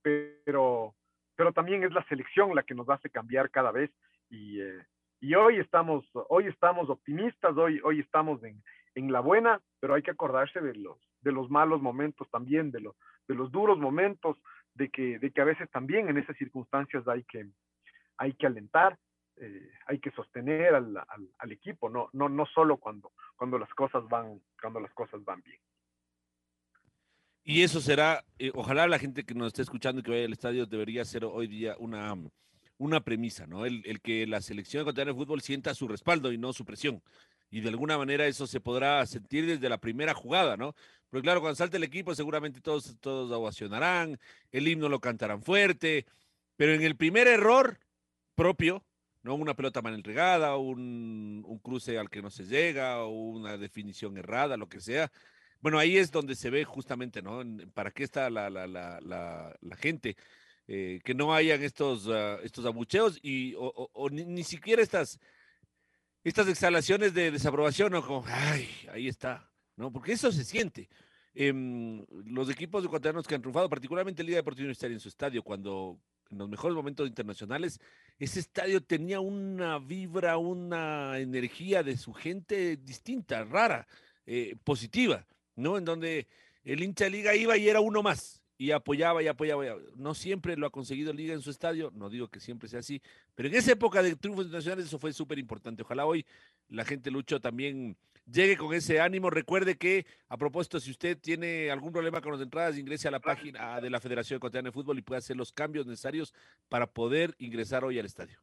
pero, 0.00 0.94
pero 1.36 1.52
también 1.52 1.84
es 1.84 1.92
la 1.92 2.04
selección 2.04 2.54
la 2.54 2.62
que 2.62 2.74
nos 2.74 2.88
hace 2.88 3.10
cambiar 3.10 3.50
cada 3.50 3.70
vez 3.70 3.90
y, 4.30 4.60
eh, 4.60 4.86
y 5.20 5.34
hoy, 5.34 5.58
estamos, 5.58 6.04
hoy 6.30 6.46
estamos 6.46 6.88
optimistas, 6.88 7.56
hoy, 7.56 7.80
hoy 7.84 8.00
estamos 8.00 8.42
en, 8.42 8.62
en, 8.94 9.12
la 9.12 9.20
buena, 9.20 9.60
pero 9.80 9.94
hay 9.94 10.02
que 10.02 10.10
acordarse 10.10 10.60
de 10.60 10.74
los, 10.74 10.98
de 11.20 11.30
los 11.30 11.50
malos 11.50 11.82
momentos 11.82 12.28
también, 12.30 12.70
de, 12.72 12.80
los 12.80 12.96
de 13.28 13.34
los 13.34 13.50
duros 13.50 13.78
momentos, 13.78 14.36
de 14.74 14.88
que, 14.88 15.18
de 15.18 15.30
que 15.30 15.40
a 15.40 15.44
veces 15.44 15.70
también 15.70 16.08
en 16.08 16.18
esas 16.18 16.36
circunstancias 16.36 17.06
hay 17.06 17.24
que, 17.24 17.46
hay 18.16 18.34
que 18.34 18.46
alentar, 18.46 18.98
eh, 19.36 19.70
hay 19.86 19.98
que 19.98 20.10
sostener 20.12 20.74
al, 20.74 20.96
al, 20.96 21.52
equipo, 21.52 21.88
no, 21.88 22.08
no, 22.12 22.28
no 22.28 22.46
solo 22.46 22.76
cuando, 22.76 23.12
cuando, 23.36 23.58
las 23.58 23.72
cosas 23.74 24.06
van, 24.08 24.40
cuando 24.60 24.80
las 24.80 24.92
cosas 24.92 25.24
van 25.24 25.42
bien. 25.42 25.58
Y 27.44 27.62
eso 27.62 27.80
será, 27.80 28.24
eh, 28.38 28.52
ojalá 28.54 28.86
la 28.86 28.98
gente 28.98 29.24
que 29.24 29.34
nos 29.34 29.48
esté 29.48 29.62
escuchando 29.62 30.00
y 30.00 30.04
que 30.04 30.10
vaya 30.12 30.24
al 30.26 30.32
estadio 30.32 30.66
debería 30.66 31.04
ser 31.04 31.24
hoy 31.24 31.48
día 31.48 31.74
una, 31.78 32.14
una 32.78 33.00
premisa, 33.00 33.46
¿no? 33.46 33.66
El, 33.66 33.82
el 33.84 34.00
que 34.00 34.26
la 34.26 34.40
selección 34.40 34.82
ecuatoriana 34.82 35.12
de 35.12 35.18
fútbol 35.18 35.40
sienta 35.40 35.74
su 35.74 35.88
respaldo 35.88 36.30
y 36.30 36.38
no 36.38 36.52
su 36.52 36.64
presión. 36.64 37.02
Y 37.52 37.60
de 37.60 37.68
alguna 37.68 37.96
manera 37.96 38.26
eso 38.26 38.48
se 38.48 38.58
podrá 38.58 39.06
sentir 39.06 39.46
desde 39.46 39.68
la 39.68 39.78
primera 39.78 40.14
jugada, 40.14 40.56
¿no? 40.56 40.74
Porque 41.08 41.22
claro, 41.22 41.40
cuando 41.40 41.54
salte 41.54 41.76
el 41.76 41.84
equipo 41.84 42.14
seguramente 42.14 42.60
todos, 42.60 42.96
todos 42.98 43.30
ovacionarán, 43.30 44.18
el 44.50 44.66
himno 44.66 44.88
lo 44.88 45.00
cantarán 45.00 45.42
fuerte, 45.42 46.06
pero 46.56 46.74
en 46.74 46.82
el 46.82 46.96
primer 46.96 47.28
error 47.28 47.78
propio, 48.34 48.84
¿no? 49.22 49.34
Una 49.36 49.54
pelota 49.54 49.82
mal 49.82 49.94
entregada, 49.94 50.56
un, 50.56 51.44
un 51.46 51.58
cruce 51.60 51.98
al 51.98 52.10
que 52.10 52.22
no 52.22 52.30
se 52.30 52.46
llega, 52.46 53.04
o 53.04 53.10
una 53.10 53.56
definición 53.56 54.16
errada, 54.16 54.56
lo 54.56 54.68
que 54.68 54.80
sea, 54.80 55.12
bueno, 55.62 55.78
ahí 55.78 55.96
es 55.96 56.10
donde 56.10 56.34
se 56.34 56.50
ve 56.50 56.64
justamente, 56.64 57.22
¿no? 57.22 57.40
¿Para 57.72 57.92
qué 57.92 58.02
está 58.02 58.28
la, 58.30 58.50
la, 58.50 58.66
la, 58.66 59.76
gente? 59.76 60.16
Eh, 60.66 61.00
que 61.04 61.14
no 61.14 61.32
hayan 61.32 61.62
estos, 61.62 62.06
uh, 62.06 62.40
estos 62.42 62.66
abucheos 62.66 63.18
y, 63.22 63.54
ni, 64.10 64.24
ni, 64.24 64.42
siquiera 64.42 64.82
estas, 64.82 65.20
estas 66.24 66.48
exhalaciones 66.48 67.14
de 67.14 67.30
desaprobación, 67.30 67.92
¿no? 67.92 68.06
Como, 68.06 68.24
ay, 68.26 68.68
ahí 68.92 69.08
está, 69.08 69.50
¿no? 69.76 69.92
Porque 69.92 70.12
eso 70.12 70.30
se 70.32 70.44
siente. 70.44 70.88
Eh, 71.34 71.52
los 72.26 72.50
equipos 72.50 72.84
ecuatorianos 72.84 73.26
que 73.26 73.34
han 73.34 73.40
triunfado, 73.40 73.68
particularmente 73.68 74.22
Liga 74.22 74.36
Deportiva 74.36 74.64
Universitaria 74.64 74.94
en 74.94 75.00
su 75.00 75.08
estadio, 75.08 75.42
cuando 75.42 75.98
en 76.30 76.38
los 76.38 76.48
mejores 76.48 76.74
momentos 76.74 77.06
internacionales, 77.06 77.80
ese 78.18 78.40
estadio 78.40 78.82
tenía 78.82 79.20
una 79.20 79.78
vibra, 79.78 80.38
una 80.38 81.18
energía 81.18 81.82
de 81.82 81.96
su 81.96 82.12
gente 82.12 82.76
distinta, 82.76 83.44
rara, 83.44 83.86
eh, 84.24 84.56
positiva. 84.64 85.26
¿no? 85.56 85.78
En 85.78 85.84
donde 85.84 86.28
el 86.64 86.82
hincha 86.82 87.04
de 87.04 87.10
Liga 87.10 87.34
iba 87.34 87.56
y 87.56 87.68
era 87.68 87.80
uno 87.80 88.02
más 88.02 88.41
y 88.62 88.70
apoyaba 88.70 89.20
y 89.24 89.26
apoyaba. 89.26 89.64
No 89.96 90.14
siempre 90.14 90.56
lo 90.56 90.68
ha 90.68 90.70
conseguido 90.70 91.12
Liga 91.12 91.34
en 91.34 91.42
su 91.42 91.50
estadio, 91.50 91.90
no 91.96 92.08
digo 92.08 92.28
que 92.28 92.38
siempre 92.38 92.68
sea 92.68 92.78
así, 92.78 93.02
pero 93.34 93.48
en 93.48 93.56
esa 93.56 93.72
época 93.72 94.00
de 94.04 94.14
triunfos 94.14 94.44
internacionales 94.44 94.86
eso 94.86 95.00
fue 95.00 95.12
súper 95.12 95.40
importante. 95.40 95.82
Ojalá 95.82 96.06
hoy 96.06 96.24
la 96.68 96.84
gente 96.84 97.10
luchó 97.10 97.40
también 97.40 97.96
llegue 98.30 98.56
con 98.56 98.72
ese 98.72 99.00
ánimo. 99.00 99.30
Recuerde 99.30 99.76
que, 99.76 100.06
a 100.28 100.36
propósito, 100.36 100.78
si 100.78 100.92
usted 100.92 101.18
tiene 101.18 101.72
algún 101.72 101.92
problema 101.92 102.20
con 102.20 102.30
las 102.30 102.40
entradas, 102.40 102.78
ingrese 102.78 103.08
a 103.08 103.10
la 103.10 103.18
página 103.18 103.80
de 103.80 103.90
la 103.90 103.98
Federación 103.98 104.36
Ecuatoriana 104.36 104.68
de 104.68 104.72
Fútbol 104.72 104.96
y 104.96 105.02
puede 105.02 105.18
hacer 105.18 105.36
los 105.36 105.50
cambios 105.50 105.84
necesarios 105.84 106.32
para 106.68 106.86
poder 106.86 107.34
ingresar 107.38 107.84
hoy 107.84 107.98
al 107.98 108.06
estadio. 108.06 108.38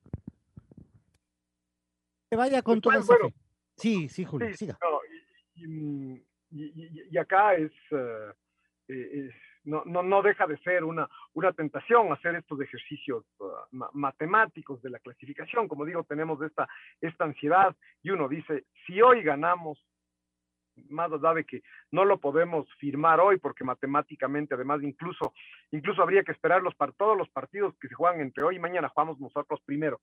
Que 2.30 2.36
vaya 2.36 2.62
con 2.62 2.82
Pues, 2.82 2.98
esa 3.00 3.08
bueno. 3.08 3.34
Sí, 3.78 4.10
sí, 4.10 4.26
Julio, 4.26 4.50
Sí, 4.50 4.58
siga. 4.58 4.78
no, 4.82 5.00
y, 5.56 5.64
y- 5.64 6.26
y- 6.52 7.04
y 7.10 7.18
acá 7.18 7.56
es, 7.56 7.72
eh, 7.92 8.34
es- 8.90 9.34
no, 9.70 9.84
no, 9.86 10.04
no 10.04 10.22
deja 10.22 10.48
de 10.48 10.58
ser 10.60 10.84
una, 10.84 11.08
una 11.34 11.54
tentación 11.54 12.12
hacer 12.12 12.36
estos 12.36 12.60
ejercicios 12.62 13.26
ma- 13.72 13.90
matemáticos 13.94 14.82
de 14.82 14.90
la 14.90 15.00
clasificación. 15.00 15.68
Como 15.68 15.86
digo, 15.86 16.04
tenemos 16.04 16.42
esta, 16.42 16.68
esta 17.02 17.26
ansiedad 17.26 17.76
y 18.04 18.12
uno 18.12 18.28
dice, 18.30 18.66
si 18.86 19.02
hoy 19.02 19.24
ganamos, 19.24 19.80
más 20.90 21.12
de 21.12 21.46
que 21.46 21.62
no 21.92 22.06
lo 22.06 22.20
podemos 22.20 22.68
firmar 22.80 23.20
hoy 23.20 23.38
porque 23.38 23.64
matemáticamente 23.64 24.56
además 24.56 24.82
incluso 24.84 25.34
incluso 25.72 26.02
habría 26.02 26.24
que 26.24 26.32
esperar 26.32 26.62
los 26.62 26.76
par- 26.76 26.94
todos 26.94 27.18
los 27.18 27.30
partidos 27.30 27.76
que 27.80 27.88
se 27.90 27.96
juegan 27.96 28.22
entre 28.22 28.44
hoy 28.46 28.56
y 28.56 28.60
mañana 28.60 28.90
jugamos 28.90 29.20
nosotros 29.20 29.62
primero 29.66 30.00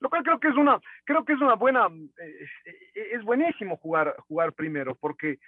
lo 0.00 0.08
cual 0.10 0.22
creo 0.22 0.40
que 0.40 0.48
es 0.48 0.56
una 0.56 0.80
creo 1.04 1.24
que 1.24 1.34
es 1.34 1.40
una 1.40 1.54
buena 1.54 1.88
eh, 1.88 2.46
eh, 2.66 3.08
es 3.12 3.22
buenísimo 3.24 3.76
jugar 3.76 4.16
jugar 4.28 4.52
primero 4.54 4.94
porque 4.94 5.38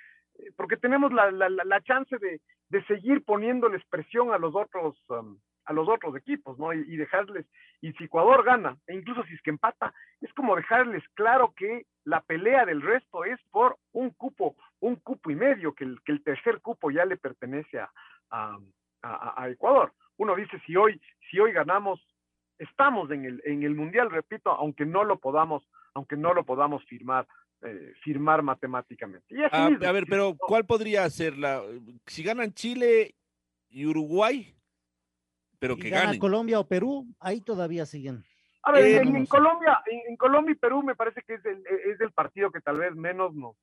porque 0.56 0.76
tenemos 0.76 1.12
la, 1.12 1.30
la, 1.30 1.48
la- 1.48 1.80
chance 1.82 2.16
de, 2.18 2.40
de 2.68 2.84
seguir 2.84 3.24
poniéndoles 3.24 3.82
presión 3.88 4.32
a 4.32 4.38
los 4.38 4.54
otros 4.54 4.96
um, 5.08 5.38
a 5.66 5.72
los 5.72 5.88
otros 5.88 6.16
equipos 6.16 6.58
no 6.58 6.72
y, 6.72 6.78
y 6.88 6.96
dejarles 6.96 7.46
y 7.80 7.92
si 7.92 8.04
Ecuador 8.04 8.44
gana 8.44 8.76
e 8.86 8.94
incluso 8.94 9.22
si 9.24 9.34
es 9.34 9.42
que 9.42 9.50
empata 9.50 9.92
es 10.20 10.32
como 10.34 10.56
dejarles 10.56 11.02
claro 11.14 11.52
que 11.56 11.86
la 12.04 12.20
pelea 12.22 12.64
del 12.64 12.82
resto 12.82 13.24
es 13.24 13.40
por 13.50 13.76
un 13.92 14.10
cupo 14.10 14.56
un 14.80 14.96
cupo 14.96 15.30
y 15.30 15.34
medio 15.34 15.74
que 15.74 15.84
el, 15.84 16.00
que 16.04 16.12
el 16.12 16.22
tercer 16.22 16.60
cupo 16.60 16.90
ya 16.90 17.04
le 17.04 17.16
pertenece 17.16 17.78
a, 17.78 17.90
a, 18.30 18.58
a- 19.02 19.42
a 19.42 19.48
Ecuador. 19.50 19.92
Uno 20.18 20.34
dice 20.34 20.60
si 20.66 20.76
hoy 20.76 21.00
si 21.30 21.38
hoy 21.40 21.52
ganamos 21.52 22.00
estamos 22.58 23.10
en 23.10 23.24
el, 23.24 23.42
en 23.44 23.62
el 23.62 23.74
mundial, 23.74 24.10
repito, 24.10 24.50
aunque 24.50 24.84
no 24.84 25.02
lo 25.04 25.18
podamos, 25.18 25.66
aunque 25.94 26.16
no 26.16 26.34
lo 26.34 26.44
podamos 26.44 26.84
firmar, 26.84 27.26
eh, 27.62 27.92
firmar 28.02 28.42
matemáticamente. 28.42 29.26
Y 29.34 29.42
así 29.42 29.50
Ah, 29.52 29.70
mismo, 29.70 29.86
a 29.86 29.92
ver, 29.92 30.04
si 30.04 30.10
pero 30.10 30.30
no- 30.30 30.36
¿cuál 30.36 30.64
podría 30.64 31.08
ser 31.10 31.36
la. 31.36 31.62
Si 32.06 32.22
ganan 32.22 32.52
Chile 32.54 33.14
y 33.68 33.86
Uruguay, 33.86 34.54
pero 35.58 35.74
Si 35.74 35.82
que 35.82 35.90
gana 35.90 36.04
ganen. 36.06 36.20
Colombia 36.20 36.58
o 36.60 36.66
Perú, 36.66 37.06
ahí 37.20 37.40
todavía 37.40 37.84
siguen. 37.86 38.24
A 38.62 38.72
ver, 38.72 38.84
Eh, 38.84 38.96
en. 38.98 39.26
Colombia, 39.26 39.82
en, 39.86 40.00
en 40.10 40.16
Colombia 40.16 40.52
y 40.52 40.56
Perú 40.56 40.82
me 40.82 40.94
parece 40.94 41.22
que 41.26 41.34
es 41.34 41.44
el, 41.44 41.62
es 41.92 42.00
el 42.00 42.12
partido 42.12 42.50
que 42.50 42.60
tal 42.60 42.78
vez 42.78 42.94
menos 42.94 43.34
nos 43.34 43.56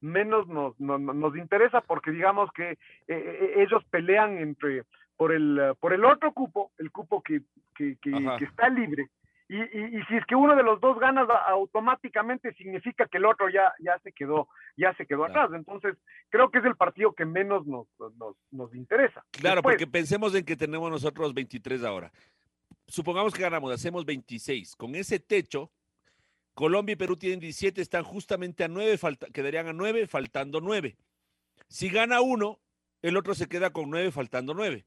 menos 0.00 0.48
nos, 0.48 0.78
nos, 0.80 1.00
nos 1.00 1.36
interesa 1.36 1.80
porque 1.80 2.10
digamos 2.10 2.50
que 2.52 2.72
eh, 2.72 2.78
eh, 3.08 3.54
ellos 3.58 3.84
pelean 3.90 4.36
entre 4.38 4.84
por 5.16 5.30
el 5.32 5.74
por 5.78 5.92
el 5.92 6.04
otro 6.04 6.32
cupo, 6.32 6.72
el 6.78 6.90
cupo 6.90 7.22
que, 7.22 7.42
que, 7.74 7.96
que 8.00 8.44
está 8.44 8.68
libre. 8.68 9.06
Y, 9.52 9.56
y, 9.56 9.98
y 9.98 10.02
si 10.04 10.16
es 10.16 10.24
que 10.24 10.34
uno 10.34 10.56
de 10.56 10.62
los 10.62 10.80
dos 10.80 10.98
gana 10.98 11.26
automáticamente 11.48 12.54
significa 12.54 13.06
que 13.06 13.18
el 13.18 13.26
otro 13.26 13.50
ya, 13.50 13.70
ya 13.80 13.98
se 13.98 14.10
quedó, 14.12 14.48
ya 14.78 14.94
se 14.94 15.04
quedó 15.06 15.26
Claro. 15.26 15.42
atrás. 15.42 15.58
Entonces, 15.58 15.98
creo 16.30 16.50
que 16.50 16.60
es 16.60 16.64
el 16.64 16.74
partido 16.74 17.12
que 17.14 17.26
menos 17.26 17.66
nos, 17.66 17.86
nos, 18.16 18.34
nos 18.50 18.74
interesa. 18.74 19.22
Claro, 19.30 19.56
Después, 19.56 19.74
porque 19.74 19.86
pensemos 19.86 20.34
en 20.34 20.46
que 20.46 20.56
tenemos 20.56 20.90
nosotros 20.90 21.34
23 21.34 21.84
ahora. 21.84 22.10
Supongamos 22.86 23.34
que 23.34 23.42
ganamos, 23.42 23.70
hacemos 23.72 24.06
26. 24.06 24.74
Con 24.74 24.94
ese 24.94 25.20
techo, 25.20 25.70
Colombia 26.54 26.94
y 26.94 26.96
Perú 26.96 27.18
tienen 27.18 27.40
17, 27.40 27.82
están 27.82 28.04
justamente 28.04 28.64
a 28.64 28.68
9, 28.68 28.96
falta, 28.96 29.26
quedarían 29.26 29.68
a 29.68 29.74
9, 29.74 30.06
faltando 30.06 30.62
9. 30.62 30.96
Si 31.68 31.90
gana 31.90 32.22
uno, 32.22 32.58
el 33.02 33.18
otro 33.18 33.34
se 33.34 33.48
queda 33.48 33.68
con 33.68 33.90
9, 33.90 34.12
faltando 34.12 34.54
9. 34.54 34.86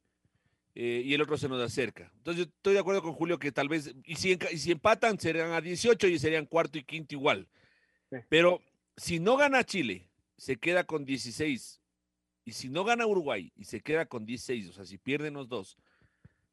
Eh, 0.75 1.01
y 1.05 1.13
el 1.13 1.21
otro 1.21 1.37
se 1.37 1.47
nos 1.47 1.61
acerca. 1.61 2.11
Entonces, 2.17 2.47
estoy 2.47 2.73
de 2.73 2.79
acuerdo 2.79 3.01
con 3.01 3.13
Julio 3.13 3.39
que 3.39 3.51
tal 3.51 3.69
vez, 3.69 3.95
y 4.03 4.15
si, 4.15 4.37
y 4.51 4.57
si 4.57 4.71
empatan, 4.71 5.17
serían 5.17 5.53
a 5.53 5.61
18 5.61 6.07
y 6.07 6.19
serían 6.19 6.45
cuarto 6.45 6.77
y 6.77 6.83
quinto 6.83 7.15
igual. 7.15 7.47
Sí. 8.11 8.17
Pero 8.27 8.61
si 8.97 9.19
no 9.19 9.37
gana 9.37 9.63
Chile, 9.63 10.09
se 10.37 10.57
queda 10.57 10.83
con 10.83 11.05
16. 11.05 11.81
Y 12.43 12.51
si 12.51 12.69
no 12.69 12.83
gana 12.83 13.07
Uruguay 13.07 13.51
y 13.55 13.63
se 13.63 13.79
queda 13.79 14.05
con 14.05 14.25
16, 14.25 14.69
o 14.69 14.73
sea, 14.73 14.85
si 14.85 14.97
pierden 14.97 15.33
los 15.33 15.47
dos, 15.47 15.77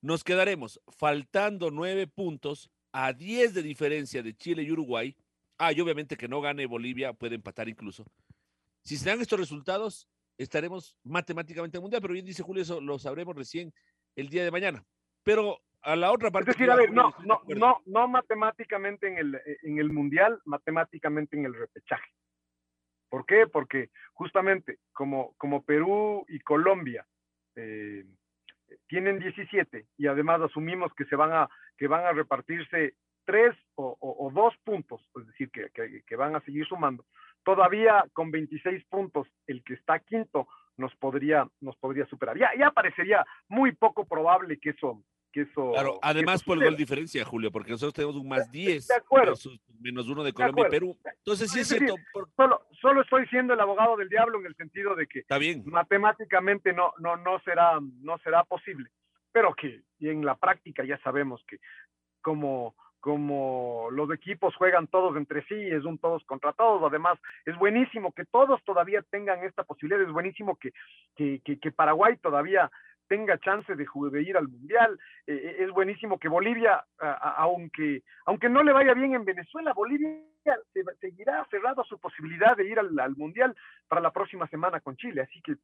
nos 0.01 0.25
quedaremos 0.25 0.81
faltando 0.89 1.71
nueve 1.71 2.07
puntos 2.07 2.71
a 2.93 3.13
10 3.13 3.55
de 3.55 3.63
diferencia 3.63 4.23
de 4.23 4.35
Chile 4.35 4.63
y 4.63 4.71
Uruguay. 4.71 5.17
Ah, 5.59 5.73
y 5.73 5.81
obviamente 5.81 6.17
que 6.17 6.29
no 6.29 6.41
gane 6.41 6.67
Bolivia, 6.67 7.13
puede 7.13 7.35
empatar 7.35 7.69
incluso. 7.69 8.05
Si 8.85 8.97
se 8.97 9.09
dan 9.09 9.21
estos 9.21 9.39
resultados, 9.39 10.09
estaremos 10.39 10.97
matemáticamente 11.05 11.77
en 11.77 11.81
el 11.81 11.83
mundial, 11.83 12.03
pero 12.03 12.15
bien 12.15 12.27
dice 12.27 12.43
Julio, 12.43 12.63
eso 12.63 12.81
lo 12.81 12.99
sabremos 12.99 13.37
recién 13.37 13.73
el 14.17 14.29
día 14.29 14.45
de 14.45 14.51
mañana. 14.51 14.85
Pero 15.25 15.59
a 15.83 15.97
la 15.97 16.13
otra 16.13 16.29
Es 16.29 16.33
parte. 16.33 16.51
decir, 16.53 16.67
que 16.67 16.73
a 16.73 16.77
ver, 16.77 16.93
no, 16.93 17.15
no, 17.25 17.43
no, 17.47 17.83
no 17.87 18.09
matemáticamente 18.09 19.09
en 19.09 19.19
el, 19.19 19.41
en 19.63 19.79
el 19.79 19.91
mundial, 19.93 20.41
matemáticamente 20.45 21.37
en 21.37 21.45
el 21.47 21.55
repechaje. 21.55 22.11
¿Por 23.09 23.27
qué? 23.27 23.47
Porque 23.47 23.91
justamente 24.15 24.79
como, 24.93 25.35
como 25.37 25.65
Perú 25.65 26.25
y 26.29 26.41
Colombia 26.41 27.07
eh, 27.57 28.05
tienen 28.89 29.19
17 29.19 29.87
y 29.99 30.07
además 30.07 30.41
asumimos 30.41 30.95
que 30.95 31.05
se 31.05 31.17
van 31.17 31.33
a, 31.33 31.49
que 31.77 31.89
van 31.89 32.07
a 32.07 32.13
repartirse 32.13 32.95
tres 33.25 33.55
o, 33.75 33.97
o- 34.01 34.27
o 34.27 34.31
dos 34.31 34.55
puntos, 34.65 35.07
es 35.21 35.27
decir, 35.27 35.51
que, 35.51 35.69
que- 35.75 36.03
que 36.07 36.17
van 36.17 36.35
a 36.37 36.41
seguir 36.41 36.67
sumando. 36.67 37.05
Todavía 37.45 38.05
con 38.13 38.31
26 38.31 38.85
puntos, 38.87 39.29
el 39.47 39.63
que 39.63 39.75
está 39.75 39.99
quinto 40.01 40.49
nos 40.83 40.95
podría, 40.97 41.49
nos 41.61 41.77
podría 41.77 42.05
superar. 42.07 42.37
Ya, 42.37 42.51
ya 42.59 42.71
parecería 42.71 43.25
muy 43.49 43.73
poco 43.73 44.05
probable 44.05 44.59
que 44.59 44.71
eso, 44.71 45.03
que 45.33 45.43
eso. 45.43 45.71
Claro, 45.73 45.99
además 46.03 46.43
por 46.43 46.59
el 46.59 46.65
gol 46.65 46.77
diferencia, 46.77 47.25
Julio, 47.25 47.51
porque 47.51 47.71
nosotros 47.71 47.95
tenemos 47.95 48.17
un 48.17 48.29
más 48.29 48.51
10 48.51 48.87
de 48.89 48.95
acuerdo. 48.95 49.31
versus 49.33 49.59
menos 49.81 50.07
uno 50.09 50.23
de 50.23 50.33
Colombia 50.33 50.67
y. 50.67 50.71
Perú. 50.71 50.99
Entonces 51.19 51.51
sí 51.51 51.61
es 51.61 51.69
decir, 51.71 51.87
cierto, 51.87 52.03
por- 52.13 52.29
Solo, 52.37 52.67
solo 52.81 53.03
estoy 53.03 53.27
siendo 53.29 53.55
el 53.55 53.61
abogado 53.61 53.97
del 53.97 54.09
diablo 54.11 54.39
en 54.41 54.47
el 54.47 54.55
sentido 54.57 54.95
de 54.95 55.07
que 55.07 55.21
está 55.21 55.39
bien. 55.39 55.63
matemáticamente 55.67 56.73
no, 56.73 56.93
no, 56.99 57.17
no, 57.17 57.39
será, 57.41 57.79
no 58.01 58.19
será 58.19 58.45
posible, 58.45 58.91
pero 59.33 59.55
que 59.55 59.83
y 59.99 60.09
en 60.09 60.25
la 60.27 60.35
práctica 60.35 60.85
ya 60.85 60.99
sabemos 61.03 61.43
que 61.47 61.59
como, 62.21 62.75
como 63.03 63.89
los 63.91 64.09
equipos 64.13 64.55
juegan 64.55 64.87
todos 64.87 65.17
entre 65.17 65.43
sí, 65.47 65.55
es 65.57 65.85
un 65.85 65.99
todos 65.99 66.23
contra 66.25 66.53
todos, 66.53 66.81
además 66.89 67.19
es 67.45 67.57
buenísimo 67.59 68.13
que 68.13 68.25
todos 68.25 68.63
todavía 68.65 69.03
tengan 69.11 69.43
esta 69.43 69.65
posibilidad, 69.65 70.01
es 70.07 70.13
buenísimo 70.13 70.55
que, 70.55 70.71
que, 71.17 71.41
que- 71.45 71.59
que 71.59 71.73
Paraguay 71.73 72.17
todavía 72.19 72.71
tenga 73.09 73.37
chance 73.41 73.75
de, 73.75 73.87
de 74.13 74.23
ir 74.23 74.37
al 74.37 74.47
mundial, 74.47 75.01
eh, 75.27 75.35
eh, 75.35 75.65
es 75.65 75.71
buenísimo 75.73 76.17
que 76.21 76.29
Bolivia, 76.29 76.85
aunque, 77.37 78.05
aunque 78.25 78.49
no 78.49 78.63
le 78.63 78.73
vaya 78.73 78.95
bien 78.95 79.15
en 79.17 79.25
Venezuela, 79.25 79.73
Bolivia 79.73 80.21
se- 80.73 80.85
seguirá 81.01 81.45
cerrado 81.51 81.83
su 81.83 81.99
posibilidad 81.99 82.57
de 82.57 82.69
ir 82.69 82.79
al, 82.79 82.97
al 83.01 83.17
mundial 83.17 83.53
para 83.89 84.01
la 84.01 84.13
próxima 84.13 84.47
semana 84.47 84.79
con 84.81 84.97
Chile, 84.97 85.23
así 85.23 85.43
que 85.43 85.57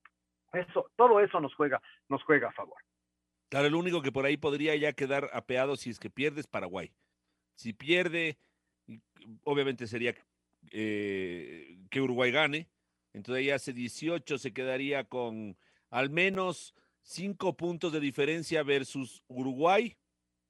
eso, 0.55 0.91
todo 0.97 1.21
eso 1.21 1.39
nos 1.41 1.55
juega, 1.55 1.81
nos 2.09 2.21
juega 2.25 2.49
a 2.49 2.53
favor. 2.53 2.79
Claro, 3.49 3.69
el 3.69 3.77
único 3.77 4.03
que 4.03 4.11
por 4.11 4.27
ahí 4.27 4.37
podría 4.37 4.75
ya 4.75 4.93
quedar 4.93 5.31
apeado 5.33 5.77
si 5.77 5.91
es 5.91 6.01
que 6.01 6.11
pierde 6.11 6.41
es 6.41 6.49
Paraguay. 6.49 6.91
Si 7.59 7.73
pierde, 7.73 8.39
obviamente 9.43 9.89
sería 9.89 10.15
eh, 10.71 11.79
que 11.91 12.01
Uruguay 12.01 12.31
gane. 12.31 12.69
Entonces 13.13 13.47
ya 13.47 13.57
hace 13.57 13.73
18, 13.73 14.39
se 14.39 14.53
quedaría 14.53 15.03
con 15.05 15.57
al 15.91 16.09
menos 16.11 16.73
5 17.03 17.57
puntos 17.57 17.93
de 17.93 17.99
diferencia 18.01 18.63
versus 18.63 19.23
Uruguay. 19.27 19.97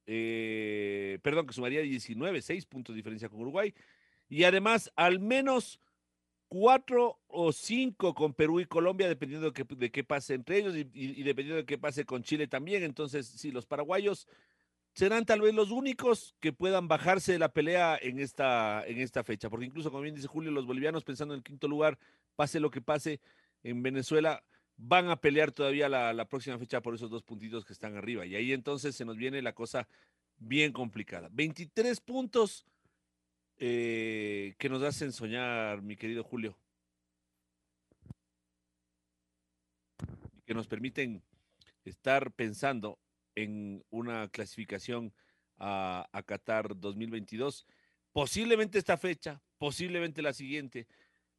eh, 0.07 1.19
perdón, 1.23 1.47
que 1.47 1.53
sumaría 1.53 1.81
19, 1.81 2.41
6 2.41 2.65
puntos 2.67 2.93
de 2.93 2.97
diferencia 2.97 3.29
con 3.29 3.41
Uruguay. 3.41 3.73
Y 4.29 4.43
además, 4.45 4.91
al 4.95 5.19
menos 5.19 5.79
cuatro 6.47 7.19
o 7.27 7.51
cinco 7.51 8.13
con 8.15 8.33
Perú 8.33 8.59
y 8.59 8.65
Colombia, 8.65 9.07
dependiendo 9.07 9.51
de 9.51 9.91
qué, 9.91 10.03
pase 10.03 10.33
entre 10.33 10.57
ellos 10.59 10.75
y- 10.75 10.89
y 10.93 11.23
dependiendo 11.23 11.57
de 11.57 11.65
qué 11.65 11.77
pase 11.77 12.05
con 12.05 12.23
Chile 12.23 12.47
también. 12.47 12.83
Entonces, 12.83 13.27
sí, 13.27 13.51
los 13.51 13.65
paraguayos 13.65 14.27
serán 14.99 15.25
tal 15.25 15.39
vez 15.39 15.53
los 15.53 15.71
únicos 15.71 16.35
que 16.41 16.51
puedan 16.51 16.89
bajarse 16.89 17.31
de 17.31 17.39
la 17.39 17.53
pelea 17.53 17.97
en 18.01 18.19
esta, 18.19 18.83
en 18.85 18.99
esta 18.99 19.23
fecha, 19.23 19.49
porque 19.49 19.65
incluso, 19.65 19.91
como 19.91 20.03
bien 20.03 20.13
dice 20.13 20.27
Julio, 20.27 20.51
los 20.51 20.65
bolivianos 20.65 21.05
pensando 21.05 21.33
en 21.33 21.37
el 21.37 21.43
quinto 21.45 21.69
lugar, 21.69 21.97
pase 22.35 22.59
lo 22.59 22.69
que 22.69 22.81
pase 22.81 23.21
en 23.63 23.81
Venezuela, 23.81 24.43
van 24.75 25.07
a 25.07 25.15
pelear 25.15 25.53
todavía 25.53 25.87
la, 25.87 26.25
próxima 26.25 26.59
fecha 26.59 26.81
por 26.81 26.95
esos 26.95 27.09
dos 27.09 27.23
puntitos 27.23 27.63
que 27.63 27.71
están 27.71 27.95
arriba. 27.95 28.25
Y 28.25 28.35
ahí 28.35 28.51
entonces 28.51 28.93
se 28.93 29.05
nos 29.05 29.15
viene 29.15 29.41
la 29.41 29.53
cosa 29.53 29.87
bien 30.37 30.73
complicada. 30.73 31.29
23 31.31 32.01
puntos 32.01 32.65
eh, 33.57 34.53
que 34.57 34.67
nos 34.67 34.83
hacen 34.83 35.13
soñar, 35.13 35.81
mi 35.81 35.95
querido 35.95 36.25
Julio. 36.25 36.57
Que 40.45 40.53
nos 40.53 40.67
permiten 40.67 41.23
estar 41.85 42.33
pensando 42.33 42.99
en 43.43 43.83
una 43.89 44.27
clasificación 44.29 45.13
a, 45.57 46.07
a 46.11 46.23
Qatar 46.23 46.77
2022. 46.79 47.65
Posiblemente 48.11 48.77
esta 48.79 48.97
fecha, 48.97 49.41
posiblemente 49.57 50.21
la 50.21 50.33
siguiente, 50.33 50.87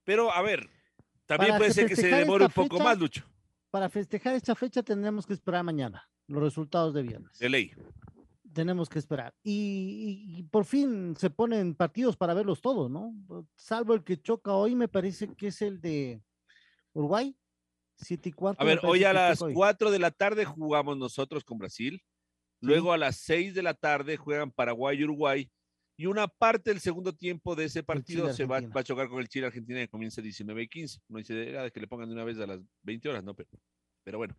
Pero 0.04 0.32
a 0.32 0.40
ver, 0.42 0.68
también 1.26 1.50
Para 1.50 1.58
puede 1.58 1.72
ser 1.72 1.86
que 1.88 1.96
se 1.96 2.08
demore 2.08 2.46
un 2.46 2.50
poco 2.52 2.76
fecha- 2.76 2.84
más, 2.84 2.98
Lucho. 2.98 3.24
Para 3.70 3.88
festejar 3.88 4.34
esta 4.34 4.54
fecha 4.54 4.82
tendremos 4.82 5.26
que 5.26 5.32
esperar 5.34 5.62
mañana 5.62 6.08
los 6.26 6.42
resultados 6.42 6.92
de 6.94 7.02
viernes. 7.02 7.38
De 7.38 7.48
ley. 7.48 7.70
Tenemos 8.52 8.88
que 8.88 8.98
esperar. 8.98 9.32
Y, 9.44 9.52
y- 10.34 10.38
y 10.38 10.42
por 10.44 10.64
fin 10.64 11.14
se 11.16 11.30
ponen 11.30 11.74
partidos 11.74 12.16
para 12.16 12.34
verlos 12.34 12.60
todos, 12.60 12.90
¿no? 12.90 13.14
Salvo 13.54 13.94
el 13.94 14.02
que 14.02 14.20
choca 14.20 14.52
hoy, 14.54 14.74
me 14.74 14.88
parece 14.88 15.28
que 15.36 15.48
es 15.48 15.62
el 15.62 15.80
de 15.80 16.20
Uruguay. 16.92 17.36
Siete 18.00 18.30
y 18.30 18.32
cuarto. 18.32 18.62
A 18.62 18.64
ver, 18.64 18.80
hoy 18.82 19.04
a 19.04 19.12
las 19.12 19.42
hoy. 19.42 19.52
4 19.52 19.90
de 19.90 19.98
la 19.98 20.10
tarde 20.10 20.44
jugamos 20.44 20.96
nosotros 20.96 21.44
con 21.44 21.58
Brasil. 21.58 22.02
Luego 22.60 22.92
a 22.92 22.98
las 22.98 23.16
6 23.16 23.54
de 23.54 23.62
la 23.62 23.74
tarde 23.74 24.16
juegan 24.16 24.50
Paraguay 24.50 24.98
y 24.98 25.04
Uruguay. 25.04 25.50
Y 25.96 26.06
una 26.06 26.28
parte 26.28 26.70
del 26.70 26.80
segundo 26.80 27.14
tiempo 27.14 27.54
de 27.54 27.66
ese 27.66 27.82
partido 27.82 28.32
se 28.32 28.46
va, 28.46 28.58
a 28.58 28.82
chocar 28.82 29.08
con 29.08 29.20
el 29.20 29.28
Chile 29.28 29.46
Argentina 29.46 29.80
que 29.80 29.88
comienza 29.88 30.22
19 30.22 30.62
y 30.62 30.68
15. 30.68 31.00
No 31.08 31.18
dice 31.18 31.48
era 31.48 31.62
de 31.64 31.70
que 31.70 31.80
le 31.80 31.86
pongan 31.86 32.08
de 32.08 32.14
una 32.14 32.24
vez 32.24 32.38
a 32.38 32.46
las 32.46 32.60
20 32.82 33.08
horas, 33.08 33.22
no, 33.22 33.34
pero, 33.34 33.50
pero 34.02 34.18
bueno. 34.18 34.34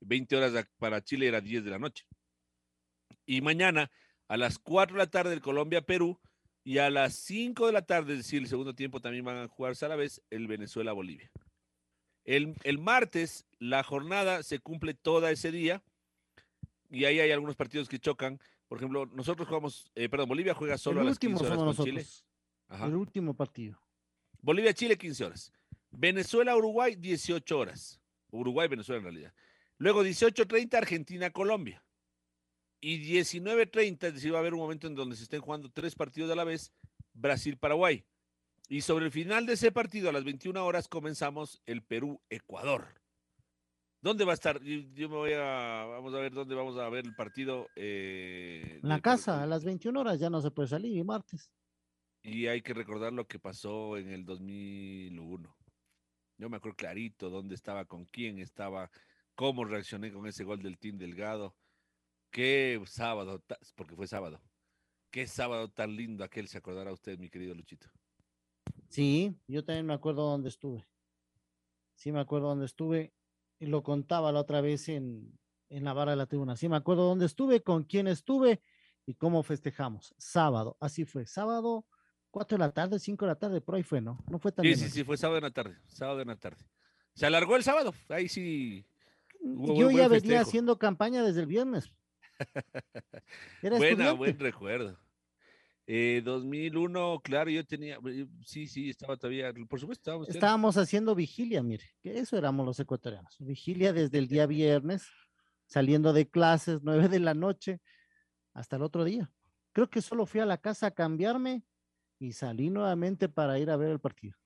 20 0.00 0.36
horas 0.36 0.68
para 0.78 1.02
Chile 1.02 1.26
era 1.26 1.40
10 1.40 1.64
de 1.64 1.70
la 1.70 1.78
noche. 1.80 2.04
Y 3.26 3.40
mañana 3.40 3.90
a 4.28 4.36
las 4.36 4.58
4 4.58 4.94
de 4.94 4.98
la 4.98 5.10
tarde 5.10 5.34
el 5.34 5.40
Colombia-Perú 5.40 6.20
y 6.62 6.78
a 6.78 6.90
las 6.90 7.14
5 7.14 7.66
de 7.66 7.72
la 7.72 7.82
tarde, 7.82 8.12
es 8.12 8.18
decir, 8.18 8.42
el 8.42 8.48
segundo 8.48 8.74
tiempo 8.74 9.00
también 9.00 9.24
van 9.24 9.38
a 9.38 9.48
jugarse 9.48 9.84
a 9.84 9.88
la 9.88 9.96
vez 9.96 10.22
el 10.30 10.46
Venezuela-Bolivia. 10.46 11.30
El, 12.28 12.54
el 12.64 12.76
martes 12.76 13.46
la 13.58 13.82
jornada 13.82 14.42
se 14.42 14.58
cumple 14.58 14.92
toda 14.92 15.30
ese 15.30 15.50
día 15.50 15.82
y 16.90 17.06
ahí 17.06 17.20
hay 17.20 17.30
algunos 17.30 17.56
partidos 17.56 17.88
que 17.88 17.98
chocan. 17.98 18.38
Por 18.68 18.76
ejemplo, 18.76 19.06
nosotros 19.06 19.48
jugamos, 19.48 19.90
eh, 19.94 20.10
perdón, 20.10 20.28
Bolivia 20.28 20.52
juega 20.52 20.76
solo 20.76 21.00
el 21.00 21.06
a 21.06 21.08
las 21.08 21.14
último 21.14 21.38
15 21.38 21.52
horas 21.54 21.76
con 21.76 21.86
Chile. 21.86 22.06
Ajá. 22.68 22.84
El 22.84 22.96
último 22.96 23.32
partido. 23.32 23.80
Bolivia-Chile, 24.42 24.98
15 24.98 25.24
horas. 25.24 25.52
Venezuela-Uruguay, 25.90 26.96
18 26.96 27.58
horas. 27.58 27.98
Uruguay-Venezuela 28.30 28.98
en 28.98 29.04
realidad. 29.04 29.34
Luego 29.78 30.04
18.30 30.04 30.74
Argentina-Colombia. 30.74 31.82
Y 32.78 33.10
19.30, 33.10 34.06
es 34.06 34.14
decir, 34.14 34.34
va 34.34 34.36
a 34.36 34.40
haber 34.40 34.52
un 34.52 34.60
momento 34.60 34.86
en 34.86 34.94
donde 34.94 35.16
se 35.16 35.22
estén 35.22 35.40
jugando 35.40 35.70
tres 35.70 35.94
partidos 35.94 36.30
a 36.30 36.34
la 36.34 36.44
vez, 36.44 36.74
Brasil-Paraguay. 37.14 38.04
Y 38.68 38.82
sobre 38.82 39.06
el 39.06 39.12
final 39.12 39.46
de 39.46 39.54
ese 39.54 39.72
partido, 39.72 40.10
a 40.10 40.12
las 40.12 40.24
21 40.24 40.64
horas, 40.64 40.88
comenzamos 40.88 41.62
el 41.66 41.82
Perú-Ecuador. 41.82 43.00
¿Dónde 44.00 44.24
va 44.24 44.32
a 44.32 44.34
estar? 44.34 44.62
Yo, 44.62 44.80
yo 44.94 45.08
me 45.08 45.16
voy 45.16 45.32
a, 45.32 45.84
vamos 45.86 46.14
a 46.14 46.18
ver 46.18 46.32
dónde 46.32 46.54
vamos 46.54 46.76
a 46.78 46.88
ver 46.88 47.06
el 47.06 47.14
partido. 47.14 47.66
eh, 47.76 48.78
En 48.82 48.88
la 48.88 49.00
casa, 49.00 49.32
Perú. 49.32 49.44
a 49.44 49.46
las 49.46 49.64
21 49.64 49.98
horas 49.98 50.20
ya 50.20 50.30
no 50.30 50.40
se 50.40 50.50
puede 50.50 50.68
salir, 50.68 50.96
y 50.96 51.02
martes. 51.02 51.50
Y 52.22 52.46
hay 52.46 52.62
que 52.62 52.74
recordar 52.74 53.12
lo 53.12 53.26
que 53.26 53.38
pasó 53.38 53.96
en 53.96 54.10
el 54.10 54.24
2001. 54.24 55.56
Yo 56.36 56.48
me 56.48 56.58
acuerdo 56.58 56.76
clarito 56.76 57.30
dónde 57.30 57.54
estaba, 57.54 57.86
con 57.86 58.04
quién 58.04 58.38
estaba, 58.38 58.90
cómo 59.34 59.64
reaccioné 59.64 60.12
con 60.12 60.26
ese 60.26 60.44
gol 60.44 60.62
del 60.62 60.78
Team 60.78 60.98
Delgado. 60.98 61.56
Qué 62.30 62.80
sábado, 62.86 63.42
porque 63.74 63.96
fue 63.96 64.06
sábado. 64.06 64.40
Qué 65.10 65.26
sábado 65.26 65.70
tan 65.70 65.96
lindo 65.96 66.22
aquel, 66.22 66.46
se 66.48 66.58
acordará 66.58 66.92
usted, 66.92 67.18
mi 67.18 67.30
querido 67.30 67.54
Luchito. 67.54 67.88
Sí, 68.88 69.36
yo 69.46 69.64
también 69.64 69.86
me 69.86 69.94
acuerdo 69.94 70.22
dónde 70.30 70.48
estuve. 70.48 70.86
Sí, 71.94 72.12
me 72.12 72.20
acuerdo 72.20 72.48
dónde 72.48 72.66
estuve. 72.66 73.12
Y 73.60 73.66
lo 73.66 73.82
contaba 73.82 74.32
la 74.32 74.40
otra 74.40 74.60
vez 74.60 74.88
en, 74.88 75.38
en 75.68 75.84
la 75.84 75.92
vara 75.92 76.12
de 76.12 76.16
la 76.16 76.26
tribuna. 76.26 76.56
Sí, 76.56 76.68
me 76.68 76.76
acuerdo 76.76 77.06
dónde 77.06 77.26
estuve, 77.26 77.62
con 77.62 77.84
quién 77.84 78.06
estuve 78.06 78.62
y 79.04 79.14
cómo 79.14 79.42
festejamos. 79.42 80.14
Sábado, 80.16 80.76
así 80.80 81.04
fue. 81.04 81.26
Sábado, 81.26 81.86
4 82.30 82.56
de 82.56 82.64
la 82.64 82.72
tarde, 82.72 82.98
5 82.98 83.24
de 83.24 83.30
la 83.30 83.38
tarde, 83.38 83.60
por 83.60 83.74
ahí 83.74 83.82
fue, 83.82 84.00
¿no? 84.00 84.22
No 84.28 84.38
fue 84.38 84.52
tan 84.52 84.62
Sí, 84.64 84.70
de 84.70 84.76
sí, 84.76 84.90
sí, 84.90 85.04
fue 85.04 85.16
sábado 85.16 85.38
en 85.38 85.44
la 85.44 85.50
tarde. 85.50 85.76
Sábado 85.86 86.20
en 86.20 86.28
la 86.28 86.36
tarde. 86.36 86.64
Se 87.14 87.26
alargó 87.26 87.56
el 87.56 87.64
sábado. 87.64 87.92
Ahí 88.08 88.28
sí. 88.28 88.86
hubo 89.40 89.74
Yo 89.74 89.90
ya 89.90 90.08
venía 90.08 90.40
haciendo 90.40 90.78
campaña 90.78 91.22
desde 91.22 91.40
el 91.40 91.46
viernes. 91.46 91.92
Era 93.62 93.78
Buena, 93.78 94.12
buen 94.12 94.38
recuerdo. 94.38 94.98
Eh, 95.90 96.20
2001, 96.22 97.20
claro, 97.24 97.48
yo 97.48 97.64
tenía, 97.64 97.96
eh, 98.06 98.26
sí, 98.44 98.66
sí, 98.66 98.90
estaba 98.90 99.16
todavía, 99.16 99.50
por 99.66 99.80
supuesto, 99.80 100.02
estábamos. 100.02 100.28
Estábamos 100.28 100.76
haciendo 100.76 101.14
vigilia, 101.14 101.62
mire, 101.62 101.86
que 102.02 102.18
eso 102.18 102.36
éramos 102.36 102.66
los 102.66 102.78
ecuatorianos. 102.78 103.34
Vigilia 103.38 103.94
desde 103.94 104.18
el 104.18 104.28
día 104.28 104.44
viernes, 104.44 105.08
saliendo 105.66 106.12
de 106.12 106.28
clases, 106.28 106.80
9 106.82 107.08
de 107.08 107.20
la 107.20 107.32
noche, 107.32 107.80
hasta 108.52 108.76
el 108.76 108.82
otro 108.82 109.02
día. 109.02 109.30
Creo 109.72 109.88
que 109.88 110.02
solo 110.02 110.26
fui 110.26 110.40
a 110.40 110.46
la 110.46 110.58
casa 110.58 110.88
a 110.88 110.90
cambiarme 110.90 111.64
y 112.18 112.32
salí 112.32 112.68
nuevamente 112.68 113.30
para 113.30 113.58
ir 113.58 113.70
a 113.70 113.78
ver 113.78 113.88
el 113.88 113.98
partido. 113.98 114.36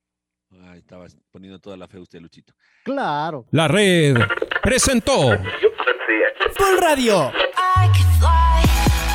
Ay, 0.61 0.78
estaba 0.78 1.07
poniendo 1.32 1.59
toda 1.59 1.76
la 1.76 1.88
fe 1.88 1.99
usted, 1.99 2.20
Luchito. 2.20 2.55
Claro. 2.84 3.47
La 3.51 3.66
red 3.66 4.14
presentó 4.62 5.30
Full 5.30 6.78
Radio. 6.80 7.32